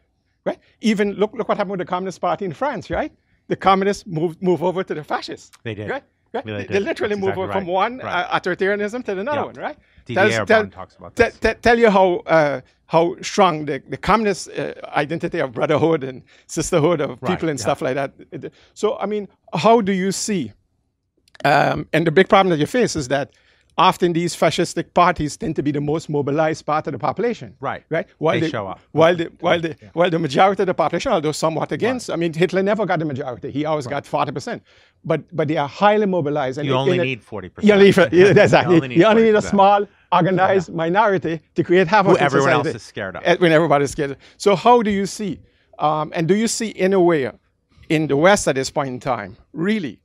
Right? 0.46 0.60
Even 0.82 1.14
look, 1.14 1.34
look 1.34 1.48
what 1.48 1.58
happened 1.58 1.72
with 1.72 1.80
the 1.80 1.86
Communist 1.86 2.20
Party 2.20 2.44
in 2.46 2.54
France, 2.54 2.90
right? 2.90 3.12
The 3.48 3.56
communists 3.56 4.06
moved 4.06 4.42
move 4.42 4.62
over 4.64 4.84
to 4.84 4.94
the 4.94 5.04
fascists. 5.04 5.52
They 5.64 5.74
did. 5.74 5.90
Right? 5.90 6.04
Right? 6.34 6.46
Yeah, 6.48 6.58
they 6.58 6.66
they, 6.66 6.80
literally 6.80 7.16
That's 7.16 7.22
move 7.22 7.30
exactly 7.30 7.44
over 7.44 7.52
from 7.54 7.64
right. 7.66 7.72
one 7.74 7.98
Right. 8.00 8.24
uh, 8.26 8.40
authoritarianism 8.40 9.06
to 9.06 9.12
another 9.20 9.40
Yeah. 9.42 9.46
one, 9.46 9.56
right? 9.56 9.78
Tells- 10.06 10.34
Eribon 10.34 10.72
talks 10.72 10.96
about 10.96 11.16
this. 11.16 11.38
te- 11.40 11.54
tell 11.62 11.78
you 11.80 11.90
how 11.90 12.16
uh, 12.26 12.62
how 12.88 13.16
strong 13.22 13.66
the, 13.66 13.82
the 13.88 13.98
communist 13.98 14.50
uh, 14.50 14.74
identity 14.96 15.40
of 15.40 15.52
brotherhood 15.54 16.04
and 16.04 16.24
sisterhood 16.48 17.00
of 17.02 17.10
Right, 17.22 17.32
people 17.32 17.50
and 17.50 17.58
yeah. 17.60 17.64
stuff 17.64 17.82
like 17.82 17.96
that. 17.96 18.12
So, 18.74 18.98
I 18.98 19.06
mean, 19.06 19.28
how 19.54 19.80
do 19.82 19.92
you 19.94 20.12
see? 20.12 20.52
Um, 21.46 21.88
and 21.94 22.06
the 22.08 22.12
big 22.12 22.28
problem 22.30 22.50
that 22.52 22.60
you 22.60 22.68
face 22.68 22.96
is 22.96 23.08
that 23.10 23.32
often 23.78 24.14
these 24.14 24.36
fascistic 24.36 24.94
parties 24.94 25.36
tend 25.38 25.56
to 25.56 25.64
be 25.64 25.72
the 25.72 25.82
most 25.82 26.10
mobilized 26.10 26.66
part 26.66 26.86
of 26.88 26.94
the 26.94 27.00
population. 27.00 27.56
Right. 27.60 27.84
Right. 27.90 28.08
While 28.20 28.36
They 28.36 28.42
the, 28.42 28.50
show 28.50 28.68
up. 28.68 28.80
While 28.92 29.16
the 29.16 29.32
while 29.40 29.60
the 29.60 29.76
while 29.94 30.10
the 30.10 30.20
majority 30.20 30.64
of 30.64 30.68
the 30.68 30.74
population, 30.74 31.12
although 31.12 31.32
somewhat 31.32 31.72
against, 31.72 32.10
I 32.10 32.16
mean, 32.16 32.34
Hitler 32.34 32.64
never 32.64 32.86
got 32.86 33.00
the 33.00 33.06
majority. 33.06 33.52
He 33.52 33.66
always 33.66 33.88
got 33.88 34.06
forty 34.06 34.32
percent. 34.32 34.64
But 35.06 35.24
but 35.36 35.48
they 35.48 35.58
are 35.58 35.68
highly 35.68 36.06
mobilized. 36.06 36.58
And 36.60 36.68
you 36.68 36.74
they- 36.74 36.80
only 36.80 36.94
in 36.96 37.00
a- 37.02 37.04
need 37.04 37.22
40% 37.22 37.64
you 37.64 37.74
only, 37.74 37.88
yeah, 38.18 38.28
exactly. 38.44 38.76
You 38.76 38.82
only 38.84 38.88
need 38.90 38.98
You 38.98 39.06
only 39.06 39.24
need 39.24 39.36
a 39.36 39.42
small, 39.42 39.86
organized 40.12 40.74
minority 40.74 41.42
to 41.56 41.64
create 41.64 41.88
havoc 41.88 42.12
Who 42.12 42.18
in 42.18 42.24
everyone 42.24 42.50
else 42.52 42.68
is 42.68 42.84
scared 42.84 43.16
of. 43.16 43.40
When 43.42 43.52
everybody's 43.52 43.92
scared. 43.92 44.18
So 44.38 44.56
how 44.56 44.82
do 44.82 44.92
you 44.92 45.06
see, 45.06 45.40
um, 45.80 46.12
and 46.16 46.28
do 46.28 46.36
you 46.36 46.48
see 46.48 46.74
anywhere 46.78 47.34
in 47.90 48.08
the 48.08 48.16
West 48.16 48.48
at 48.48 48.56
this 48.56 48.70
point 48.70 48.90
in 48.90 49.00
time, 49.00 49.36
really, 49.52 50.00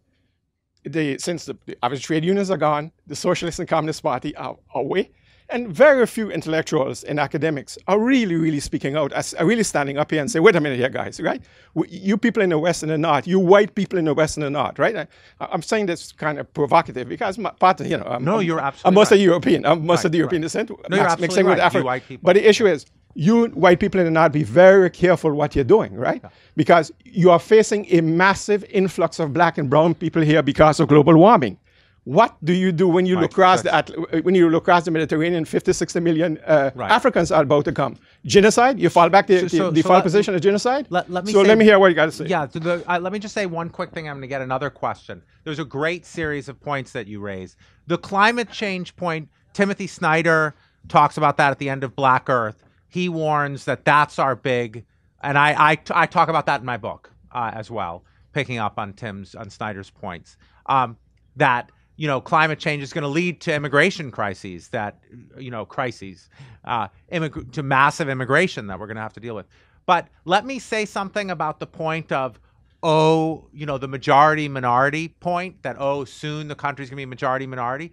the, 0.89 1.19
since 1.19 1.45
the, 1.47 1.57
the 1.67 1.77
average 1.85 2.05
trade 2.05 2.25
unions 2.25 2.51
are 2.51 2.57
gone, 2.57 2.93
the 3.07 3.17
Socialist 3.17 3.59
and 3.59 3.69
Communist 3.69 4.03
Party 4.03 4.35
are 4.37 4.57
away, 4.75 5.11
and 5.51 5.69
very 5.69 6.07
few 6.07 6.31
intellectuals 6.31 7.05
and 7.05 7.19
academics 7.19 7.79
are 7.89 7.99
really, 7.99 8.35
really 8.35 8.61
speaking 8.61 8.97
out, 8.97 9.13
are 9.15 9.47
really 9.47 9.63
standing 9.63 9.97
up 9.97 10.11
here 10.11 10.21
and 10.21 10.31
say, 10.31 10.41
wait 10.41 10.55
a 10.57 10.61
minute 10.61 10.79
here, 10.79 10.91
guys, 10.91 11.19
right? 11.21 11.41
You 11.89 12.19
people 12.19 12.43
in 12.43 12.51
the 12.51 12.59
West 12.59 12.83
and 12.83 12.93
the 12.93 12.99
North, 12.99 13.27
you 13.27 13.39
white 13.39 13.75
people 13.75 13.99
in 13.99 14.05
the 14.05 14.13
West 14.13 14.37
and 14.37 14.45
the 14.45 14.51
North, 14.51 14.79
right? 14.79 14.95
I, 14.95 15.07
I'm 15.41 15.63
saying 15.63 15.87
this 15.87 16.13
kind 16.13 16.39
of 16.39 16.53
provocative 16.53 17.09
because 17.09 17.39
my 17.39 17.51
part 17.51 17.81
of, 17.81 17.87
you 17.87 17.97
know, 17.97 18.05
I'm, 18.05 18.25
No, 18.25 18.37
I'm- 18.37 18.43
you're 18.47 18.61
I'm 18.61 18.67
absolutely 18.67 18.95
most 18.95 19.13
of 19.13 19.17
right. 19.17 19.25
European. 19.25 19.65
I'm 19.65 19.87
most 19.87 20.05
of 20.05 20.13
the 20.13 20.19
European 20.19 20.43
right. 20.43 20.47
descent, 20.47 20.71
No, 20.71 20.97
you're 20.97 21.05
absolutely 21.07 21.23
mixing 21.29 21.45
with 21.47 21.53
right. 21.53 21.59
You 21.59 21.63
Africa. 21.67 21.85
white 21.87 22.07
people, 22.07 22.27
But 22.27 22.35
the 22.35 22.47
issue 22.47 22.67
is, 22.67 22.85
you 23.19 23.47
white 23.47 23.81
people 23.81 23.99
in 23.99 24.05
the 24.07 24.13
North 24.13 24.31
be 24.31 24.45
very 24.45 24.89
careful 24.91 25.33
what 25.33 25.57
you're 25.57 25.65
doing, 25.65 25.93
right? 25.95 26.23
Because 26.55 26.93
you 27.05 27.33
are 27.33 27.41
facing 27.41 27.85
a 27.91 28.01
massive 28.01 28.65
influx 28.71 29.19
of 29.19 29.33
black 29.33 29.59
and 29.59 29.69
brown 29.69 29.95
people 29.95 30.23
here 30.23 30.41
because 30.41 30.79
of 30.79 30.87
global 30.87 31.17
warming. 31.17 31.59
What 32.05 32.37
do 32.45 32.53
you 32.53 32.71
do 32.71 32.87
when 32.87 33.07
you 33.07 33.19
look 33.19 33.33
across 33.33 33.63
the 33.63 34.21
when 34.23 34.37
you 34.37 34.49
look 34.49 34.63
across 34.63 34.85
the 34.85 34.93
Mediterranean? 34.93 35.45
50, 35.45 35.73
60 35.73 36.01
million 36.01 36.39
uh, 36.47 36.71
Right. 36.77 36.91
Africans 36.93 37.33
are 37.33 37.43
about 37.43 37.65
to 37.65 37.73
come. 37.73 37.97
Genocide? 38.25 38.79
You 38.79 38.89
fall 38.89 39.09
back 39.11 39.27
to 39.27 39.37
So- 39.41 39.45
the 39.45 39.57
so- 39.57 39.71
default 39.73 39.99
so 39.99 40.03
position 40.05 40.35
of 40.37 40.41
genocide? 40.41 40.87
Let, 40.89 41.11
let 41.11 41.27
me 41.27 41.33
so 41.33 41.43
say- 41.43 41.49
let 41.49 41.59
me 41.59 41.65
hear 41.65 41.79
what 41.81 41.89
you 41.89 41.95
got 41.97 42.07
to 42.07 42.13
say. 42.13 42.27
Yeah, 42.27 42.47
so 42.49 42.61
the, 42.61 42.85
uh, 42.91 43.01
let 43.01 43.13
me 43.13 43.19
just 43.19 43.35
say 43.35 43.47
one 43.47 43.69
quick 43.69 43.91
thing. 43.91 44.09
I'm 44.09 44.15
going 44.15 44.23
to 44.23 44.29
get 44.29 44.41
another 44.43 44.71
question. 44.71 45.23
There's 45.43 45.59
a 45.59 45.65
great 45.65 46.07
series 46.07 46.49
of 46.49 46.59
points 46.61 46.93
that 46.93 47.09
you 47.09 47.19
raise. 47.21 47.57
The 47.89 47.99
climate 47.99 48.51
change 48.53 48.95
point, 48.97 49.29
Timothy 49.53 49.89
Snyder 49.89 50.55
talks 50.87 51.17
about 51.19 51.37
that 51.39 51.51
at 51.51 51.59
the 51.59 51.69
end 51.69 51.83
of 51.85 51.95
Black 51.97 52.31
Earth. 52.31 52.63
He 52.89 53.09
warns 53.09 53.65
that 53.67 53.85
that's 53.85 54.19
our 54.19 54.35
big, 54.35 54.85
and 55.23 55.39
I, 55.39 55.73
I, 55.73 55.79
I 55.91 56.07
talk 56.07 56.29
about 56.29 56.47
that 56.47 56.61
in 56.61 56.67
my 56.67 56.77
book 56.79 57.13
uh, 57.33 57.51
as 57.55 57.71
well, 57.71 58.05
picking 58.33 58.59
up 58.59 58.79
on 58.79 58.95
Tim's, 58.95 59.35
on 59.35 59.51
Snyder's 59.51 59.91
points. 59.91 60.37
Um, 60.67 60.97
that 61.37 61.71
you 61.97 62.07
know, 62.07 62.21
climate 62.21 62.61
change 62.61 62.83
is 62.83 62.93
going 62.93 63.03
to 63.03 63.09
lead 63.09 63.41
to 63.43 63.55
immigration 63.55 64.11
crises. 64.11 64.69
That 64.69 64.99
you 65.37 65.51
know, 65.51 65.67
crises, 65.67 66.31
uh, 66.65 66.89
immig- 67.13 67.53
to 67.53 67.63
massive 67.63 68.09
immigration 68.09 68.69
that 68.69 68.79
we're 68.79 68.87
going 68.87 68.97
to 68.97 69.03
have 69.03 69.15
to 69.15 69.21
deal 69.21 69.35
with. 69.35 69.47
But 69.85 70.09
let 70.25 70.47
me 70.47 70.59
say 70.59 70.85
something 70.85 71.31
about 71.31 71.61
the 71.61 71.67
point 71.67 72.13
of, 72.13 72.39
oh, 72.83 73.49
you 73.53 73.67
know, 73.67 73.79
the 73.79 73.89
majority 73.89 74.49
minority 74.49 75.09
point. 75.09 75.63
That 75.63 75.77
oh, 75.79 76.05
soon 76.05 76.49
the 76.49 76.55
country's 76.55 76.89
going 76.89 76.99
to 76.99 77.03
be 77.03 77.07
majority 77.07 77.47
minority. 77.47 77.93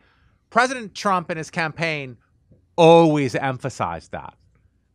President 0.49 0.93
Trump 0.93 1.31
in 1.31 1.37
his 1.37 1.49
campaign 1.49 2.17
always 2.77 3.35
emphasized 3.35 4.11
that. 4.11 4.35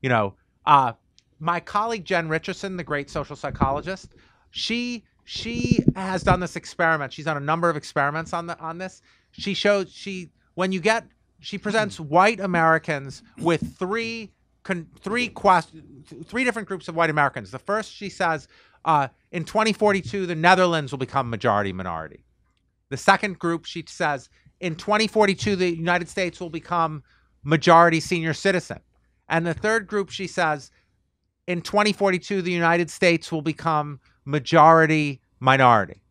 You 0.03 0.09
know, 0.09 0.34
uh, 0.66 0.92
my 1.38 1.61
colleague 1.61 2.05
Jen 2.05 2.28
Richeson, 2.28 2.76
the 2.76 2.84
great 2.84 3.11
social 3.11 3.36
psychologist, 3.36 4.14
she 4.51 5.05
she 5.24 5.84
has 5.94 6.22
done 6.22 6.40
this 6.40 6.57
experiment. 6.57 7.12
She's 7.12 7.24
done 7.24 7.36
a 7.36 7.40
number 7.40 7.70
of 7.70 7.76
experiments 7.76 8.32
on 8.32 8.46
the 8.46 8.59
on 8.59 8.78
this. 8.78 9.03
She 9.32 9.55
shows 9.55 9.92
she 9.92 10.30
when 10.55 10.72
you 10.72 10.80
get 10.80 11.07
she 11.40 11.59
presents 11.59 11.98
white 11.98 12.40
Americans 12.40 13.22
with 13.38 13.76
three 13.78 14.32
con, 14.62 14.86
three 15.01 15.28
quest, 15.28 15.72
three 16.24 16.44
different 16.44 16.68
groups 16.68 16.88
of 16.88 16.96
white 16.96 17.11
Americans. 17.11 17.51
The 17.51 17.59
first 17.59 17.92
she 17.92 18.09
says 18.09 18.48
uh, 18.84 19.09
in 19.32 19.44
2042 19.44 20.26
the 20.26 20.34
Netherlands 20.34 20.92
will 20.92 20.98
become 20.98 21.30
majority 21.30 21.72
minority. 21.72 22.24
The 22.88 22.96
second 22.96 23.38
group 23.38 23.64
she 23.64 23.84
says 23.86 24.28
in 24.61 24.74
2042 24.74 25.57
the 25.57 25.74
United 25.74 26.09
States 26.09 26.40
will 26.40 26.51
become 26.51 27.03
majority 27.44 28.01
senior 28.01 28.34
citizen. 28.34 28.80
And 29.31 29.47
the 29.47 29.55
third 29.55 29.87
group 29.87 30.11
she 30.11 30.26
says 30.26 30.70
in 31.47 31.62
2042 31.62 32.43
the 32.43 32.53
United 32.53 32.91
States 32.91 33.33
will 33.33 33.43
become 33.43 34.01
majority 34.26 35.22
minority. 35.39 36.03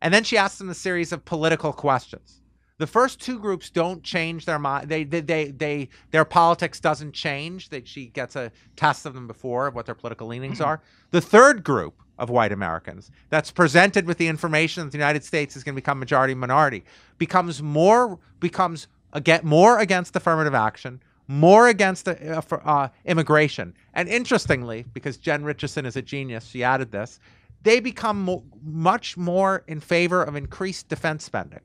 And 0.00 0.14
then 0.14 0.22
she 0.24 0.36
asks 0.36 0.58
them 0.58 0.70
a 0.70 0.74
series 0.74 1.12
of 1.12 1.24
political 1.24 1.72
questions. 1.72 2.42
The 2.78 2.86
first 2.86 3.20
two 3.20 3.38
groups 3.38 3.70
don't 3.70 4.02
change 4.02 4.44
their 4.44 4.58
mind. 4.58 4.88
They, 4.88 5.04
they, 5.04 5.20
they, 5.20 5.50
they, 5.52 5.88
their 6.10 6.24
politics 6.24 6.80
doesn't 6.80 7.12
change. 7.12 7.68
That 7.68 7.86
she 7.86 8.06
gets 8.06 8.34
a 8.34 8.50
test 8.74 9.06
of 9.06 9.14
them 9.14 9.26
before 9.26 9.68
of 9.68 9.74
what 9.74 9.86
their 9.86 9.94
political 9.94 10.26
leanings 10.26 10.58
mm-hmm. 10.58 10.68
are. 10.68 10.82
The 11.10 11.20
third 11.20 11.62
group 11.62 12.02
of 12.18 12.30
white 12.30 12.52
Americans 12.52 13.10
that's 13.30 13.50
presented 13.50 14.06
with 14.06 14.18
the 14.18 14.28
information 14.28 14.84
that 14.84 14.90
the 14.90 14.98
United 14.98 15.24
States 15.24 15.56
is 15.56 15.64
going 15.64 15.74
to 15.74 15.80
become 15.80 15.98
majority 15.98 16.34
minority 16.34 16.84
becomes 17.18 17.62
more 17.62 18.18
becomes 18.40 18.88
uh, 19.12 19.18
again 19.18 19.40
more 19.44 19.78
against 19.78 20.16
affirmative 20.16 20.54
action, 20.54 21.00
more 21.32 21.68
against 21.68 22.08
uh, 22.08 22.40
for, 22.42 22.66
uh, 22.68 22.88
immigration, 23.04 23.74
and 23.94 24.08
interestingly, 24.08 24.84
because 24.92 25.16
Jen 25.16 25.42
Richeson 25.42 25.86
is 25.86 25.96
a 25.96 26.02
genius, 26.02 26.44
she 26.44 26.62
added 26.62 26.92
this. 26.92 27.18
They 27.62 27.80
become 27.80 28.24
mo- 28.24 28.44
much 28.62 29.16
more 29.16 29.64
in 29.66 29.80
favor 29.80 30.22
of 30.22 30.36
increased 30.36 30.88
defense 30.88 31.24
spending. 31.24 31.60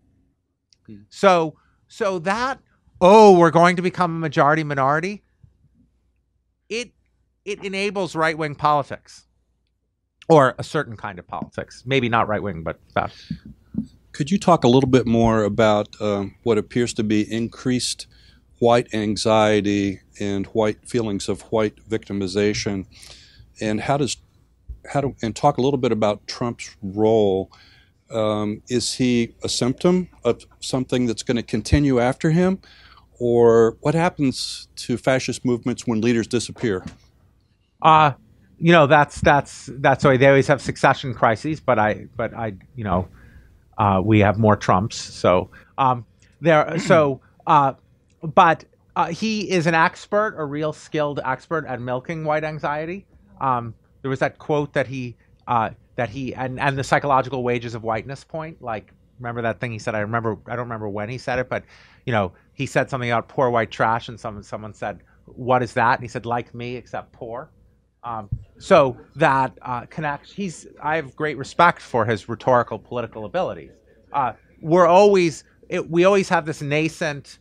So, 1.10 1.58
so 1.90 2.20
that 2.20 2.60
oh, 3.02 3.38
we're 3.38 3.52
going 3.52 3.76
to 3.76 3.82
become 3.82 4.16
a 4.16 4.20
majority 4.20 4.64
minority. 4.64 5.24
It 6.70 6.92
it 7.44 7.64
enables 7.64 8.16
right 8.16 8.38
wing 8.38 8.56
politics, 8.56 9.28
or 10.30 10.56
a 10.58 10.64
certain 10.64 10.96
kind 10.96 11.20
of 11.20 11.28
politics. 11.28 11.84
Maybe 11.86 12.08
not 12.10 12.28
right 12.28 12.42
wing, 12.42 12.64
but 12.64 12.80
that. 12.96 13.12
Could 14.14 14.32
you 14.32 14.40
talk 14.40 14.64
a 14.64 14.68
little 14.68 14.90
bit 14.90 15.06
more 15.06 15.44
about 15.44 15.90
um, 16.02 16.36
what 16.44 16.58
appears 16.58 16.94
to 16.96 17.04
be 17.04 17.22
increased 17.32 18.08
white 18.60 18.94
anxiety 18.94 20.02
and 20.20 20.46
white 20.48 20.88
feelings 20.88 21.30
of 21.30 21.42
white 21.44 21.76
victimization, 21.90 22.86
and 23.62 23.82
how 23.82 23.98
does 23.98 24.18
how 24.92 25.02
do 25.02 25.16
and 25.22 25.36
talk 25.36 25.58
a 25.58 25.62
little 25.62 25.78
bit 25.78 25.92
about 25.92 26.26
Trump's 26.28 26.76
role? 26.82 27.52
Um, 28.10 28.62
is 28.70 28.94
he 28.94 29.36
a 29.44 29.50
symptom 29.50 30.08
of 30.24 30.46
something 30.62 31.08
that's 31.08 31.24
going 31.24 31.36
to 31.36 31.44
continue 31.44 32.00
after 32.00 32.32
him, 32.32 32.60
or 33.20 33.78
what 33.82 33.96
happens 33.96 34.70
to 34.78 34.98
fascist 34.98 35.44
movements 35.44 35.86
when 35.86 36.02
leaders 36.02 36.28
disappear? 36.28 36.86
Uh 37.82 38.12
you 38.60 38.72
know 38.72 38.88
that's 38.88 39.22
that's 39.22 39.70
that's 39.76 40.04
why 40.04 40.18
they 40.18 40.28
always 40.28 40.48
have 40.48 40.62
succession 40.62 41.14
crises. 41.14 41.60
But 41.60 41.78
I 41.80 42.08
but 42.16 42.34
I 42.34 42.54
you 42.76 42.84
know 42.84 43.08
uh, 43.78 44.02
we 44.04 44.20
have 44.20 44.40
more 44.40 44.56
Trumps. 44.56 44.96
So 44.96 45.50
um 45.78 46.06
there 46.42 46.80
so 46.80 47.22
uh 47.46 47.74
but 48.22 48.66
uh, 48.96 49.08
he 49.08 49.50
is 49.50 49.68
an 49.68 49.76
expert, 49.76 50.36
a 50.38 50.46
real 50.46 50.74
skilled 50.74 51.20
expert 51.24 51.66
at 51.68 51.80
milking 51.80 52.24
white 52.24 52.44
anxiety. 52.44 53.06
Um, 53.40 53.76
there 54.02 54.10
was 54.10 54.20
that 54.20 54.38
quote 54.40 54.74
that 54.74 54.88
he 54.88 55.16
uh, 55.48 55.72
that 55.96 56.10
he 56.10 56.34
and 56.34 56.60
and 56.60 56.78
the 56.78 56.84
psychological 56.84 57.44
wages 57.44 57.76
of 57.76 57.84
whiteness 57.84 58.24
point. 58.24 58.62
Like 58.62 58.94
remember 59.20 59.42
that 59.42 59.60
thing 59.60 59.72
he 59.72 59.80
said? 59.80 59.96
I 59.96 60.00
remember. 60.00 60.38
I 60.48 60.52
don't 60.52 60.66
remember 60.66 60.90
when 60.90 61.10
he 61.10 61.18
said 61.18 61.40
it, 61.40 61.50
but 61.50 61.64
you 62.06 62.14
know 62.14 62.34
he 62.54 62.66
said 62.66 62.90
something 62.90 63.10
about 63.10 63.28
poor 63.28 63.50
white 63.50 63.72
trash, 63.72 64.10
and 64.10 64.20
someone 64.20 64.44
someone 64.44 64.74
said, 64.74 65.02
"What 65.26 65.64
is 65.64 65.74
that?" 65.74 65.96
And 65.96 66.04
he 66.04 66.08
said, 66.08 66.26
"Like 66.26 66.54
me, 66.54 66.76
except 66.76 67.12
poor." 67.12 67.50
Um, 68.04 68.30
so 68.58 68.98
that 69.16 69.58
uh, 69.62 69.86
connects. 69.86 70.32
He's. 70.32 70.68
I 70.82 70.96
have 70.96 71.16
great 71.16 71.38
respect 71.38 71.82
for 71.82 72.06
his 72.06 72.30
rhetorical 72.30 72.80
political 72.80 73.26
abilities. 73.26 73.72
Uh, 74.14 74.34
we're 74.62 74.88
always. 74.88 75.44
It, 75.70 75.90
we 75.90 76.06
always 76.06 76.30
have 76.30 76.46
this 76.46 76.62
nascent. 76.62 77.40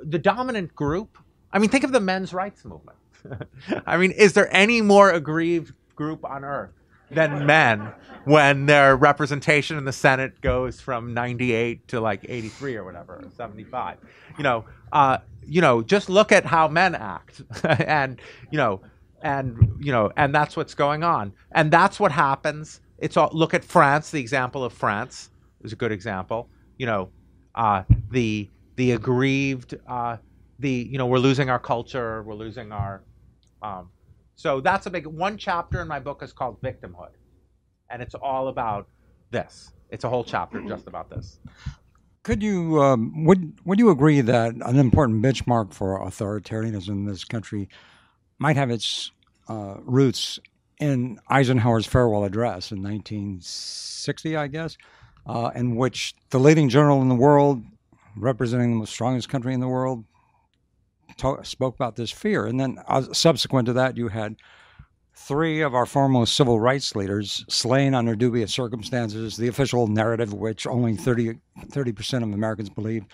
The 0.00 0.18
dominant 0.18 0.74
group. 0.74 1.18
I 1.52 1.58
mean, 1.58 1.70
think 1.70 1.84
of 1.84 1.92
the 1.92 2.00
men's 2.00 2.32
rights 2.32 2.64
movement. 2.64 2.98
I 3.86 3.96
mean, 3.96 4.12
is 4.12 4.32
there 4.32 4.54
any 4.54 4.80
more 4.80 5.10
aggrieved 5.10 5.72
group 5.96 6.24
on 6.24 6.44
earth 6.44 6.72
than 7.10 7.46
men 7.46 7.92
when 8.24 8.66
their 8.66 8.96
representation 8.96 9.78
in 9.78 9.84
the 9.84 9.92
Senate 9.92 10.40
goes 10.40 10.80
from 10.80 11.14
98 11.14 11.88
to 11.88 12.00
like 12.00 12.24
83 12.28 12.76
or 12.76 12.84
whatever, 12.84 13.14
or 13.16 13.30
75? 13.36 13.98
You 14.36 14.44
know, 14.44 14.64
uh, 14.92 15.18
you 15.46 15.60
know, 15.60 15.82
just 15.82 16.08
look 16.08 16.32
at 16.32 16.44
how 16.44 16.68
men 16.68 16.94
act, 16.94 17.42
and 17.64 18.20
you 18.50 18.58
know, 18.58 18.82
and 19.22 19.76
you 19.80 19.92
know, 19.92 20.12
and 20.16 20.34
that's 20.34 20.56
what's 20.56 20.74
going 20.74 21.02
on, 21.02 21.32
and 21.52 21.70
that's 21.70 21.98
what 21.98 22.12
happens. 22.12 22.80
It's 22.98 23.16
all. 23.16 23.30
Look 23.32 23.54
at 23.54 23.64
France. 23.64 24.10
The 24.10 24.20
example 24.20 24.64
of 24.64 24.72
France 24.72 25.30
is 25.62 25.72
a 25.72 25.76
good 25.76 25.92
example. 25.92 26.48
You 26.76 26.86
know, 26.86 27.08
uh, 27.54 27.84
the 28.10 28.48
the 28.78 28.92
aggrieved, 28.92 29.74
uh, 29.88 30.16
the 30.60 30.70
you 30.70 30.98
know, 30.98 31.06
we're 31.06 31.18
losing 31.18 31.50
our 31.50 31.58
culture, 31.58 32.22
we're 32.22 32.34
losing 32.34 32.70
our. 32.70 33.02
Um, 33.60 33.90
so 34.36 34.60
that's 34.60 34.86
a 34.86 34.90
big 34.90 35.04
one 35.04 35.36
chapter 35.36 35.82
in 35.82 35.88
my 35.88 35.98
book 35.98 36.22
is 36.22 36.32
called 36.32 36.62
victimhood, 36.62 37.10
and 37.90 38.00
it's 38.00 38.14
all 38.14 38.46
about 38.46 38.86
this. 39.32 39.72
It's 39.90 40.04
a 40.04 40.08
whole 40.08 40.22
chapter 40.22 40.62
just 40.62 40.86
about 40.86 41.10
this. 41.10 41.40
Could 42.22 42.40
you 42.40 42.80
um, 42.80 43.24
would 43.24 43.58
would 43.64 43.80
you 43.80 43.90
agree 43.90 44.20
that 44.20 44.54
an 44.54 44.78
important 44.78 45.24
benchmark 45.24 45.74
for 45.74 45.98
authoritarianism 45.98 46.88
in 46.88 47.04
this 47.04 47.24
country 47.24 47.68
might 48.38 48.54
have 48.54 48.70
its 48.70 49.10
uh, 49.48 49.78
roots 49.80 50.38
in 50.78 51.18
Eisenhower's 51.28 51.86
farewell 51.86 52.22
address 52.22 52.70
in 52.70 52.80
1960, 52.80 54.36
I 54.36 54.46
guess, 54.46 54.78
uh, 55.26 55.50
in 55.56 55.74
which 55.74 56.14
the 56.30 56.38
leading 56.38 56.68
general 56.68 57.02
in 57.02 57.08
the 57.08 57.16
world, 57.16 57.64
representing 58.20 58.80
the 58.80 58.86
strongest 58.86 59.28
country 59.28 59.54
in 59.54 59.60
the 59.60 59.68
world, 59.68 60.04
to- 61.18 61.40
spoke 61.42 61.74
about 61.74 61.96
this 61.96 62.10
fear. 62.10 62.46
And 62.46 62.58
then 62.58 62.78
uh, 62.86 63.12
subsequent 63.12 63.66
to 63.66 63.72
that, 63.74 63.96
you 63.96 64.08
had 64.08 64.36
three 65.14 65.60
of 65.60 65.74
our 65.74 65.86
foremost 65.86 66.36
civil 66.36 66.60
rights 66.60 66.94
leaders 66.94 67.44
slain 67.48 67.94
under 67.94 68.14
dubious 68.14 68.52
circumstances, 68.52 69.36
the 69.36 69.48
official 69.48 69.88
narrative, 69.88 70.32
which 70.32 70.66
only 70.66 70.96
30, 70.96 71.40
percent 71.92 72.24
of 72.24 72.32
Americans 72.32 72.70
believe. 72.70 73.04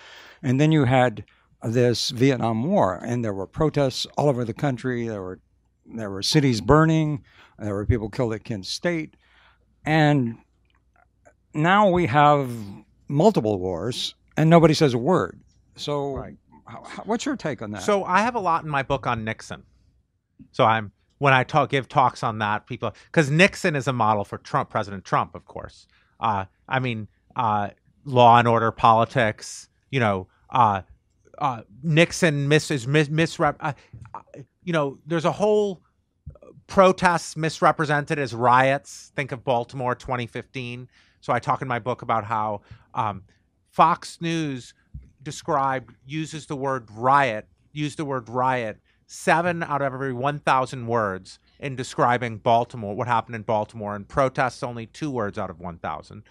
And 0.43 0.61
then 0.61 0.71
you 0.71 0.85
had 0.85 1.25
this 1.63 2.11
Vietnam 2.11 2.63
War, 2.65 3.01
and 3.03 3.25
there 3.25 3.33
were 3.33 3.47
protests 3.47 4.07
all 4.19 4.29
over 4.29 4.45
the 4.45 4.53
country. 4.53 5.09
There 5.09 5.23
were 5.23 5.41
there 5.87 6.11
were 6.11 6.23
cities 6.23 6.61
burning. 6.61 7.25
There 7.59 7.75
were 7.75 7.87
people 7.87 8.09
killed 8.09 8.35
at 8.35 8.45
Kent 8.45 8.67
State, 8.67 9.17
and 9.85 10.39
now 11.55 11.89
we 11.89 12.07
have 12.07 12.51
multiple 13.09 13.59
wars, 13.59 14.15
and 14.37 14.51
nobody 14.51 14.75
says 14.75 14.95
a 14.95 14.99
word. 14.99 15.41
So, 15.77 16.15
Right. 16.15 16.37
how, 16.67 16.83
how- 16.85 17.03
what's 17.05 17.25
your 17.27 17.37
take 17.37 17.63
on 17.63 17.71
that? 17.73 17.83
So 17.83 18.05
I 18.05 18.21
have 18.21 18.35
a 18.35 18.41
lot 18.41 18.65
in 18.65 18.71
my 18.71 18.83
book 18.83 19.07
on 19.07 19.25
Nixon. 19.25 19.65
So 20.53 20.65
I'm 20.65 20.93
when 21.19 21.33
I 21.33 21.45
talk 21.45 21.71
give 21.71 21.89
talks 21.89 22.23
on 22.23 22.39
that, 22.39 22.67
people 22.67 22.93
because 23.07 23.31
Nixon 23.31 23.77
is 23.77 23.87
a 23.89 23.93
model 23.93 24.25
for 24.25 24.37
Trump, 24.39 24.69
President 24.71 25.05
Trump, 25.05 25.35
of 25.35 25.45
course. 25.47 25.87
Uh, 26.21 26.45
I 26.69 26.81
mean, 26.81 27.09
uh, 27.37 27.71
law 28.05 28.39
and 28.39 28.47
order 28.49 28.71
politics. 28.73 29.69
You 29.91 30.01
know, 30.01 30.27
uh, 30.51 30.83
uh, 31.39 31.63
Nixon 31.83 32.49
mis 32.49 32.71
is 32.71 32.87
mis- 32.87 33.09
misrep. 33.09 33.57
Uh, 33.61 33.73
uh, 34.13 34.21
you 34.65 34.73
know, 34.73 34.99
there's 35.07 35.25
a 35.25 35.33
whole 35.33 35.83
protests 36.67 37.37
misrepresented 37.37 38.19
as 38.19 38.35
riots. 38.35 39.13
Think 39.15 39.33
of 39.33 39.45
Baltimore 39.45 39.95
2015. 39.95 40.89
So 41.21 41.33
I 41.33 41.39
talk 41.39 41.63
in 41.63 41.69
my 41.69 41.79
book 41.79 42.03
about 42.03 42.25
how 42.25 42.63
um, 42.95 43.23
Fox 43.75 44.21
News 44.21 44.73
described 45.21 45.97
uses 46.07 46.47
the 46.47 46.55
word 46.55 46.89
riot, 46.93 47.49
used 47.73 47.99
the 47.99 48.05
word 48.05 48.29
riot 48.29 48.79
seven 49.09 49.65
out 49.65 49.83
of 49.83 49.93
every 49.93 50.13
1,000 50.13 50.87
words 50.87 51.41
in 51.59 51.75
describing 51.75 52.39
Baltimore, 52.39 52.95
what 52.95 53.09
happened 53.09 53.35
in 53.35 53.43
Baltimore, 53.43 53.97
and 53.97 54.07
protests 54.07 54.63
only 54.63 54.87
two 54.87 55.11
words 55.11 55.39
out 55.39 55.51
of 55.51 55.59
1,000. 55.59 56.23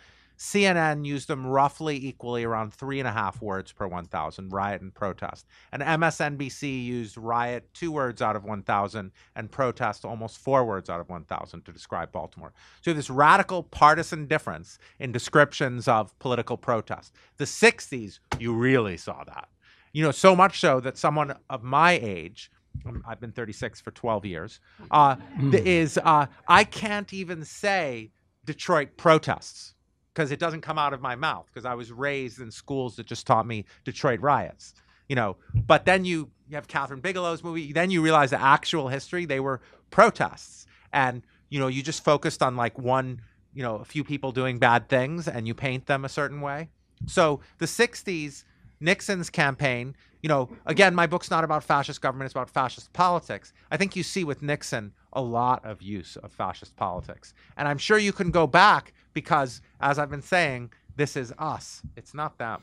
CNN 0.44 1.06
used 1.06 1.30
them 1.30 1.48
roughly 1.48 1.96
equally 1.96 2.44
around 2.44 2.74
three 2.74 3.00
and 3.00 3.08
a 3.08 3.14
half 3.14 3.42
words 3.42 3.72
per 3.72 3.88
1,000, 3.88 4.52
riot 4.52 4.82
and 4.82 4.94
protest. 4.94 5.48
And 5.72 5.82
MSNBC 5.82 6.84
used 6.84 7.18
riot 7.18 7.70
two 7.74 7.94
words 7.94 8.22
out 8.22 8.36
of 8.36 8.44
1,000 8.44 9.14
and 9.38 9.52
protest 9.52 10.04
almost 10.04 10.38
four 10.38 10.66
words 10.66 10.90
out 10.90 11.00
of 11.00 11.08
1,000 11.08 11.64
to 11.64 11.72
describe 11.72 12.12
Baltimore. 12.12 12.52
So 12.82 12.90
you 12.90 12.92
have 12.92 12.98
this 12.98 13.10
radical 13.10 13.64
partisan 13.64 14.28
difference 14.28 14.80
in 15.00 15.14
descriptions 15.14 15.88
of 15.88 16.18
political 16.20 16.58
protest. 16.58 17.16
The 17.38 17.46
60s, 17.46 18.20
you 18.38 18.54
really 18.54 18.98
saw 18.98 19.24
that. 19.24 19.48
You 19.94 20.04
know, 20.04 20.12
so 20.12 20.36
much 20.36 20.60
so 20.60 20.82
that 20.82 20.98
someone 20.98 21.38
of 21.50 21.64
my 21.64 21.94
age, 21.94 22.52
um, 22.86 23.02
I've 23.08 23.22
been 23.22 23.32
36 23.32 23.80
for 23.80 23.92
12 23.92 24.26
years, 24.26 24.60
uh, 24.92 25.16
is 25.54 25.98
uh, 26.04 26.26
I 26.50 26.66
can't 26.66 27.14
even 27.14 27.46
say 27.46 28.12
Detroit 28.44 28.98
protests 28.98 29.74
because 30.14 30.32
it 30.32 30.40
doesn't 30.40 30.62
come 30.62 30.78
out 30.78 30.94
of 30.94 31.02
my 31.02 31.16
mouth 31.16 31.48
because 31.52 31.66
I 31.66 31.74
was 31.74 31.92
raised 31.92 32.40
in 32.40 32.52
schools 32.52 32.96
that 32.98 33.06
just 33.06 33.26
taught 33.26 33.48
me 33.48 33.66
Detroit 33.84 34.22
riots. 34.22 34.74
You 35.10 35.16
know, 35.16 35.38
but 35.54 35.86
then 35.86 36.06
you, 36.06 36.30
you 36.48 36.56
have 36.56 36.68
Kathryn 36.68 37.02
Bigelow's 37.02 37.44
movie. 37.44 37.74
Then 37.74 37.92
you 37.92 38.02
realize 38.02 38.30
the 38.30 38.42
actual 38.42 38.88
history 38.88 39.26
they 39.26 39.40
were 39.40 39.60
protests, 39.92 40.66
and 40.94 41.24
you 41.50 41.60
know 41.60 41.68
you 41.68 41.84
just 41.84 42.04
focused 42.04 42.42
on 42.42 42.56
like 42.56 42.80
one, 42.80 43.22
you 43.54 43.64
know, 43.64 43.76
a 43.76 43.86
few 43.86 44.04
people 44.04 44.32
doing 44.32 44.60
bad 44.60 44.88
things, 44.88 45.28
and 45.28 45.46
you 45.46 45.54
paint 45.54 45.88
them 45.88 46.06
a 46.06 46.10
certain 46.10 46.40
way. 46.40 46.70
So 47.06 47.42
the 47.58 47.66
'60s, 47.66 48.46
Nixon's 48.80 49.30
campaign. 49.30 49.96
You 50.22 50.30
know, 50.30 50.50
again, 50.66 50.96
my 50.96 51.06
book's 51.06 51.30
not 51.30 51.44
about 51.44 51.66
fascist 51.66 52.00
government; 52.00 52.28
it's 52.28 52.34
about 52.34 52.50
fascist 52.50 52.94
politics. 52.94 53.52
I 53.70 53.76
think 53.76 53.98
you 53.98 54.04
see 54.04 54.24
with 54.24 54.42
Nixon 54.42 54.94
a 55.14 55.22
lot 55.22 55.64
of 55.66 55.82
use 55.82 56.16
of 56.18 56.32
fascist 56.32 56.76
politics, 56.76 57.34
and 57.58 57.68
I'm 57.68 57.78
sure 57.78 57.98
you 57.98 58.14
can 58.14 58.32
go 58.32 58.46
back 58.48 58.94
because, 59.14 59.62
as 59.80 59.98
I've 60.00 60.10
been 60.10 60.22
saying, 60.22 60.72
this 60.96 61.16
is 61.16 61.34
us. 61.38 61.82
It's 61.96 62.14
not 62.14 62.38
them. 62.38 62.62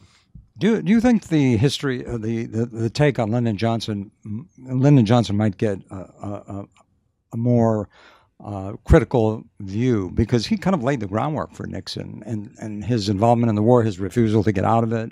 Do 0.59 0.83
do 0.83 0.91
you 0.93 1.01
think 1.01 1.29
the 1.29 1.57
history, 1.57 2.07
uh, 2.07 2.19
the, 2.19 2.45
the 2.47 2.67
the 2.67 2.91
take 2.91 3.19
on 3.19 3.31
Lyndon 3.31 3.57
Johnson, 3.57 4.11
Lyndon 4.59 5.07
Johnson 5.07 5.37
might 5.37 5.57
get 5.57 5.79
a, 5.91 5.97
a, 5.97 6.67
a- 7.33 7.37
more 7.37 7.89
uh, 8.45 8.73
critical 8.85 9.45
view 9.61 10.11
because 10.13 10.47
he 10.47 10.57
kind 10.57 10.75
of 10.75 10.83
laid 10.83 10.99
the 11.01 11.07
groundwork 11.07 11.55
for 11.55 11.67
Nixon 11.67 12.23
and 12.27 12.55
and 12.59 12.85
his 12.85 13.09
involvement 13.09 13.49
in 13.49 13.55
the 13.55 13.63
war, 13.63 13.83
his 13.83 13.99
refusal 14.01 14.43
to 14.45 14.53
get 14.53 14.65
out 14.65 14.83
of 14.85 14.93
it, 14.93 15.11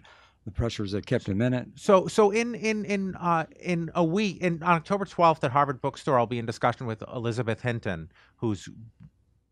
the 0.48 0.54
pressures 0.54 0.92
that 0.92 1.06
kept 1.06 1.28
him 1.28 1.40
in 1.40 1.54
it. 1.54 1.66
So, 1.76 2.06
so 2.08 2.30
in 2.30 2.54
in 2.54 2.84
in 2.84 3.14
uh, 3.16 3.46
in 3.60 3.90
a 3.94 4.02
week, 4.02 4.38
in 4.40 4.62
on 4.62 4.76
October 4.76 5.04
twelfth 5.04 5.44
at 5.44 5.50
Harvard 5.52 5.80
Bookstore, 5.80 6.18
I'll 6.18 6.26
be 6.26 6.38
in 6.38 6.46
discussion 6.46 6.86
with 6.86 7.02
Elizabeth 7.14 7.60
Hinton, 7.62 8.10
who's 8.36 8.68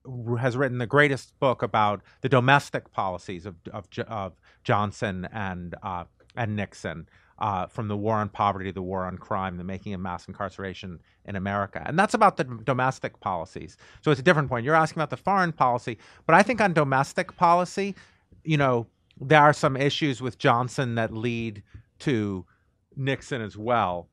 who 0.05 0.37
has 0.37 0.57
written 0.57 0.79
the 0.79 0.87
greatest 0.87 1.39
book 1.41 1.63
about 1.63 2.03
the 2.23 2.29
domestic 2.29 2.93
policies 2.93 3.47
of 3.47 3.57
of, 3.73 3.87
of 4.09 4.33
Johnson 4.65 5.29
and 5.33 5.75
uh, 5.83 6.05
and 6.35 6.57
Nixon. 6.57 7.09
Uh, 7.39 7.67
from 7.67 7.87
the 7.87 7.97
war 7.99 8.15
on 8.15 8.31
poverty 8.31 8.71
the 8.71 8.81
war 8.81 9.05
on 9.05 9.19
crime, 9.19 9.59
the 9.59 9.65
making 9.65 9.93
of 9.93 10.01
mass 10.01 10.27
incarceration 10.27 10.99
in 11.27 11.37
America. 11.37 11.83
And 11.85 11.99
that's 11.99 12.15
about 12.15 12.39
the 12.39 12.45
domestic 12.65 13.21
policies. 13.21 13.77
So 14.01 14.11
it's 14.11 14.21
a 14.21 14.23
different 14.23 14.49
point. 14.49 14.65
You're 14.65 14.75
asking 14.75 15.01
about 15.01 15.11
the 15.11 15.19
foreign 15.19 15.53
policy, 15.53 15.99
but 16.25 16.35
I 16.35 16.43
think 16.43 16.63
on 16.63 16.73
domestic 16.73 17.37
policy, 17.37 17.95
you 18.43 18.57
know, 18.57 18.87
there 19.21 19.41
are 19.41 19.53
some 19.53 19.77
issues 19.77 20.21
with 20.21 20.39
Johnson 20.39 20.95
that 20.97 21.13
lead 21.13 21.63
to 22.01 22.45
Nixon 22.97 23.41
as 23.41 23.57
well. 23.57 24.09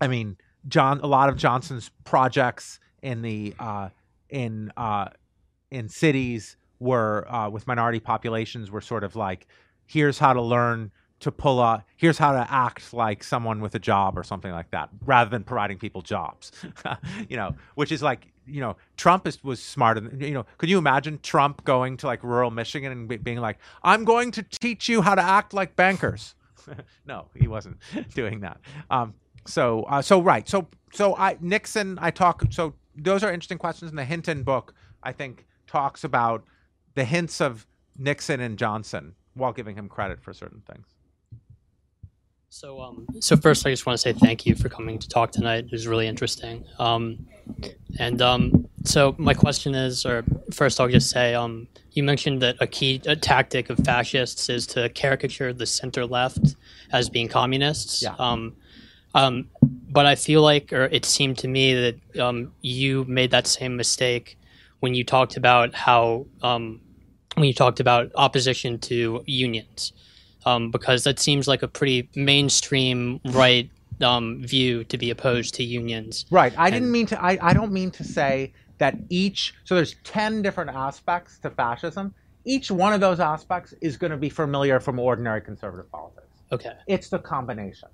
I 0.00 0.08
mean, 0.08 0.36
John, 0.68 1.00
a 1.00 1.06
lot 1.06 1.28
of 1.28 1.36
Johnson's 1.36 1.90
projects 2.04 2.80
in 3.02 3.22
the 3.22 3.54
uh, 3.58 3.90
in 4.28 4.72
uh, 4.76 5.08
in 5.70 5.88
cities 5.88 6.56
were 6.78 7.30
uh, 7.32 7.48
with 7.48 7.66
minority 7.66 8.00
populations 8.00 8.70
were 8.70 8.80
sort 8.80 9.04
of 9.04 9.14
like, 9.14 9.46
here's 9.86 10.18
how 10.18 10.32
to 10.32 10.42
learn 10.42 10.90
to 11.20 11.30
pull 11.30 11.60
a, 11.60 11.84
here's 11.96 12.16
how 12.16 12.32
to 12.32 12.46
act 12.50 12.94
like 12.94 13.22
someone 13.22 13.60
with 13.60 13.74
a 13.74 13.78
job 13.78 14.18
or 14.18 14.24
something 14.24 14.52
like 14.52 14.70
that, 14.70 14.88
rather 15.04 15.30
than 15.30 15.44
providing 15.44 15.78
people 15.78 16.00
jobs. 16.00 16.50
you 17.28 17.36
know, 17.36 17.54
which 17.74 17.92
is 17.92 18.02
like, 18.02 18.32
you 18.50 18.60
know, 18.60 18.76
Trump 18.96 19.26
is, 19.26 19.42
was 19.42 19.62
smarter 19.62 20.00
than, 20.00 20.20
you 20.20 20.34
know, 20.34 20.46
could 20.58 20.68
you 20.68 20.78
imagine 20.78 21.18
Trump 21.22 21.64
going 21.64 21.96
to 21.98 22.06
like 22.06 22.22
rural 22.22 22.50
Michigan 22.50 22.92
and 22.92 23.08
be, 23.08 23.16
being 23.16 23.38
like, 23.38 23.58
I'm 23.82 24.04
going 24.04 24.30
to 24.32 24.42
teach 24.42 24.88
you 24.88 25.02
how 25.02 25.14
to 25.14 25.22
act 25.22 25.54
like 25.54 25.76
bankers? 25.76 26.34
no, 27.06 27.26
he 27.34 27.48
wasn't 27.48 27.78
doing 28.14 28.40
that. 28.40 28.60
Um, 28.90 29.14
so, 29.46 29.82
uh, 29.84 30.02
so 30.02 30.20
right. 30.20 30.48
So, 30.48 30.68
so 30.92 31.16
I 31.16 31.36
Nixon. 31.40 31.98
I 32.00 32.10
talk. 32.10 32.44
So 32.50 32.74
those 32.96 33.22
are 33.22 33.32
interesting 33.32 33.58
questions. 33.58 33.90
In 33.90 33.96
the 33.96 34.04
Hinton 34.04 34.42
book, 34.42 34.74
I 35.02 35.12
think 35.12 35.46
talks 35.66 36.04
about 36.04 36.44
the 36.94 37.04
hints 37.04 37.40
of 37.40 37.66
Nixon 37.96 38.40
and 38.40 38.58
Johnson 38.58 39.14
while 39.34 39.52
giving 39.52 39.76
him 39.76 39.88
credit 39.88 40.20
for 40.22 40.32
certain 40.32 40.62
things. 40.70 40.86
So, 42.52 42.80
um, 42.80 43.06
so 43.20 43.36
first, 43.36 43.64
I 43.64 43.70
just 43.70 43.86
want 43.86 43.96
to 43.96 44.02
say 44.02 44.12
thank 44.12 44.44
you 44.44 44.56
for 44.56 44.68
coming 44.68 44.98
to 44.98 45.08
talk 45.08 45.30
tonight. 45.30 45.66
It 45.66 45.70
was 45.70 45.86
really 45.86 46.08
interesting. 46.08 46.64
Um, 46.80 47.24
and 48.00 48.20
um, 48.20 48.68
so, 48.82 49.14
my 49.18 49.34
question 49.34 49.76
is, 49.76 50.04
or 50.04 50.24
first, 50.52 50.80
I'll 50.80 50.88
just 50.88 51.10
say, 51.10 51.32
um, 51.32 51.68
you 51.92 52.02
mentioned 52.02 52.42
that 52.42 52.56
a 52.58 52.66
key 52.66 53.00
a 53.06 53.14
tactic 53.14 53.70
of 53.70 53.78
fascists 53.78 54.48
is 54.48 54.66
to 54.68 54.88
caricature 54.88 55.52
the 55.52 55.64
center 55.64 56.04
left 56.04 56.56
as 56.92 57.08
being 57.08 57.28
communists. 57.28 58.02
Yeah. 58.02 58.16
Um, 58.18 58.56
um, 59.14 59.48
but 59.62 60.06
I 60.06 60.16
feel 60.16 60.42
like, 60.42 60.72
or 60.72 60.86
it 60.86 61.04
seemed 61.04 61.38
to 61.38 61.48
me 61.48 61.74
that 61.74 62.20
um, 62.20 62.52
you 62.62 63.04
made 63.04 63.30
that 63.30 63.46
same 63.46 63.76
mistake 63.76 64.36
when 64.80 64.94
you 64.94 65.04
talked 65.04 65.36
about 65.36 65.72
how 65.72 66.26
um, 66.42 66.80
when 67.36 67.46
you 67.46 67.54
talked 67.54 67.78
about 67.78 68.10
opposition 68.16 68.80
to 68.80 69.22
unions 69.26 69.92
um, 70.46 70.70
because 70.70 71.04
that 71.04 71.18
seems 71.18 71.48
like 71.48 71.62
a 71.62 71.68
pretty 71.68 72.08
mainstream 72.14 73.20
right 73.26 73.70
um, 74.00 74.42
view 74.42 74.84
to 74.84 74.98
be 74.98 75.10
opposed 75.10 75.54
to 75.54 75.64
unions. 75.64 76.26
Right. 76.30 76.52
I 76.56 76.70
didn't 76.70 76.90
mean 76.90 77.06
to. 77.06 77.22
I, 77.22 77.38
I 77.40 77.52
don't 77.52 77.72
mean 77.72 77.90
to 77.92 78.04
say 78.04 78.52
that 78.78 78.96
each. 79.08 79.54
So 79.64 79.74
there's 79.74 79.96
ten 80.04 80.42
different 80.42 80.70
aspects 80.70 81.38
to 81.40 81.50
fascism. 81.50 82.14
Each 82.44 82.70
one 82.70 82.92
of 82.92 83.00
those 83.00 83.20
aspects 83.20 83.74
is 83.80 83.96
going 83.96 84.10
to 84.10 84.16
be 84.16 84.30
familiar 84.30 84.80
from 84.80 84.98
ordinary 84.98 85.42
conservative 85.42 85.90
politics. 85.92 86.26
Okay. 86.50 86.72
It's 86.86 87.08
the 87.08 87.18
combination. 87.18 87.88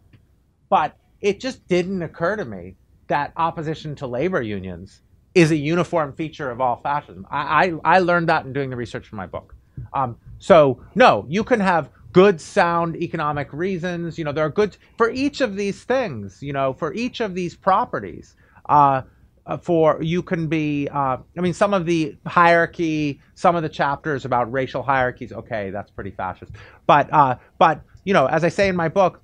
But 0.69 0.97
it 1.21 1.41
just 1.41 1.67
didn't 1.67 2.03
occur 2.03 2.37
to 2.37 2.45
me 2.45 2.77
that 3.09 3.33
opposition 3.37 3.95
to 3.97 4.07
labor 4.07 4.43
unions 4.43 5.03
is 5.35 5.51
a 5.51 5.57
uniform 5.57 6.13
feature 6.13 6.51
of 6.51 6.61
all 6.61 6.81
fascism. 6.81 7.27
I, 7.31 7.73
I, 7.85 7.97
I 7.97 7.99
learned 7.99 8.29
that 8.29 8.47
in 8.47 8.53
doing 8.53 8.71
the 8.71 8.77
research 8.77 9.07
for 9.07 9.17
my 9.17 9.27
book. 9.27 9.55
Um, 9.93 10.17
so, 10.39 10.83
no, 10.95 11.27
you 11.29 11.45
can 11.45 11.61
have 11.61 11.91
good, 12.17 12.41
sound 12.41 12.97
economic 12.97 13.53
reasons. 13.53 14.17
You 14.17 14.25
know, 14.25 14.33
there 14.33 14.47
are 14.47 14.51
good 14.51 14.75
for 14.97 15.11
each 15.11 15.43
of 15.43 15.55
these 15.55 15.85
things, 15.85 16.43
you 16.43 16.51
know, 16.51 16.73
for 16.73 16.95
each 16.95 17.21
of 17.21 17.35
these 17.35 17.55
properties. 17.55 18.35
Uh, 18.71 19.03
uh, 19.45 19.59
for 19.59 20.03
you 20.03 20.23
can 20.23 20.49
be 20.49 20.89
uh, 20.89 21.19
i 21.39 21.41
mean 21.41 21.53
some 21.53 21.73
of 21.73 21.87
the 21.87 22.17
hierarchy 22.27 23.21
some 23.37 23.55
of 23.55 23.63
the 23.63 23.69
chapters 23.69 24.25
about 24.25 24.51
racial 24.51 24.83
hierarchies 24.83 25.33
okay 25.33 25.71
that's 25.71 25.89
pretty 25.93 26.11
fascist 26.11 26.51
but 26.89 27.09
uh, 27.13 27.37
but 27.57 27.81
you 28.03 28.13
know 28.13 28.27
as 28.27 28.43
i 28.43 28.49
say 28.49 28.67
in 28.67 28.75
my 28.75 28.89
book 28.89 29.23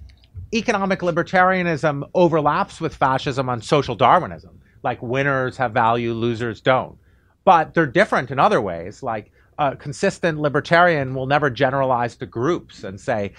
economic 0.54 1.00
libertarianism 1.00 2.08
overlaps 2.14 2.80
with 2.80 2.94
fascism 2.94 3.48
on 3.48 3.60
social 3.60 3.96
darwinism 3.96 4.60
like 4.84 5.02
winners 5.02 5.56
have 5.56 5.72
value 5.72 6.12
losers 6.12 6.60
don't 6.60 6.96
but 7.44 7.74
they're 7.74 7.84
different 7.84 8.30
in 8.30 8.38
other 8.38 8.60
ways 8.60 9.02
like 9.02 9.32
a 9.70 9.76
consistent 9.76 10.38
libertarian 10.38 11.14
will 11.14 11.26
never 11.26 11.48
generalize 11.48 12.16
to 12.16 12.26
groups 12.26 12.84
and 12.84 13.00
say 13.00 13.32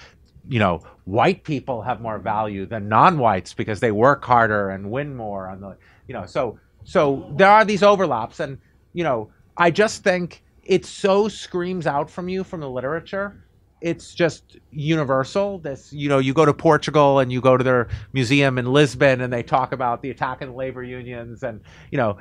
you 0.47 0.59
know 0.59 0.81
white 1.05 1.43
people 1.43 1.81
have 1.81 2.01
more 2.01 2.17
value 2.19 2.65
than 2.65 2.87
non-whites 2.87 3.53
because 3.53 3.79
they 3.79 3.91
work 3.91 4.23
harder 4.23 4.69
and 4.69 4.89
win 4.89 5.15
more 5.15 5.47
on 5.47 5.59
the 5.59 5.75
you 6.07 6.13
know 6.13 6.25
so 6.25 6.57
so 6.83 7.29
there 7.35 7.49
are 7.49 7.65
these 7.65 7.83
overlaps 7.83 8.39
and 8.39 8.57
you 8.93 9.03
know 9.03 9.29
i 9.57 9.69
just 9.69 10.03
think 10.03 10.43
it 10.63 10.85
so 10.85 11.27
screams 11.27 11.87
out 11.87 12.09
from 12.09 12.29
you 12.29 12.43
from 12.43 12.61
the 12.61 12.69
literature 12.69 13.43
it's 13.83 14.15
just 14.15 14.55
universal. 14.71 15.59
This, 15.59 15.91
you 15.91 16.07
know, 16.07 16.19
you 16.19 16.33
go 16.33 16.45
to 16.45 16.53
Portugal 16.53 17.19
and 17.19 17.33
you 17.33 17.41
go 17.41 17.57
to 17.57 17.63
their 17.65 17.89
museum 18.13 18.57
in 18.57 18.71
Lisbon, 18.71 19.19
and 19.19 19.31
they 19.31 19.43
talk 19.43 19.73
about 19.73 20.01
the 20.01 20.09
attack 20.09 20.41
on 20.41 20.55
labor 20.55 20.83
unions, 20.83 21.43
and 21.43 21.59
you 21.91 21.97
know, 21.97 22.17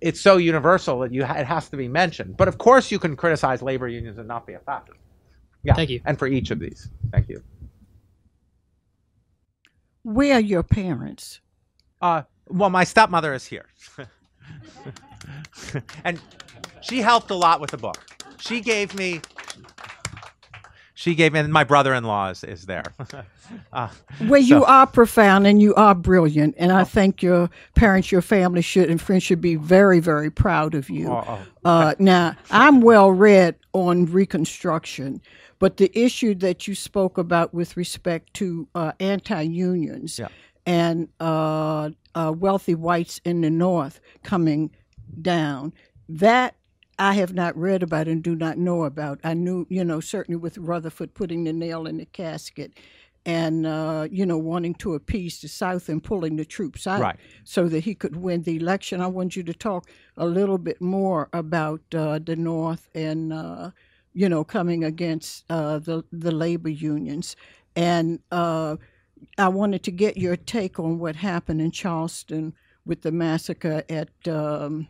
it's 0.00 0.20
so 0.20 0.36
universal 0.36 1.00
that 1.00 1.12
you 1.12 1.24
ha- 1.24 1.34
it 1.34 1.46
has 1.46 1.68
to 1.70 1.76
be 1.76 1.88
mentioned. 1.88 2.36
But 2.36 2.48
of 2.48 2.58
course, 2.58 2.90
you 2.90 2.98
can 2.98 3.16
criticize 3.16 3.62
labor 3.62 3.88
unions 3.88 4.18
and 4.18 4.28
not 4.28 4.46
be 4.46 4.54
a 4.54 4.60
fascist. 4.60 4.98
Yeah, 5.62 5.74
Thank 5.74 5.90
you. 5.90 6.00
And 6.04 6.18
for 6.18 6.28
each 6.28 6.50
of 6.50 6.60
these, 6.60 6.88
thank 7.12 7.28
you. 7.28 7.42
Where 10.02 10.34
are 10.34 10.40
your 10.40 10.62
parents? 10.62 11.40
Uh, 12.00 12.22
well, 12.48 12.70
my 12.70 12.84
stepmother 12.84 13.34
is 13.34 13.44
here, 13.44 13.66
and 16.04 16.20
she 16.80 17.00
helped 17.00 17.30
a 17.30 17.34
lot 17.34 17.60
with 17.60 17.70
the 17.70 17.76
book. 17.76 18.06
She 18.38 18.60
gave 18.60 18.94
me. 18.94 19.20
She 20.98 21.14
gave 21.14 21.32
me, 21.32 21.38
and 21.38 21.52
my 21.52 21.62
brother-in-law 21.62 22.30
is, 22.30 22.42
is 22.42 22.66
there. 22.66 22.82
uh, 23.72 23.88
Well, 24.26 24.40
you 24.42 24.64
are 24.64 24.84
profound 24.84 25.46
and 25.46 25.62
you 25.62 25.72
are 25.76 25.94
brilliant, 25.94 26.56
and 26.58 26.72
I 26.72 26.82
think 26.82 27.22
your 27.22 27.50
parents, 27.76 28.10
your 28.10 28.20
family 28.20 28.62
should, 28.62 28.90
and 28.90 29.00
friends 29.00 29.22
should 29.22 29.40
be 29.40 29.54
very, 29.54 30.00
very 30.00 30.28
proud 30.28 30.74
of 30.74 30.90
you. 30.90 31.08
Oh, 31.12 31.24
oh, 31.28 31.38
Uh, 31.64 31.94
now, 32.00 32.34
I'm 32.50 32.80
well 32.80 33.12
read 33.12 33.54
on 33.72 34.06
Reconstruction, 34.06 35.20
but 35.60 35.76
the 35.76 35.96
issue 35.96 36.34
that 36.34 36.66
you 36.66 36.74
spoke 36.74 37.16
about 37.16 37.54
with 37.54 37.76
respect 37.76 38.34
to 38.34 38.66
uh, 38.74 38.90
anti-unions 38.98 40.18
Yeah. 40.18 40.28
and 40.66 41.06
uh, 41.20 41.90
uh, 42.16 42.32
wealthy 42.36 42.74
whites 42.74 43.20
in 43.24 43.42
the 43.42 43.50
North 43.50 44.00
coming 44.24 44.72
down, 45.22 45.72
that 46.08 46.56
I 46.98 47.14
have 47.14 47.32
not 47.34 47.56
read 47.56 47.82
about 47.82 48.08
and 48.08 48.22
do 48.22 48.34
not 48.34 48.58
know 48.58 48.84
about. 48.84 49.20
I 49.22 49.34
knew, 49.34 49.66
you 49.70 49.84
know, 49.84 50.00
certainly 50.00 50.36
with 50.36 50.58
Rutherford 50.58 51.14
putting 51.14 51.44
the 51.44 51.52
nail 51.52 51.86
in 51.86 51.98
the 51.98 52.06
casket 52.06 52.72
and, 53.24 53.66
uh, 53.66 54.08
you 54.10 54.24
know, 54.26 54.38
wanting 54.38 54.74
to 54.76 54.94
appease 54.94 55.40
the 55.40 55.48
South 55.48 55.88
and 55.88 56.02
pulling 56.02 56.36
the 56.36 56.44
troops 56.44 56.86
out 56.86 57.00
Right. 57.00 57.16
so 57.44 57.68
that 57.68 57.84
he 57.84 57.94
could 57.94 58.16
win 58.16 58.42
the 58.42 58.56
election. 58.56 59.00
I 59.00 59.06
want 59.06 59.36
you 59.36 59.42
to 59.44 59.54
talk 59.54 59.88
a 60.16 60.26
little 60.26 60.58
bit 60.58 60.80
more 60.80 61.28
about 61.32 61.82
uh, 61.94 62.18
the 62.18 62.36
North 62.36 62.88
and, 62.94 63.32
uh, 63.32 63.70
you 64.12 64.28
know, 64.28 64.44
coming 64.44 64.82
against 64.82 65.44
uh, 65.50 65.78
the, 65.78 66.04
the 66.10 66.32
labor 66.32 66.70
unions. 66.70 67.36
And 67.76 68.20
uh, 68.32 68.76
I 69.36 69.48
wanted 69.48 69.82
to 69.84 69.90
get 69.92 70.16
your 70.16 70.36
take 70.36 70.80
on 70.80 70.98
what 70.98 71.16
happened 71.16 71.60
in 71.60 71.70
Charleston 71.70 72.54
with 72.84 73.02
the 73.02 73.12
massacre 73.12 73.84
at, 73.88 74.08
um, 74.26 74.88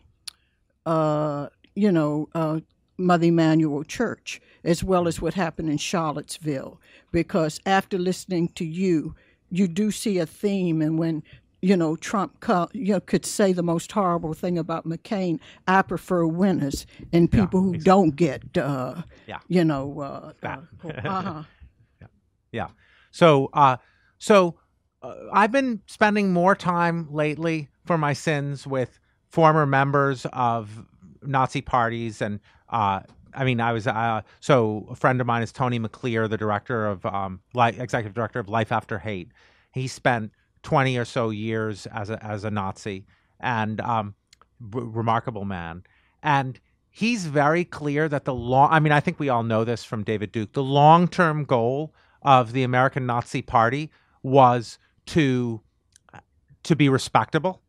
uh, 0.86 1.48
you 1.79 1.93
know, 1.93 2.29
uh, 2.35 2.59
Mother 2.97 3.26
Emanuel 3.26 3.85
Church, 3.85 4.41
as 4.64 4.83
well 4.83 5.07
as 5.07 5.20
what 5.20 5.35
happened 5.35 5.70
in 5.70 5.79
Charlottesville. 5.79 6.81
Because 7.12 7.61
after 7.64 7.97
listening 7.99 8.49
to 8.57 8.64
you, 8.64 9.14
you 9.51 9.68
do 9.68 9.91
see 9.93 10.18
a 10.18 10.26
theme, 10.26 10.83
and 10.83 10.99
when 10.99 11.22
you 11.62 11.76
know 11.76 11.95
Trump 11.97 12.41
co- 12.41 12.68
you 12.72 12.95
know, 12.95 13.01
could 13.01 13.24
say 13.24 13.53
the 13.53 13.62
most 13.62 13.93
horrible 13.93 14.35
thing 14.35 14.59
about 14.59 14.87
McCain, 14.87 15.39
I 15.68 15.83
prefer 15.83 16.26
winners 16.26 16.85
and 17.12 17.31
people 17.31 17.62
who 17.62 17.76
don't 17.79 18.16
get, 18.16 18.43
uh, 18.59 19.03
Yeah. 19.29 19.39
you 19.47 19.64
know, 19.64 20.01
uh, 20.01 20.33
That. 20.43 20.61
uh, 20.85 20.89
uh-huh. 21.09 21.43
Yeah. 22.53 22.68
So, 23.11 23.51
uh, 23.53 23.76
so 24.18 24.55
uh, 25.03 25.14
I've 25.33 25.53
been 25.53 25.83
spending 25.87 26.33
more 26.33 26.55
time 26.55 27.07
lately 27.12 27.68
for 27.85 27.99
my 27.99 28.14
sins 28.14 28.66
with 28.66 28.99
former 29.29 29.66
members 29.66 30.26
of 30.33 30.85
Nazi 31.22 31.60
parties, 31.60 32.22
and 32.22 32.40
uh, 32.68 33.00
I 33.34 33.44
mean, 33.44 33.60
I 33.60 33.72
was 33.72 33.86
uh, 33.86 34.22
so 34.40 34.86
a 34.90 34.96
friend 34.96 35.20
of 35.20 35.26
mine 35.26 35.42
is 35.42 35.52
Tony 35.52 35.78
McAleer, 35.78 36.28
the 36.28 36.36
director 36.36 36.86
of 36.86 37.04
um, 37.06 37.40
executive 37.54 38.14
director 38.14 38.38
of 38.38 38.48
Life 38.48 38.72
After 38.72 38.98
Hate. 38.98 39.30
He 39.72 39.86
spent 39.86 40.32
twenty 40.62 40.96
or 40.96 41.04
so 41.04 41.30
years 41.30 41.86
as 41.86 42.10
a 42.10 42.24
as 42.24 42.44
a 42.44 42.50
Nazi, 42.50 43.06
and 43.40 43.80
um, 43.80 44.14
remarkable 44.60 45.44
man, 45.44 45.84
and. 46.22 46.58
He's 46.90 47.26
very 47.26 47.64
clear 47.64 48.08
that 48.08 48.24
the 48.24 48.34
long, 48.34 48.70
I 48.72 48.80
mean, 48.80 48.92
I 48.92 48.98
think 48.98 49.20
we 49.20 49.28
all 49.28 49.44
know 49.44 49.62
this 49.62 49.84
from 49.84 50.02
David 50.02 50.32
Duke. 50.32 50.54
The 50.54 50.64
long 50.64 51.06
term 51.06 51.44
goal 51.44 51.94
of 52.22 52.52
the 52.52 52.64
American 52.64 53.06
Nazi 53.06 53.40
Party 53.40 53.92
was 54.24 54.78
to 55.06 55.60
to 56.64 56.76
be 56.76 56.88
respectable. 56.88 57.62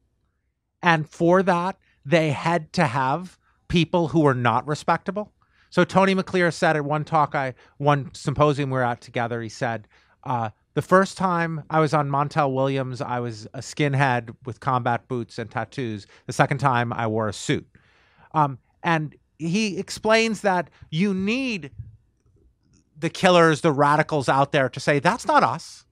And 0.82 1.08
for 1.08 1.44
that, 1.44 1.78
they 2.06 2.32
had 2.32 2.74
to 2.74 2.86
have 2.86 3.38
people 3.70 4.10
who 4.10 4.20
were 4.22 4.34
not 4.34 4.68
respectable. 4.68 5.32
So 5.70 5.86
Tony 5.86 6.14
McAleer 6.14 6.52
said 6.52 6.76
at 6.76 6.84
one 6.84 7.06
talk 7.06 7.36
I 7.36 7.54
one 7.78 8.14
symposium 8.14 8.70
we 8.70 8.74
were 8.74 8.84
at 8.84 9.00
together, 9.00 9.42
he 9.42 9.50
said, 9.50 9.88
uh, 10.24 10.50
the 10.74 10.82
first 10.82 11.18
time 11.18 11.64
I 11.70 11.80
was 11.80 11.94
on 11.94 12.10
Montel 12.10 12.54
Williams, 12.54 13.02
I 13.02 13.20
was 13.20 13.48
a 13.54 13.60
skinhead 13.60 14.36
with 14.46 14.60
combat 14.60 15.08
boots 15.08 15.38
and 15.40 15.50
tattoos. 15.50 16.08
The 16.26 16.34
second 16.34 16.60
time 16.60 16.94
I 16.94 17.08
wore 17.08 17.28
a 17.28 17.34
suit. 17.34 17.68
Um, 18.34 18.60
and 18.84 19.16
he 19.38 19.78
explains 19.78 20.42
that 20.42 20.70
you 20.90 21.14
need 21.14 21.72
the 22.98 23.10
killers, 23.10 23.62
the 23.62 23.72
radicals 23.72 24.30
out 24.30 24.52
there 24.52 24.70
to 24.70 24.80
say, 24.80 25.00
that's 25.00 25.26
not 25.26 25.44
us. 25.44 25.86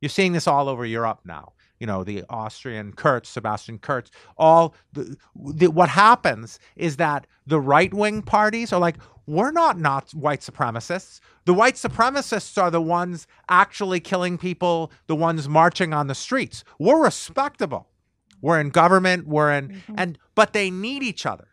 You're 0.00 0.08
seeing 0.08 0.32
this 0.32 0.46
all 0.46 0.68
over 0.68 0.86
Europe 0.86 1.20
now. 1.24 1.52
You 1.84 1.86
know, 1.86 2.02
the 2.02 2.24
Austrian 2.30 2.94
Kurz, 2.94 3.28
Sebastian 3.28 3.78
Kurz, 3.78 4.10
all 4.38 4.74
the, 4.94 5.18
the 5.36 5.70
what 5.70 5.90
happens 5.90 6.58
is 6.76 6.96
that 6.96 7.26
the 7.46 7.60
right 7.60 7.92
wing 7.92 8.22
parties 8.22 8.72
are 8.72 8.80
like, 8.80 8.96
we're 9.26 9.50
not 9.50 9.78
not 9.78 10.10
white 10.12 10.40
supremacists. 10.40 11.20
The 11.44 11.52
white 11.52 11.74
supremacists 11.74 12.56
are 12.56 12.70
the 12.70 12.80
ones 12.80 13.26
actually 13.50 14.00
killing 14.00 14.38
people, 14.38 14.90
the 15.08 15.14
ones 15.14 15.46
marching 15.46 15.92
on 15.92 16.06
the 16.06 16.14
streets. 16.14 16.64
We're 16.78 17.04
respectable. 17.04 17.90
We're 18.40 18.60
in 18.60 18.70
government, 18.70 19.26
we're 19.26 19.52
in 19.52 19.68
mm-hmm. 19.68 19.94
and 19.98 20.18
but 20.34 20.54
they 20.54 20.70
need 20.70 21.02
each 21.02 21.26
other. 21.26 21.48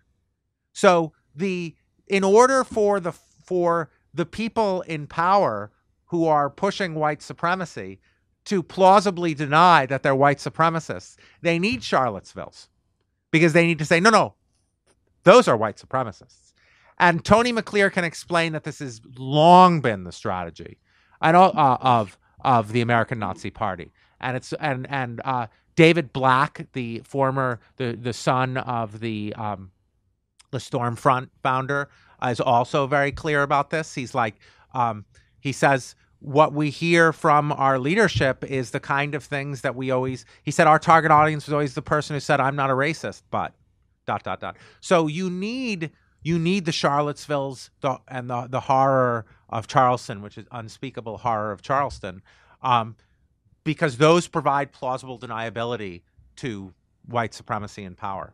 So 0.72 1.12
the 1.36 1.76
in 2.08 2.24
order 2.24 2.64
for 2.64 3.02
the 3.02 3.12
for 3.12 3.90
the 4.14 4.26
people 4.26 4.80
in 4.84 5.08
power 5.08 5.74
who 6.06 6.26
are 6.26 6.50
pushing 6.50 6.96
white 6.96 7.22
supremacy 7.22 8.00
to 8.46 8.64
plausibly 8.64 9.34
deny 9.34 9.86
that 9.86 10.04
they're 10.04 10.16
white 10.16 10.40
supremacists, 10.40 11.16
they 11.42 11.60
need 11.60 11.84
Charlottesville's 11.84 12.70
because 13.32 13.54
they 13.54 13.66
need 13.66 13.80
to 13.80 13.86
say, 13.86 14.00
no, 14.00 14.10
no, 14.10 14.34
those 15.24 15.48
are 15.48 15.58
white 15.58 15.78
supremacists. 15.78 16.54
And 16.98 17.26
Tony 17.26 17.52
McAleer 17.52 17.92
can 17.92 18.04
explain 18.04 18.54
that 18.54 18.64
this 18.64 18.80
has 18.80 19.02
long 19.18 19.82
been 19.82 20.04
the 20.04 20.12
strategy 20.12 20.78
and 21.22 21.36
all, 21.36 21.52
uh, 21.56 21.78
of 21.82 22.18
of 22.44 22.72
the 22.72 22.82
American 22.82 23.20
Nazi 23.20 23.52
Party, 23.52 23.92
and 24.20 24.36
it's 24.36 24.54
and 24.54 24.88
and 24.90 25.22
uh, 25.24 25.48
David 25.76 26.12
Black, 26.14 26.68
the 26.74 27.02
former 27.06 27.60
the 27.78 27.98
the 28.00 28.14
son 28.14 28.58
of 28.58 29.00
the 29.00 29.34
um, 29.36 29.72
the 30.52 30.58
Stormfront 30.58 31.30
founder, 31.42 31.90
is 32.24 32.40
also 32.40 32.88
very 32.88 33.12
clear 33.12 33.42
about 33.44 33.70
this. 33.70 33.94
He's 33.96 34.14
like, 34.14 34.36
um, 34.74 35.06
he 35.40 35.52
says, 35.52 35.96
what 36.22 36.54
we 36.54 36.70
hear 36.70 37.12
from 37.12 37.52
our 37.52 37.80
leadership 37.80 38.44
is 38.44 38.70
the 38.70 38.80
kind 38.80 39.16
of 39.16 39.24
things 39.24 39.62
that 39.62 39.76
we 39.76 39.90
always, 39.90 40.24
he 40.44 40.52
said, 40.52 40.68
our 40.68 40.78
target 40.78 41.10
audience 41.10 41.48
was 41.48 41.54
always 41.54 41.74
the 41.74 41.82
person 41.82 42.16
who 42.16 42.20
said, 42.20 42.40
I'm 42.40 42.56
not 42.56 42.70
a 42.70 42.74
racist, 42.74 43.24
but 43.32 43.54
dot, 44.06 44.24
dot, 44.24 44.40
dot. 44.40 44.58
So 44.82 45.08
you 45.08 45.32
need, 45.32 45.90
you 46.22 46.38
need 46.38 46.66
the 46.66 46.72
Charlottesvilles 46.72 47.72
the, 47.82 47.98
and 48.08 48.30
the, 48.30 48.48
the 48.48 48.60
horror 48.60 49.26
of 49.50 49.66
Charleston, 49.66 50.22
which 50.22 50.38
is 50.38 50.46
unspeakable 50.52 51.18
horror 51.18 51.52
of 51.52 51.64
Charleston, 51.64 52.22
um, 52.62 52.96
because 53.64 53.98
those 53.98 54.28
provide 54.28 54.72
plausible 54.72 55.18
deniability 55.18 56.04
to 56.38 56.72
white 57.08 57.34
supremacy 57.34 57.84
and 57.84 57.98
power. 57.98 58.34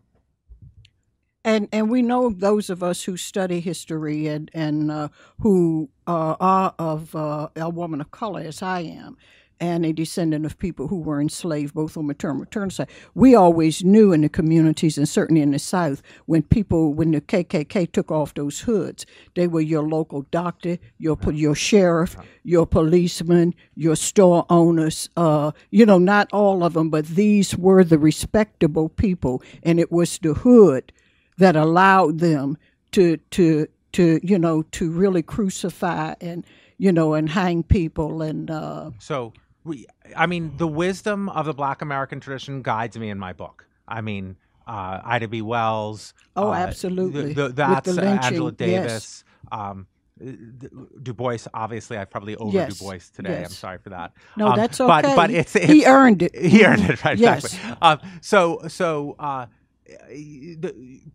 And 1.47 1.69
and 1.71 1.89
we 1.89 2.01
know 2.01 2.29
those 2.29 2.69
of 2.69 2.83
us 2.83 3.05
who 3.05 3.15
study 3.15 3.61
history 3.61 4.27
and 4.27 4.51
and 4.53 4.91
uh, 4.91 5.07
who 5.39 5.87
uh, 6.05 6.35
are 6.41 6.75
of 6.77 7.15
uh, 7.15 7.47
a 7.55 7.69
woman 7.69 8.01
of 8.01 8.11
color, 8.11 8.41
as 8.41 8.61
I 8.61 8.81
am, 8.81 9.15
and 9.57 9.85
a 9.85 9.93
descendant 9.93 10.45
of 10.45 10.59
people 10.59 10.89
who 10.89 10.99
were 10.99 11.21
enslaved, 11.21 11.73
both 11.73 11.95
on 11.95 12.05
maternal 12.05 12.33
and 12.33 12.41
maternal 12.41 12.69
side. 12.69 12.89
We 13.15 13.33
always 13.33 13.81
knew 13.81 14.11
in 14.11 14.23
the 14.23 14.27
communities, 14.27 14.97
and 14.97 15.07
certainly 15.07 15.41
in 15.41 15.51
the 15.51 15.59
South, 15.59 16.01
when 16.25 16.43
people, 16.43 16.93
when 16.93 17.11
the 17.11 17.21
KKK 17.21 17.93
took 17.93 18.11
off 18.11 18.33
those 18.33 18.59
hoods, 18.59 19.05
they 19.37 19.47
were 19.47 19.61
your 19.61 19.87
local 19.87 20.23
doctor, 20.31 20.77
your 20.97 21.17
your 21.31 21.55
sheriff, 21.55 22.17
your 22.43 22.67
policeman, 22.67 23.55
your 23.73 23.95
store 23.95 24.45
owners. 24.49 25.07
Uh, 25.15 25.51
you 25.71 25.85
know, 25.85 25.97
not 25.97 26.27
all 26.33 26.61
of 26.65 26.73
them, 26.73 26.89
but 26.89 27.05
these 27.07 27.57
were 27.57 27.85
the 27.85 27.97
respectable 27.97 28.89
people, 28.89 29.41
and 29.63 29.79
it 29.79 29.93
was 29.93 30.17
the 30.17 30.33
hood 30.33 30.91
that 31.37 31.55
allowed 31.55 32.19
them 32.19 32.57
to 32.91 33.17
to 33.31 33.67
to 33.93 34.19
you 34.23 34.37
know 34.39 34.61
to 34.63 34.91
really 34.91 35.21
crucify 35.21 36.13
and 36.21 36.45
you 36.77 36.91
know 36.91 37.13
and 37.13 37.29
hang 37.29 37.63
people 37.63 38.21
and 38.21 38.49
uh, 38.51 38.91
So 38.99 39.33
we, 39.63 39.85
I 40.15 40.25
mean, 40.25 40.53
the 40.57 40.67
wisdom 40.67 41.29
of 41.29 41.45
the 41.45 41.53
Black 41.53 41.81
American 41.81 42.19
tradition 42.19 42.61
guides 42.61 42.97
me 42.97 43.09
in 43.09 43.19
my 43.19 43.33
book. 43.33 43.67
I 43.87 44.01
mean, 44.01 44.37
uh, 44.65 45.01
Ida 45.03 45.27
B. 45.27 45.41
Wells. 45.41 46.13
Oh, 46.35 46.49
uh, 46.49 46.53
absolutely. 46.53 47.33
The, 47.33 47.49
the, 47.49 47.53
that's 47.53 47.93
the 47.95 48.01
uh, 48.01 48.05
Angela 48.23 48.45
lynching, 48.45 48.69
yes. 48.69 48.83
Davis. 48.87 49.23
Um, 49.51 49.87
Du 51.03 51.13
Bois, 51.13 51.37
obviously, 51.53 51.97
I 51.97 52.05
probably 52.05 52.35
over 52.37 52.51
Yes, 52.51 52.77
Du 52.77 52.83
Bois 52.85 52.99
today. 53.13 53.43
I'm 53.43 53.49
sorry 53.49 53.77
for 53.77 53.89
that. 53.91 54.13
No, 54.35 54.47
Um, 54.47 54.55
that's 54.55 54.81
okay. 54.81 55.15
but 55.15 55.29
it's, 55.29 55.53
he 55.53 55.85
earned 55.85 56.23
it. 56.23 56.35
he 56.53 56.65
earned 56.65 56.89
it, 56.89 57.03
right? 57.05 57.17
Yes. 57.17 57.45
Exactly. 57.45 57.77
Um, 57.81 57.99
so, 58.21 58.61
so 58.67 59.15
uh, 59.19 59.45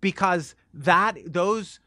because 0.00 0.54
that 0.72 1.18
those, 1.26 1.80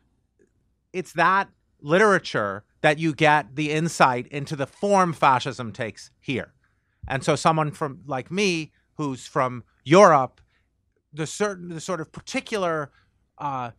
it's 0.93 1.13
that 1.13 1.49
literature 1.81 2.63
that 2.81 2.99
you 2.99 3.13
get 3.13 3.55
the 3.55 3.71
insight 3.71 4.27
into 4.27 4.55
the 4.55 4.67
form 4.67 5.13
fascism 5.13 5.71
takes 5.71 6.11
here, 6.19 6.53
and 7.07 7.23
so 7.23 7.35
someone 7.35 7.71
from 7.71 8.01
like 8.05 8.31
me 8.31 8.71
who's 8.95 9.27
from 9.27 9.63
Europe, 9.83 10.41
the 11.13 11.27
certain 11.27 11.69
the 11.69 11.81
sort 11.81 12.01
of 12.01 12.11
particular. 12.11 12.91
Uh, 13.37 13.71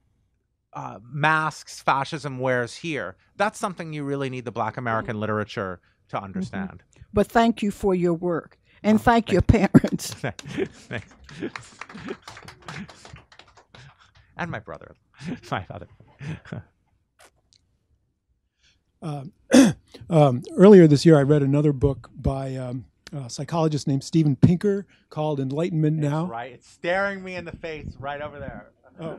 uh, 0.72 0.98
masks 1.02 1.80
fascism 1.80 2.38
wears 2.38 2.74
here. 2.76 3.16
That's 3.36 3.58
something 3.58 3.94
you 3.94 4.04
really 4.04 4.28
need 4.28 4.44
the 4.44 4.52
Black 4.52 4.76
American 4.76 5.18
literature 5.18 5.80
to 6.10 6.22
understand. 6.22 6.82
But 7.14 7.28
thank 7.28 7.62
you 7.62 7.70
for 7.70 7.94
your 7.94 8.12
work. 8.12 8.58
Oh, 8.86 8.90
And 8.90 9.00
thank 9.02 9.32
your 9.32 9.42
parents. 9.42 10.14
Thanks. 10.14 11.04
and 14.36 14.50
my 14.50 14.60
brother, 14.60 14.94
my 15.50 15.62
father. 15.64 15.88
Um, 19.02 19.32
um, 20.10 20.42
earlier 20.56 20.86
this 20.88 21.04
year, 21.04 21.18
I 21.18 21.22
read 21.22 21.42
another 21.42 21.72
book 21.74 22.10
by 22.16 22.56
um, 22.56 22.86
a 23.12 23.28
psychologist 23.28 23.86
named 23.86 24.02
Steven 24.02 24.34
Pinker 24.34 24.86
called 25.10 25.38
Enlightenment 25.38 25.98
Now. 25.98 26.24
Right, 26.26 26.52
it's 26.52 26.66
staring 26.68 27.22
me 27.22 27.36
in 27.36 27.44
the 27.44 27.52
face 27.52 27.94
right 28.00 28.20
over 28.20 28.40
there. 28.40 28.70
Oh. 28.98 29.18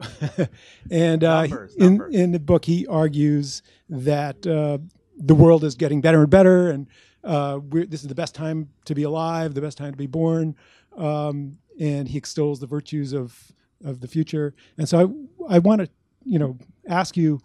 and 0.91 1.23
uh, 1.23 1.41
Numbers, 1.43 1.75
in 1.75 1.85
numbers. 1.97 2.15
in 2.15 2.31
the 2.31 2.39
book, 2.39 2.65
he 2.65 2.87
argues 2.87 3.61
that 3.87 4.45
uh, 4.47 4.79
the 5.15 5.35
world 5.35 5.63
is 5.63 5.75
getting 5.75 6.01
better 6.01 6.21
and 6.21 6.29
better, 6.29 6.69
and 6.71 6.87
uh, 7.27 7.59
this 7.69 8.01
is 8.01 8.07
the 8.07 8.15
best 8.15 8.33
time 8.33 8.69
to 8.85 8.95
be 8.95 9.03
alive, 9.03 9.53
the 9.53 9.61
best 9.61 9.77
time 9.77 9.91
to 9.91 9.97
be 9.97 10.07
born, 10.07 10.55
um, 10.97 11.57
and 11.79 12.07
he 12.07 12.17
extols 12.17 12.59
the 12.59 12.67
virtues 12.67 13.13
of 13.13 13.51
of 13.83 13.99
the 13.99 14.07
future. 14.07 14.55
And 14.77 14.87
so, 14.87 15.13
I 15.49 15.55
I 15.55 15.59
want 15.59 15.81
to 15.81 15.89
you 16.23 16.39
know 16.39 16.57
ask 16.87 17.17
you 17.17 17.41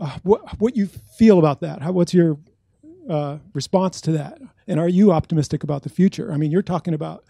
uh, 0.00 0.18
what 0.22 0.60
what 0.60 0.76
you 0.76 0.86
feel 0.86 1.38
about 1.38 1.60
that. 1.60 1.80
How, 1.80 1.92
what's 1.92 2.12
your 2.12 2.38
uh, 3.08 3.38
response 3.54 4.00
to 4.02 4.12
that? 4.12 4.40
And 4.66 4.80
are 4.80 4.88
you 4.88 5.12
optimistic 5.12 5.62
about 5.62 5.82
the 5.82 5.88
future? 5.88 6.32
I 6.32 6.36
mean, 6.36 6.50
you're 6.50 6.62
talking 6.62 6.92
about 6.94 7.24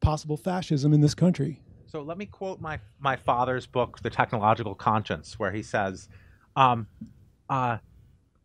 possible 0.00 0.36
fascism 0.36 0.92
in 0.92 1.00
this 1.00 1.14
country. 1.14 1.60
So 1.86 2.02
let 2.02 2.18
me 2.18 2.26
quote 2.26 2.60
my 2.60 2.80
my 2.98 3.16
father's 3.16 3.66
book, 3.66 4.00
The 4.02 4.10
Technological 4.10 4.74
Conscience, 4.74 5.38
where 5.38 5.52
he 5.52 5.62
says, 5.62 6.08
um, 6.56 6.86
uh, 7.48 7.78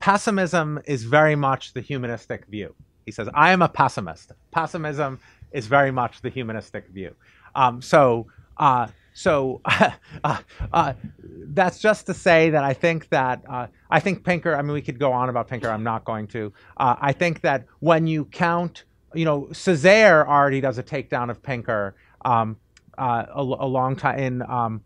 "Pessimism 0.05 0.79
is 0.85 1.03
very 1.03 1.35
much 1.35 1.73
the 1.73 1.81
humanistic 1.81 2.45
view." 2.45 2.75
He 3.07 3.11
says, 3.11 3.27
"I 3.33 3.51
am 3.51 3.63
a 3.63 3.67
pessimist. 3.67 4.33
Pessimism 4.51 5.19
is 5.51 5.65
very 5.65 5.89
much 5.89 6.21
the 6.21 6.29
humanistic 6.29 6.87
view." 6.89 7.15
Um, 7.55 7.81
so, 7.81 8.27
uh, 8.57 8.85
so 9.15 9.61
uh, 10.23 10.37
uh, 10.71 10.93
that's 11.23 11.79
just 11.79 12.05
to 12.05 12.13
say 12.13 12.51
that 12.51 12.63
I 12.63 12.73
think 12.73 13.09
that 13.09 13.41
uh, 13.49 13.65
I 13.89 13.99
think 13.99 14.23
Pinker. 14.23 14.55
I 14.55 14.61
mean, 14.61 14.73
we 14.73 14.83
could 14.83 14.99
go 14.99 15.11
on 15.11 15.27
about 15.29 15.47
Pinker. 15.47 15.69
I'm 15.69 15.83
not 15.83 16.05
going 16.05 16.27
to. 16.27 16.53
Uh, 16.77 16.95
I 17.01 17.11
think 17.11 17.41
that 17.41 17.65
when 17.79 18.05
you 18.05 18.25
count, 18.25 18.83
you 19.15 19.25
know, 19.25 19.47
Césaire 19.53 20.27
already 20.27 20.61
does 20.61 20.77
a 20.77 20.83
takedown 20.83 21.31
of 21.31 21.41
Pinker. 21.41 21.95
Um, 22.23 22.57
uh, 22.95 23.25
a, 23.35 23.41
a 23.41 23.69
long 23.79 23.95
time 23.95 24.19
in 24.19 24.41
um, 24.43 24.81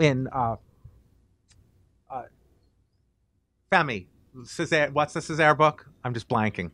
in 0.00 0.28
Femi. 3.72 4.06
Césaire, 4.38 4.92
what's 4.92 5.12
the 5.12 5.20
Césaire 5.20 5.56
book? 5.56 5.86
I'm 6.04 6.14
just 6.14 6.28
blanking. 6.28 6.70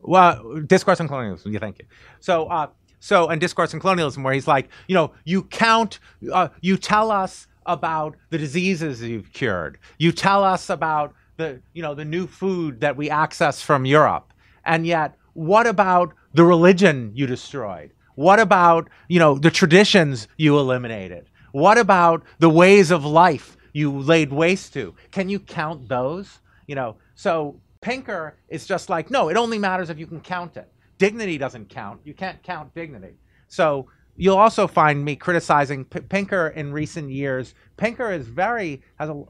Well, 0.00 0.60
Discourse 0.66 1.00
on 1.00 1.08
Colonialism. 1.08 1.52
Yeah, 1.52 1.58
thank 1.58 1.78
you. 1.78 1.86
So, 2.20 2.46
uh, 2.46 2.68
so 3.00 3.28
and 3.28 3.40
Discourse 3.40 3.74
on 3.74 3.80
Colonialism, 3.80 4.22
where 4.22 4.34
he's 4.34 4.46
like, 4.48 4.68
you 4.88 4.94
know, 4.94 5.12
you 5.24 5.42
count, 5.44 5.98
uh, 6.32 6.48
you 6.60 6.76
tell 6.76 7.10
us 7.10 7.46
about 7.66 8.16
the 8.30 8.38
diseases 8.38 9.02
you've 9.02 9.32
cured. 9.32 9.78
You 9.98 10.12
tell 10.12 10.44
us 10.44 10.70
about 10.70 11.14
the, 11.36 11.60
you 11.72 11.82
know, 11.82 11.94
the 11.94 12.04
new 12.04 12.26
food 12.26 12.80
that 12.80 12.96
we 12.96 13.10
access 13.10 13.60
from 13.60 13.84
Europe, 13.84 14.32
and 14.64 14.86
yet, 14.86 15.16
what 15.34 15.66
about 15.66 16.14
the 16.34 16.44
religion 16.44 17.12
you 17.14 17.26
destroyed? 17.26 17.92
What 18.14 18.40
about, 18.40 18.88
you 19.08 19.18
know, 19.18 19.38
the 19.38 19.50
traditions 19.50 20.28
you 20.36 20.58
eliminated? 20.58 21.28
What 21.52 21.78
about 21.78 22.24
the 22.38 22.48
ways 22.48 22.90
of 22.90 23.04
life 23.04 23.56
you 23.72 23.90
laid 23.90 24.32
waste 24.32 24.72
to? 24.74 24.94
Can 25.10 25.28
you 25.28 25.38
count 25.38 25.88
those? 25.88 26.40
You 26.66 26.74
know, 26.74 26.96
so 27.14 27.60
Pinker 27.80 28.38
is 28.48 28.66
just 28.66 28.88
like, 28.88 29.10
no, 29.10 29.28
it 29.28 29.36
only 29.36 29.58
matters 29.58 29.90
if 29.90 29.98
you 29.98 30.06
can 30.06 30.20
count 30.20 30.56
it. 30.56 30.72
Dignity 30.98 31.38
doesn't 31.38 31.68
count. 31.68 32.00
You 32.04 32.14
can't 32.14 32.42
count 32.42 32.74
dignity. 32.74 33.14
So 33.48 33.88
you'll 34.16 34.38
also 34.38 34.66
find 34.66 35.04
me 35.04 35.14
criticizing 35.16 35.84
P- 35.84 36.00
Pinker 36.00 36.48
in 36.48 36.72
recent 36.72 37.10
years. 37.10 37.54
Pinker 37.76 38.12
is 38.12 38.26
very 38.26 38.82
has 38.98 39.10
a 39.10 39.22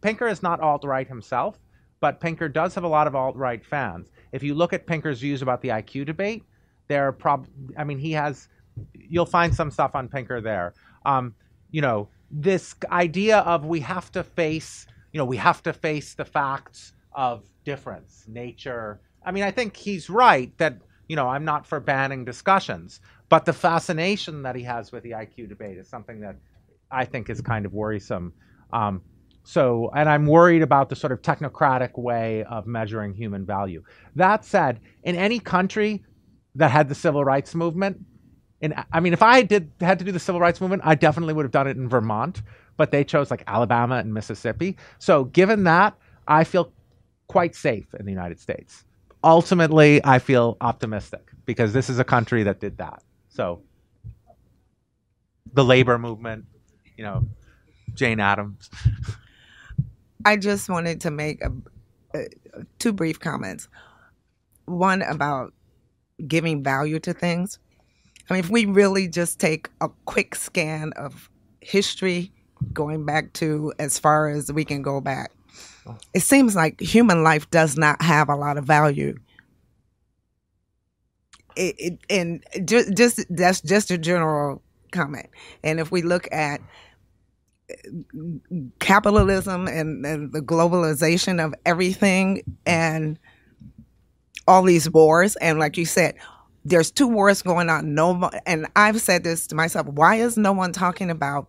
Pinker 0.00 0.28
is 0.28 0.42
not 0.42 0.60
alt 0.60 0.84
right 0.84 1.08
himself, 1.08 1.58
but 2.00 2.20
Pinker 2.20 2.48
does 2.48 2.74
have 2.74 2.84
a 2.84 2.88
lot 2.88 3.06
of 3.06 3.14
alt 3.14 3.36
right 3.36 3.64
fans. 3.64 4.10
If 4.32 4.42
you 4.42 4.54
look 4.54 4.72
at 4.72 4.86
Pinker's 4.86 5.20
views 5.20 5.42
about 5.42 5.62
the 5.62 5.68
IQ 5.68 6.06
debate, 6.06 6.44
there 6.88 7.08
are 7.08 7.12
prob 7.12 7.48
I 7.76 7.84
mean 7.84 7.98
he 7.98 8.12
has 8.12 8.48
you'll 8.94 9.26
find 9.26 9.54
some 9.54 9.70
stuff 9.70 9.94
on 9.94 10.08
Pinker 10.08 10.40
there. 10.40 10.74
Um, 11.04 11.34
you 11.70 11.80
know, 11.80 12.08
this 12.30 12.74
idea 12.90 13.38
of 13.38 13.64
we 13.64 13.80
have 13.80 14.10
to 14.12 14.22
face, 14.22 14.86
you 15.14 15.18
know, 15.18 15.24
we 15.24 15.36
have 15.36 15.62
to 15.62 15.72
face 15.72 16.14
the 16.14 16.24
facts 16.24 16.92
of 17.12 17.44
difference, 17.64 18.24
nature. 18.26 19.00
I 19.24 19.30
mean, 19.30 19.44
I 19.44 19.52
think 19.52 19.76
he's 19.76 20.10
right 20.10 20.52
that, 20.58 20.78
you 21.06 21.14
know, 21.14 21.28
I'm 21.28 21.44
not 21.44 21.68
for 21.68 21.78
banning 21.78 22.24
discussions, 22.24 22.98
but 23.28 23.44
the 23.44 23.52
fascination 23.52 24.42
that 24.42 24.56
he 24.56 24.64
has 24.64 24.90
with 24.90 25.04
the 25.04 25.12
IQ 25.12 25.48
debate 25.48 25.78
is 25.78 25.88
something 25.88 26.20
that 26.22 26.34
I 26.90 27.04
think 27.04 27.30
is 27.30 27.40
kind 27.40 27.64
of 27.64 27.72
worrisome. 27.72 28.32
Um, 28.72 29.02
so, 29.44 29.88
and 29.94 30.08
I'm 30.08 30.26
worried 30.26 30.62
about 30.62 30.88
the 30.88 30.96
sort 30.96 31.12
of 31.12 31.22
technocratic 31.22 31.96
way 31.96 32.42
of 32.42 32.66
measuring 32.66 33.14
human 33.14 33.46
value. 33.46 33.84
That 34.16 34.44
said, 34.44 34.80
in 35.04 35.14
any 35.14 35.38
country 35.38 36.02
that 36.56 36.72
had 36.72 36.88
the 36.88 36.94
civil 36.96 37.24
rights 37.24 37.54
movement, 37.54 37.98
and 38.60 38.74
I 38.92 39.00
mean, 39.00 39.12
if 39.12 39.22
I 39.22 39.42
did 39.42 39.70
had 39.80 39.98
to 39.98 40.04
do 40.04 40.12
the 40.12 40.18
civil 40.18 40.40
rights 40.40 40.60
movement, 40.60 40.82
I 40.84 40.94
definitely 40.94 41.34
would 41.34 41.44
have 41.44 41.52
done 41.52 41.66
it 41.66 41.76
in 41.76 41.88
Vermont, 41.88 42.42
but 42.76 42.90
they 42.90 43.04
chose 43.04 43.30
like 43.30 43.42
Alabama 43.46 43.96
and 43.96 44.14
Mississippi. 44.14 44.76
So, 44.98 45.24
given 45.24 45.64
that, 45.64 45.94
I 46.26 46.44
feel 46.44 46.72
quite 47.26 47.54
safe 47.54 47.92
in 47.98 48.06
the 48.06 48.12
United 48.12 48.40
States. 48.40 48.84
Ultimately, 49.22 50.04
I 50.04 50.18
feel 50.18 50.56
optimistic 50.60 51.30
because 51.46 51.72
this 51.72 51.90
is 51.90 51.98
a 51.98 52.04
country 52.04 52.42
that 52.44 52.60
did 52.60 52.78
that. 52.78 53.02
So, 53.28 53.62
the 55.52 55.64
labor 55.64 55.98
movement, 55.98 56.46
you 56.96 57.04
know, 57.04 57.26
Jane 57.94 58.20
Addams. 58.20 58.70
I 60.24 60.36
just 60.36 60.68
wanted 60.68 61.00
to 61.02 61.10
make 61.10 61.42
a, 61.42 61.52
a, 62.14 62.26
two 62.78 62.92
brief 62.92 63.20
comments. 63.20 63.68
One 64.64 65.02
about 65.02 65.52
giving 66.26 66.62
value 66.62 66.98
to 67.00 67.12
things. 67.12 67.58
I 68.28 68.34
mean, 68.34 68.40
if 68.40 68.50
we 68.50 68.64
really 68.64 69.08
just 69.08 69.38
take 69.38 69.68
a 69.80 69.88
quick 70.06 70.34
scan 70.34 70.92
of 70.94 71.30
history, 71.60 72.32
going 72.72 73.04
back 73.04 73.32
to 73.34 73.72
as 73.78 73.98
far 73.98 74.28
as 74.28 74.50
we 74.52 74.64
can 74.64 74.82
go 74.82 75.00
back, 75.00 75.32
it 76.14 76.20
seems 76.20 76.56
like 76.56 76.80
human 76.80 77.22
life 77.22 77.50
does 77.50 77.76
not 77.76 78.00
have 78.00 78.28
a 78.28 78.36
lot 78.36 78.56
of 78.56 78.64
value. 78.64 79.18
It, 81.56 81.74
it, 81.78 81.98
and 82.10 82.42
just, 82.64 82.94
just 82.96 83.24
that's 83.28 83.60
just 83.60 83.90
a 83.90 83.98
general 83.98 84.62
comment. 84.90 85.28
And 85.62 85.78
if 85.78 85.92
we 85.92 86.02
look 86.02 86.26
at 86.32 86.60
uh, 87.70 87.74
capitalism 88.78 89.68
and, 89.68 90.04
and 90.04 90.32
the 90.32 90.40
globalization 90.40 91.44
of 91.44 91.54
everything 91.66 92.42
and 92.66 93.18
all 94.48 94.62
these 94.62 94.90
wars, 94.90 95.36
and 95.36 95.58
like 95.58 95.76
you 95.76 95.84
said, 95.84 96.14
there's 96.64 96.90
two 96.90 97.06
wars 97.06 97.42
going 97.42 97.68
on. 97.68 97.94
No, 97.94 98.14
mo- 98.14 98.30
and 98.46 98.66
I've 98.74 99.00
said 99.00 99.24
this 99.24 99.46
to 99.48 99.54
myself: 99.54 99.86
Why 99.86 100.16
is 100.16 100.36
no 100.36 100.52
one 100.52 100.72
talking 100.72 101.10
about 101.10 101.48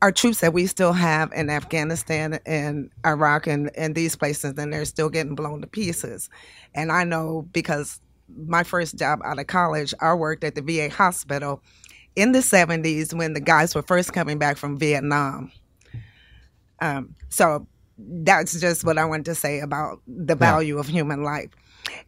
our 0.00 0.12
troops 0.12 0.40
that 0.40 0.52
we 0.52 0.66
still 0.66 0.92
have 0.92 1.32
in 1.32 1.50
Afghanistan 1.50 2.38
and 2.46 2.90
Iraq 3.04 3.46
and, 3.46 3.70
and 3.76 3.94
these 3.94 4.16
places, 4.16 4.54
and 4.56 4.72
they're 4.72 4.84
still 4.84 5.08
getting 5.08 5.34
blown 5.34 5.60
to 5.60 5.66
pieces? 5.66 6.28
And 6.74 6.90
I 6.90 7.04
know 7.04 7.48
because 7.52 8.00
my 8.46 8.62
first 8.62 8.96
job 8.96 9.20
out 9.24 9.38
of 9.38 9.46
college, 9.46 9.94
I 10.00 10.14
worked 10.14 10.44
at 10.44 10.54
the 10.54 10.62
VA 10.62 10.92
hospital 10.94 11.62
in 12.16 12.32
the 12.32 12.40
70s 12.40 13.14
when 13.14 13.32
the 13.32 13.40
guys 13.40 13.74
were 13.74 13.82
first 13.82 14.12
coming 14.12 14.38
back 14.38 14.56
from 14.56 14.76
Vietnam. 14.76 15.52
Um, 16.80 17.14
so 17.28 17.66
that's 17.96 18.60
just 18.60 18.84
what 18.84 18.98
I 18.98 19.04
wanted 19.04 19.26
to 19.26 19.34
say 19.34 19.60
about 19.60 20.00
the 20.06 20.34
value 20.34 20.78
of 20.78 20.86
human 20.86 21.22
life. 21.22 21.50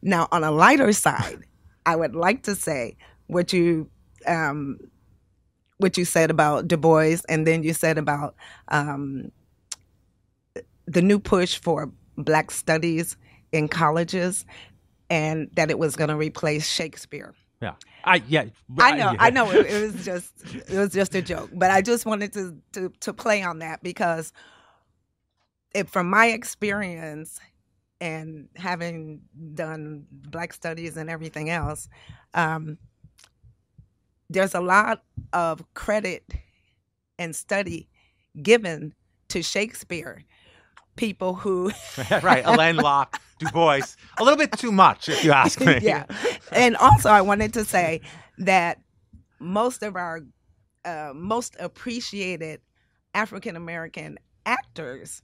Now, 0.03 0.29
on 0.31 0.45
a 0.45 0.51
lighter 0.51 0.93
side, 0.93 1.45
I 1.87 1.97
would 1.97 2.15
like 2.15 2.43
to 2.45 2.55
say 2.55 2.97
what 3.27 3.53
you 3.53 3.89
um, 4.27 4.79
what 5.79 5.97
you 5.97 6.05
said 6.05 6.31
about 6.31 6.69
Du 6.69 6.77
Bois, 6.77 7.19
and 7.29 7.47
then 7.47 7.63
you 7.63 7.73
said 7.73 7.99
about 7.99 8.35
um, 8.69 9.33
the 10.87 11.03
new 11.03 11.19
push 11.19 11.59
for 11.59 11.91
Black 12.17 12.51
studies 12.51 13.17
in 13.53 13.69
colleges, 13.69 14.45
and 15.09 15.49
that 15.55 15.71
it 15.71 15.79
was 15.79 15.97
going 15.97 16.11
to 16.11 16.17
replace 16.17 16.69
Shakespeare. 16.69 17.35
Yeah. 17.63 17.75
I 18.05 18.23
yeah. 18.29 18.45
I 18.79 18.97
know, 18.97 19.15
I 19.19 19.31
know. 19.31 19.51
It, 19.51 19.67
it 19.67 19.83
was 19.95 20.05
just 20.05 20.33
it 20.55 20.79
was 20.79 20.91
just 20.93 21.15
a 21.15 21.23
joke, 21.23 21.51
but 21.53 21.71
I 21.71 21.83
just 21.83 22.07
wanted 22.07 22.33
to 22.35 22.57
to 22.73 22.93
to 23.01 23.13
play 23.13 23.43
on 23.43 23.59
that 23.61 23.83
because, 23.83 24.33
it, 25.75 25.89
from 25.89 26.09
my 26.09 26.27
experience, 26.27 27.41
and 28.01 28.49
having 28.57 29.21
done 29.55 30.07
Black 30.11 30.53
studies 30.53 30.97
and 30.97 31.11
everything 31.11 31.51
else, 31.51 31.89
um, 32.35 32.79
there's 34.29 34.55
a 34.55 34.61
lot 34.61 35.03
of 35.33 35.63
credit 35.75 36.25
and 37.19 37.35
study 37.35 37.89
given 38.41 38.95
to 39.29 39.43
Shakespeare. 39.43 40.25
People 40.97 41.35
who 41.35 41.73
right, 42.23 42.43
Alain 42.45 42.77
Locke, 42.77 43.21
Du 43.39 43.51
Bois, 43.51 43.81
a 44.19 44.25
little 44.25 44.37
bit 44.37 44.53
too 44.53 44.73
much, 44.73 45.09
if 45.09 45.25
you 45.25 45.33
ask 45.33 45.61
me. 45.61 45.79
yeah. 45.83 46.05
And 46.53 46.77
also, 46.77 47.11
I 47.11 47.23
wanted 47.23 47.55
to 47.55 47.65
say 47.65 48.01
that 48.39 48.81
most 49.39 49.83
of 49.83 49.97
our 49.97 50.21
uh, 50.85 51.13
most 51.15 51.57
appreciated 51.59 52.61
African 53.15 53.57
American 53.57 54.19
actors 54.47 55.23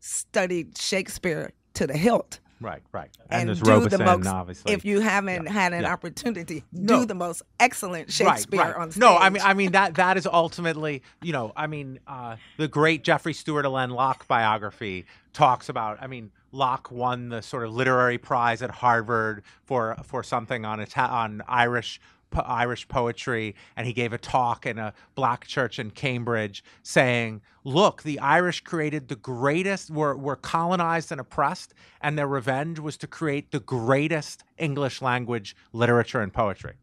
studied 0.00 0.76
Shakespeare 0.76 1.52
to 1.74 1.86
the 1.86 1.96
hilt. 1.96 2.40
Right, 2.60 2.82
right. 2.92 3.10
And, 3.28 3.48
there's 3.48 3.60
do 3.60 3.70
Robeson, 3.70 3.98
the 3.98 4.04
most, 4.06 4.26
obviously. 4.26 4.72
if 4.72 4.84
you 4.84 5.00
haven't 5.00 5.44
Yeah, 5.44 5.52
had 5.52 5.72
an 5.74 5.82
yeah. 5.82 5.92
opportunity, 5.92 6.64
No. 6.72 7.00
do 7.00 7.06
the 7.06 7.14
most 7.14 7.42
excellent 7.60 8.10
Shakespeare 8.10 8.60
right, 8.60 8.74
right. 8.74 8.80
on 8.80 8.90
stage. 8.90 9.00
No, 9.00 9.16
I 9.16 9.28
mean, 9.28 9.42
I 9.44 9.52
mean 9.54 9.72
that 9.72 9.96
that 9.96 10.16
is 10.16 10.26
ultimately, 10.26 11.02
you 11.20 11.32
know, 11.32 11.52
I 11.56 11.66
mean, 11.66 11.98
uh, 12.06 12.36
the 12.56 12.68
great 12.68 13.04
Jeffrey 13.04 13.34
Stewart 13.34 13.66
Alain 13.66 13.90
Locke 13.90 14.26
biography 14.28 15.04
talks 15.34 15.68
about. 15.68 15.98
I 16.00 16.06
mean, 16.06 16.30
Locke 16.52 16.90
won 16.90 17.28
the 17.28 17.42
sort 17.42 17.64
of 17.66 17.74
literary 17.74 18.16
prize 18.16 18.62
at 18.62 18.70
Harvard 18.70 19.42
for 19.64 19.96
for 20.04 20.22
something 20.22 20.64
on 20.64 20.80
Ita- 20.80 21.00
on 21.10 21.42
Irish. 21.48 22.00
Po- 22.34 22.42
Irish 22.42 22.86
poetry, 22.88 23.54
and 23.76 23.86
he 23.86 23.92
gave 23.92 24.12
a 24.12 24.18
talk 24.18 24.66
in 24.66 24.78
a 24.78 24.92
black 25.14 25.46
church 25.46 25.78
in 25.78 25.90
Cambridge 25.90 26.62
saying, 26.82 27.40
Look, 27.64 28.02
the 28.02 28.18
Irish 28.18 28.60
created 28.60 29.08
the 29.08 29.16
greatest, 29.16 29.90
were, 29.90 30.14
were 30.16 30.36
colonized 30.36 31.10
and 31.12 31.20
oppressed, 31.20 31.72
and 32.02 32.18
their 32.18 32.26
revenge 32.26 32.78
was 32.78 32.96
to 32.98 33.06
create 33.06 33.50
the 33.52 33.60
greatest 33.60 34.44
English 34.58 35.00
language 35.00 35.56
literature 35.72 36.20
and 36.20 36.32
poetry 36.32 36.74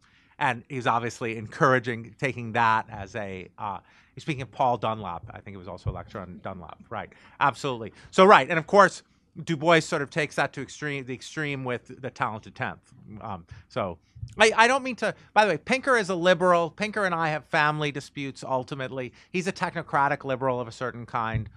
and 0.42 0.64
he's 0.68 0.88
obviously 0.88 1.38
encouraging 1.38 2.16
taking 2.20 2.52
that 2.54 2.86
as 2.90 3.16
a 3.16 3.48
uh, 3.58 3.78
he's 4.16 4.24
speaking 4.24 4.42
of 4.42 4.52
paul 4.52 4.76
Dunbar. 4.78 5.22
i 5.30 5.40
think 5.40 5.56
it 5.56 5.58
was 5.58 5.68
also 5.68 5.90
a 5.90 5.94
lecture 5.94 6.20
on 6.20 6.40
Dunbar. 6.44 6.76
right 6.90 7.10
absolutely 7.40 7.94
so 8.10 8.26
right 8.26 8.50
and 8.50 8.60
of 8.60 8.68
course 8.68 9.04
du 9.44 9.56
bois 9.56 9.80
sort 9.80 10.02
of 10.02 10.10
takes 10.10 10.36
that 10.36 10.54
to 10.54 10.62
extreme 10.62 11.06
the 11.06 11.14
extreme 11.14 11.64
with 11.64 12.02
the 12.02 12.10
talented 12.10 12.56
10th 12.56 12.80
um, 13.22 13.46
so 13.70 13.98
I, 14.38 14.52
I 14.56 14.68
don't 14.68 14.84
mean 14.84 14.96
to 14.98 15.16
by 15.34 15.46
the 15.46 15.52
way 15.52 15.58
pinker 15.58 15.98
is 15.98 16.10
a 16.10 16.16
liberal 16.16 16.70
pinker 16.70 17.06
and 17.06 17.16
i 17.16 17.30
have 17.30 17.46
family 17.46 17.92
disputes 17.92 18.44
ultimately 18.44 19.14
he's 19.32 19.48
a 19.48 19.54
technocratic 19.54 20.24
liberal 20.24 20.60
of 20.60 20.68
a 20.68 20.72
certain 20.72 21.06
kind 21.06 21.50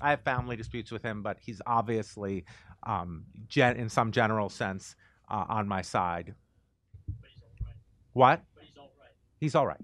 i 0.00 0.10
have 0.10 0.20
family 0.20 0.56
disputes 0.56 0.92
with 0.92 1.02
him 1.02 1.22
but 1.22 1.38
he's 1.40 1.60
obviously 1.66 2.44
um, 2.82 3.24
gen- 3.48 3.76
in 3.76 3.88
some 3.88 4.12
general 4.12 4.48
sense 4.48 4.94
uh, 5.28 5.44
on 5.48 5.66
my 5.66 5.82
side 5.82 6.34
what? 8.16 8.42
He's 9.40 9.54
all 9.54 9.66
right. 9.66 9.78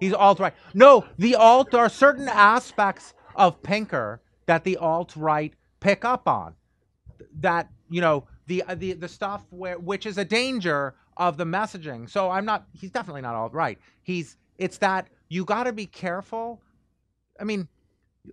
He's 0.00 0.12
alt 0.12 0.40
right. 0.40 0.52
No, 0.74 1.04
the 1.16 1.36
alt 1.36 1.72
are 1.74 1.88
certain 1.88 2.28
aspects 2.28 3.14
of 3.36 3.62
Pinker 3.62 4.20
that 4.46 4.64
the 4.64 4.78
alt 4.78 5.14
right 5.14 5.54
pick 5.80 6.04
up 6.04 6.28
on. 6.28 6.54
That 7.40 7.68
you 7.90 8.00
know 8.00 8.24
the 8.46 8.62
uh, 8.64 8.74
the 8.74 8.92
the 8.92 9.08
stuff 9.08 9.44
where 9.50 9.78
which 9.78 10.06
is 10.06 10.18
a 10.18 10.24
danger 10.24 10.94
of 11.16 11.36
the 11.36 11.44
messaging. 11.44 12.08
So 12.08 12.30
I'm 12.30 12.44
not. 12.44 12.66
He's 12.72 12.90
definitely 12.90 13.22
not 13.22 13.34
all 13.34 13.50
right. 13.50 13.78
He's 14.02 14.36
it's 14.56 14.78
that 14.78 15.08
you 15.28 15.44
got 15.44 15.64
to 15.64 15.72
be 15.72 15.86
careful. 15.86 16.60
I 17.40 17.44
mean, 17.44 17.68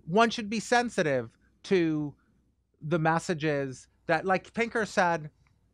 one 0.06 0.30
should 0.30 0.50
be 0.50 0.60
sensitive 0.60 1.30
to 1.64 2.14
the 2.82 2.98
messages 2.98 3.88
that, 4.06 4.24
like 4.24 4.52
Pinker 4.54 4.86
said 4.86 5.30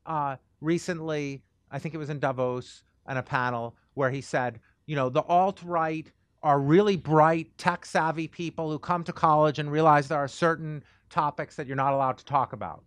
uh, 0.07 0.37
recently, 0.61 1.43
I 1.71 1.79
think 1.79 1.95
it 1.95 1.99
was 1.99 2.11
in 2.11 2.19
Davos 2.19 2.83
on 3.07 3.17
a 3.17 3.23
panel 3.23 3.77
where 3.95 4.11
he 4.11 4.21
said, 4.21 4.61
you 4.87 4.97
know, 4.97 5.09
the 5.09 5.23
alt 5.23 5.61
right 5.65 6.11
are 6.43 6.59
really 6.59 6.97
bright, 6.97 7.57
tech 7.57 7.87
savvy 7.87 8.27
people 8.27 8.71
who 8.71 8.79
come 8.79 9.05
to 9.05 9.13
college 9.13 9.59
and 9.59 9.71
realize 9.71 10.09
there 10.09 10.19
are 10.19 10.29
certain 10.29 10.83
topics 11.13 11.57
that 11.57 11.67
you're 11.67 11.77
not 11.77 11.93
allowed 11.93 12.19
to 12.19 12.25
talk 12.25 12.53
about. 12.53 12.85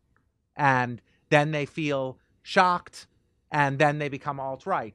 And 0.58 1.02
then 1.30 1.52
they 1.52 1.66
feel 1.66 2.20
shocked 2.44 3.08
and 3.52 3.80
then 3.80 4.00
they 4.00 4.10
become 4.10 4.40
alt 4.40 4.66
right. 4.66 4.94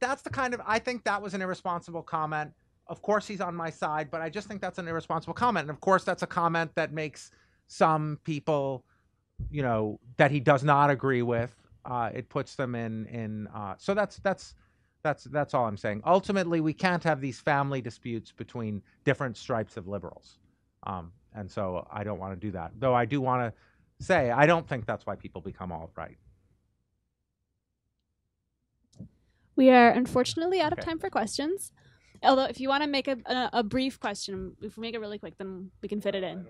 That's 0.00 0.22
the 0.22 0.30
kind 0.30 0.54
of, 0.54 0.60
I 0.66 0.78
think 0.78 1.04
that 1.04 1.20
was 1.20 1.34
an 1.34 1.42
irresponsible 1.42 2.02
comment. 2.02 2.52
Of 2.86 3.02
course, 3.02 3.26
he's 3.28 3.40
on 3.40 3.54
my 3.54 3.70
side, 3.70 4.10
but 4.10 4.22
I 4.22 4.30
just 4.30 4.48
think 4.48 4.60
that's 4.60 4.78
an 4.78 4.88
irresponsible 4.88 5.34
comment. 5.34 5.64
And 5.64 5.70
of 5.70 5.80
course, 5.80 6.04
that's 6.04 6.22
a 6.22 6.26
comment 6.26 6.70
that 6.74 6.92
makes 6.92 7.30
some 7.66 8.18
people, 8.24 8.84
you 9.50 9.62
know, 9.62 9.98
that 10.16 10.30
he 10.30 10.40
does 10.40 10.62
not 10.64 10.90
agree 10.90 11.22
with. 11.22 11.54
Uh, 11.84 12.10
it 12.14 12.28
puts 12.28 12.54
them 12.54 12.74
in 12.74 13.06
in. 13.06 13.46
Uh, 13.48 13.74
so 13.78 13.94
that's 13.94 14.18
that's 14.18 14.54
that's 15.02 15.24
that's 15.24 15.54
all 15.54 15.66
I'm 15.66 15.76
saying. 15.76 16.02
Ultimately, 16.04 16.60
we 16.60 16.72
can't 16.72 17.02
have 17.04 17.20
these 17.20 17.40
family 17.40 17.80
disputes 17.80 18.32
between 18.32 18.82
different 19.04 19.36
stripes 19.36 19.76
of 19.76 19.88
liberals, 19.88 20.38
um, 20.84 21.12
and 21.34 21.50
so 21.50 21.86
I 21.90 22.04
don't 22.04 22.18
want 22.18 22.34
to 22.34 22.46
do 22.46 22.52
that. 22.52 22.72
Though 22.78 22.94
I 22.94 23.04
do 23.04 23.20
want 23.20 23.54
to 23.54 24.04
say 24.04 24.30
I 24.30 24.46
don't 24.46 24.68
think 24.68 24.86
that's 24.86 25.06
why 25.06 25.16
people 25.16 25.40
become 25.40 25.72
alt 25.72 25.92
right. 25.96 26.16
We 29.54 29.70
are 29.70 29.90
unfortunately 29.90 30.60
out 30.60 30.72
of 30.72 30.80
time 30.80 30.98
for 30.98 31.10
questions. 31.10 31.72
Although, 32.22 32.44
if 32.44 32.60
you 32.60 32.68
want 32.68 32.84
to 32.84 32.88
make 32.88 33.08
a, 33.08 33.18
a, 33.26 33.50
a 33.54 33.62
brief 33.62 33.98
question, 33.98 34.56
if 34.62 34.76
we 34.76 34.82
make 34.82 34.94
it 34.94 35.00
really 35.00 35.18
quick, 35.18 35.36
then 35.38 35.70
we 35.82 35.88
can 35.88 36.00
fit 36.00 36.14
it 36.14 36.22
in. 36.22 36.46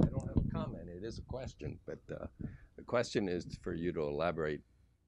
I 0.00 0.06
don't 0.06 0.26
have 0.26 0.36
a 0.36 0.50
comment. 0.52 0.88
It 0.88 1.04
is 1.04 1.18
a 1.18 1.22
question, 1.22 1.78
but 1.86 1.98
uh, 2.12 2.26
the 2.76 2.84
question 2.84 3.28
is 3.28 3.58
for 3.62 3.74
you 3.74 3.92
to 3.92 4.02
elaborate. 4.02 4.60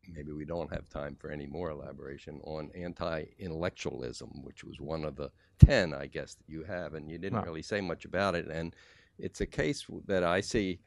Maybe 0.08 0.32
we 0.32 0.44
don't 0.44 0.72
have 0.72 0.88
time 0.88 1.14
for 1.16 1.30
any 1.30 1.46
more 1.46 1.70
elaboration 1.70 2.40
on 2.44 2.70
anti-intellectualism, 2.74 4.42
which 4.42 4.64
was 4.64 4.80
one 4.80 5.04
of 5.04 5.16
the 5.16 5.30
ten, 5.58 5.92
I 5.92 6.06
guess, 6.06 6.34
that 6.34 6.48
you 6.48 6.64
have, 6.64 6.94
and 6.94 7.10
you 7.10 7.18
didn't 7.18 7.44
really 7.44 7.62
say 7.62 7.80
much 7.80 8.04
about 8.06 8.34
it. 8.34 8.48
And 8.48 8.74
it's 9.18 9.40
a 9.40 9.46
case 9.46 9.86
that 10.06 10.24
I 10.24 10.40
see 10.40 10.80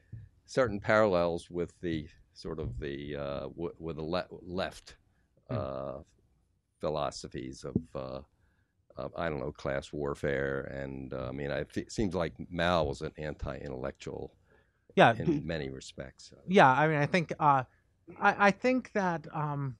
certain 0.45 0.80
parallels 0.80 1.49
with 1.49 1.80
the 1.82 2.07
sort 2.34 2.59
of 2.59 2.80
the 2.80 3.16
uh, 3.16 3.39
w- 3.41 3.74
with 3.78 3.97
the 3.97 4.03
le- 4.03 4.28
left 4.41 4.97
uh, 5.49 5.99
philosophies 6.80 7.64
of. 7.64 7.76
Uh, 7.95 8.22
uh, 8.95 9.09
I 9.18 9.28
don't 9.28 9.39
know, 9.39 9.51
class 9.51 9.91
warfare, 9.91 10.61
and 10.72 11.16
uh, 11.16 11.30
I 11.30 11.32
mean, 11.32 11.49
I, 11.51 11.66
it 11.76 11.91
seems 11.91 12.14
like 12.14 12.34
Mao 12.51 12.84
was 12.84 13.01
an 13.01 13.11
anti-intellectual 13.18 14.32
Yeah, 14.95 15.16
in 15.18 15.26
b- 15.26 15.41
many 15.43 15.72
respects. 15.72 16.32
yeah 16.47 16.70
i 16.72 16.88
mean 16.88 16.97
i 16.97 17.07
think 17.07 17.34
uh 17.39 17.64
i 18.20 18.47
i 18.47 18.51
think 18.51 18.91
that 18.93 19.28
um 19.34 19.76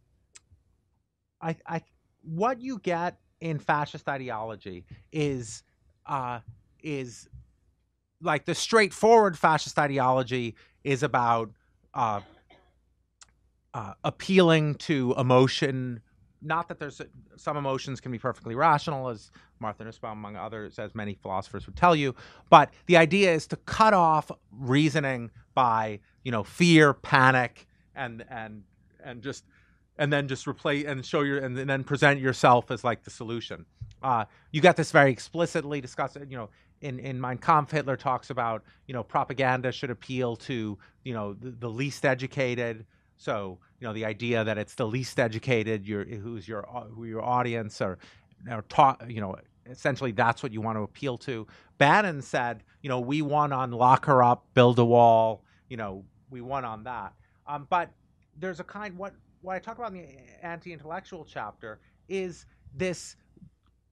i 1.42 1.56
i 1.68 1.82
what 2.24 2.62
you 2.62 2.80
get 2.80 3.20
in 3.42 3.60
fascist 3.60 4.08
ideology 4.08 4.86
is 5.12 5.64
uh 6.06 6.40
is 6.82 7.28
like 8.22 8.46
the 8.46 8.56
straightforward 8.56 9.38
fascist 9.38 9.78
ideology 9.78 10.56
is 10.84 11.04
about 11.04 11.52
uh 11.94 12.22
uh, 13.74 13.94
appealing 14.04 14.76
to 14.76 15.14
emotion. 15.18 16.02
Not 16.42 16.68
that 16.68 16.80
there's 16.80 17.02
some 17.38 17.58
emotions 17.58 18.02
can 18.02 18.12
be 18.12 18.20
perfectly 18.20 18.56
rational, 18.56 19.10
as 19.10 19.32
Martha 19.60 19.84
Nussbaum, 19.84 20.18
among 20.18 20.36
others, 20.36 20.78
as 20.78 20.94
many 20.94 21.16
philosophers 21.16 21.66
would 21.66 21.76
tell 21.76 21.96
you. 21.96 22.14
But 22.50 22.72
the 22.86 22.98
idea 22.98 23.34
is 23.34 23.48
to 23.48 23.56
cut 23.56 23.94
off 23.94 24.30
reasoning 24.52 25.32
by 25.56 26.00
you 26.24 26.32
know 26.32 26.44
fear, 26.44 26.94
panic, 26.94 27.66
and 27.96 28.24
and 28.30 28.64
and 29.04 29.22
just 29.22 29.46
and 29.98 30.12
then 30.12 30.28
just 30.28 30.48
replace 30.48 30.86
and 30.86 31.06
show 31.06 31.22
your 31.22 31.40
and 31.40 31.58
then 31.58 31.84
present 31.84 32.20
yourself 32.20 32.72
as 32.72 32.84
like 32.84 33.04
the 33.04 33.10
solution. 33.12 33.66
Uh, 34.02 34.26
you 34.52 34.62
got 34.62 34.76
this 34.76 34.92
very 34.92 35.12
explicitly 35.12 35.80
discussed. 35.80 36.18
You 36.28 36.38
know, 36.38 36.50
in 36.82 37.00
in 37.00 37.20
Mein 37.20 37.38
Kampf, 37.38 37.72
Hitler 37.72 37.98
talks 37.98 38.30
about 38.30 38.64
you 38.88 38.94
know 38.94 39.04
propaganda 39.04 39.72
should 39.72 39.90
appeal 39.90 40.36
to 40.38 40.78
you 41.04 41.14
know 41.14 41.34
the, 41.34 41.52
the 41.52 41.70
least 41.70 42.06
educated. 42.06 42.86
So 43.18 43.60
you 43.80 43.88
know 43.88 43.94
the 43.94 44.06
idea 44.06 44.44
that 44.44 44.58
it's 44.58 44.76
the 44.76 44.88
least 44.88 45.20
educated, 45.20 45.88
your 45.88 46.04
who's 46.06 46.48
your 46.48 46.64
who 46.94 47.06
your 47.06 47.22
audience 47.22 47.82
or 47.82 48.00
or 48.52 48.64
taught 48.64 49.10
you 49.10 49.22
know 49.22 49.36
essentially 49.70 50.12
that's 50.12 50.44
what 50.44 50.52
you 50.52 50.62
want 50.62 50.78
to 50.78 50.82
appeal 50.82 51.18
to. 51.18 51.48
Bannon 51.78 52.22
said, 52.22 52.64
you 52.82 52.90
know, 52.90 53.00
we 53.00 53.22
won 53.22 53.52
on 53.52 53.72
lock 53.72 54.06
her 54.06 54.24
up, 54.24 54.46
build 54.54 54.80
a 54.80 54.86
wall. 54.86 55.44
You 55.70 55.78
know, 55.78 56.04
we 56.30 56.42
won 56.42 56.66
on 56.66 56.84
that. 56.84 57.14
Um, 57.48 57.68
but 57.70 57.90
there's 58.40 58.60
a 58.60 58.64
kind 58.64 58.98
what 58.98 59.14
what 59.42 59.56
I 59.56 59.60
talk 59.60 59.78
about 59.78 59.94
in 59.94 60.02
the 60.02 60.46
anti-intellectual 60.46 61.26
chapter 61.26 61.80
is 62.08 62.46
this 62.76 63.16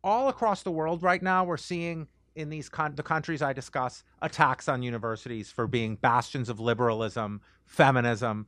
all 0.04 0.30
across 0.30 0.64
the 0.64 0.72
world 0.72 1.04
right 1.04 1.22
now 1.22 1.43
we're 1.43 1.58
seeing 1.58 2.08
in 2.36 2.49
these 2.49 2.70
con- 2.70 2.95
the 2.95 3.04
countries 3.04 3.41
I 3.41 3.54
discuss 3.54 4.04
attacks 4.22 4.70
on 4.70 4.82
universities 4.82 5.52
for 5.52 5.68
being 5.68 5.95
bastions 5.97 6.49
of 6.49 6.60
liberalism, 6.60 7.41
feminism. 7.66 8.47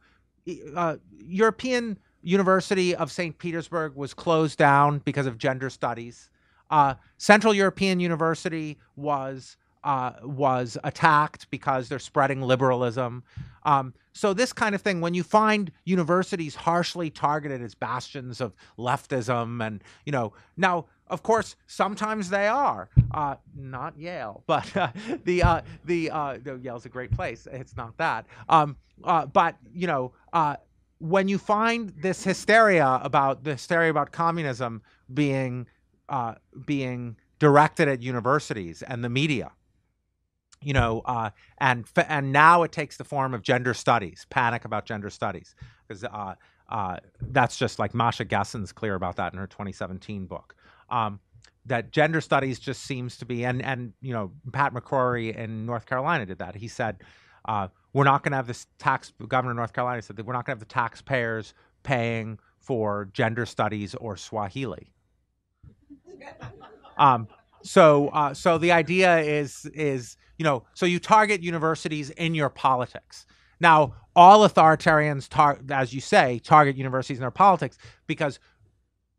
Uh, 0.75 0.97
European 1.17 1.99
University 2.21 2.95
of 2.95 3.11
St. 3.11 3.37
Petersburg 3.37 3.95
was 3.95 4.13
closed 4.13 4.57
down 4.57 4.99
because 4.99 5.25
of 5.25 5.37
gender 5.37 5.69
studies. 5.69 6.29
Uh, 6.69 6.95
Central 7.17 7.53
European 7.53 7.99
University 7.99 8.79
was 8.95 9.57
uh, 9.83 10.13
was 10.23 10.77
attacked 10.83 11.49
because 11.49 11.89
they're 11.89 11.99
spreading 11.99 12.41
liberalism. 12.41 13.23
Um, 13.63 13.93
so 14.13 14.33
this 14.33 14.53
kind 14.53 14.75
of 14.75 14.81
thing, 14.81 15.01
when 15.01 15.13
you 15.13 15.23
find 15.23 15.71
universities 15.85 16.55
harshly 16.55 17.09
targeted 17.09 17.61
as 17.61 17.73
bastions 17.75 18.41
of 18.41 18.53
leftism, 18.77 19.65
and 19.65 19.83
you 20.05 20.11
know, 20.11 20.33
now 20.57 20.85
of 21.07 21.23
course 21.23 21.55
sometimes 21.67 22.29
they 22.29 22.47
are, 22.47 22.89
uh, 23.11 23.35
not 23.55 23.97
Yale, 23.97 24.43
but 24.47 24.75
uh, 24.77 24.91
the 25.25 25.43
uh, 25.43 25.61
the 25.85 26.11
uh, 26.11 26.37
Yale's 26.61 26.85
a 26.85 26.89
great 26.89 27.11
place. 27.11 27.47
It's 27.51 27.75
not 27.75 27.97
that, 27.97 28.25
um, 28.49 28.77
uh, 29.03 29.25
but 29.25 29.57
you 29.73 29.87
know. 29.87 30.13
Uh, 30.31 30.57
when 30.99 31.27
you 31.27 31.37
find 31.37 31.89
this 31.97 32.23
hysteria 32.23 32.97
about 33.03 33.43
the 33.43 33.51
hysteria 33.51 33.89
about 33.89 34.13
communism 34.13 34.81
being 35.13 35.67
uh, 36.07 36.35
being 36.65 37.17
directed 37.39 37.89
at 37.89 38.01
universities 38.01 38.83
and 38.83 39.03
the 39.03 39.09
media, 39.09 39.51
you 40.63 40.73
know, 40.73 41.01
uh, 41.05 41.29
and 41.59 41.85
and 42.07 42.31
now 42.31 42.63
it 42.63 42.71
takes 42.71 42.97
the 42.97 43.03
form 43.03 43.33
of 43.33 43.41
gender 43.41 43.73
studies, 43.73 44.25
panic 44.29 44.65
about 44.65 44.85
gender 44.85 45.09
studies, 45.09 45.55
because 45.87 46.03
uh, 46.03 46.35
uh, 46.69 46.97
that's 47.21 47.57
just 47.57 47.79
like 47.79 47.93
Masha 47.93 48.25
Gessen's 48.25 48.71
clear 48.71 48.95
about 48.95 49.15
that 49.17 49.33
in 49.33 49.39
her 49.39 49.47
2017 49.47 50.25
book. 50.25 50.55
Um, 50.89 51.19
that 51.65 51.91
gender 51.91 52.21
studies 52.21 52.59
just 52.59 52.83
seems 52.83 53.17
to 53.17 53.25
be, 53.25 53.45
and 53.45 53.61
and 53.61 53.93
you 54.01 54.13
know, 54.13 54.31
Pat 54.51 54.73
McCrory 54.73 55.35
in 55.35 55.65
North 55.65 55.85
Carolina 55.85 56.25
did 56.25 56.39
that. 56.39 56.55
He 56.55 56.67
said, 56.67 56.97
uh, 57.45 57.67
"We're 57.93 58.03
not 58.03 58.23
going 58.23 58.31
to 58.31 58.37
have 58.37 58.47
this 58.47 58.67
tax." 58.79 59.13
Governor 59.27 59.51
of 59.51 59.57
North 59.57 59.73
Carolina 59.73 60.01
said 60.01 60.15
that 60.17 60.25
we're 60.25 60.33
not 60.33 60.45
going 60.45 60.57
to 60.57 60.61
have 60.61 60.67
the 60.67 60.73
taxpayers 60.73 61.53
paying 61.83 62.39
for 62.59 63.09
gender 63.13 63.45
studies 63.45 63.95
or 63.95 64.17
Swahili. 64.17 64.91
Um, 66.95 67.27
so, 67.63 68.09
uh, 68.09 68.33
so 68.33 68.57
the 68.57 68.71
idea 68.71 69.17
is 69.17 69.65
is 69.73 70.17
you 70.43 70.49
know, 70.49 70.63
so 70.73 70.85
you 70.85 70.99
target 70.99 71.41
universities 71.41 72.09
in 72.09 72.35
your 72.35 72.49
politics. 72.49 73.25
Now, 73.61 73.95
all 74.13 74.45
authoritarians, 74.45 75.29
tar- 75.29 75.57
as 75.69 75.93
you 75.93 76.01
say, 76.01 76.39
target 76.39 76.75
universities 76.75 77.17
in 77.17 77.21
their 77.21 77.31
politics 77.31 77.77
because 78.07 78.41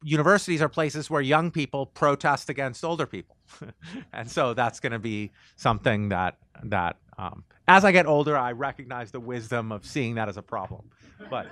universities 0.02 0.60
are 0.60 0.68
places 0.68 1.08
where 1.08 1.22
young 1.22 1.50
people 1.50 1.86
protest 1.86 2.50
against 2.50 2.84
older 2.84 3.06
people, 3.06 3.38
and 4.12 4.30
so 4.30 4.52
that's 4.52 4.80
going 4.80 4.92
to 4.92 4.98
be 4.98 5.30
something 5.56 6.10
that 6.10 6.36
that 6.64 6.98
um, 7.16 7.44
as 7.66 7.86
I 7.86 7.92
get 7.92 8.04
older, 8.04 8.36
I 8.36 8.52
recognize 8.52 9.10
the 9.10 9.20
wisdom 9.20 9.72
of 9.72 9.86
seeing 9.86 10.16
that 10.16 10.28
as 10.28 10.36
a 10.36 10.42
problem. 10.42 10.90
But 11.30 11.50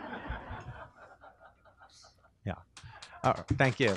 yeah, 2.45 2.57
thank 3.57 3.81
you. 3.81 3.97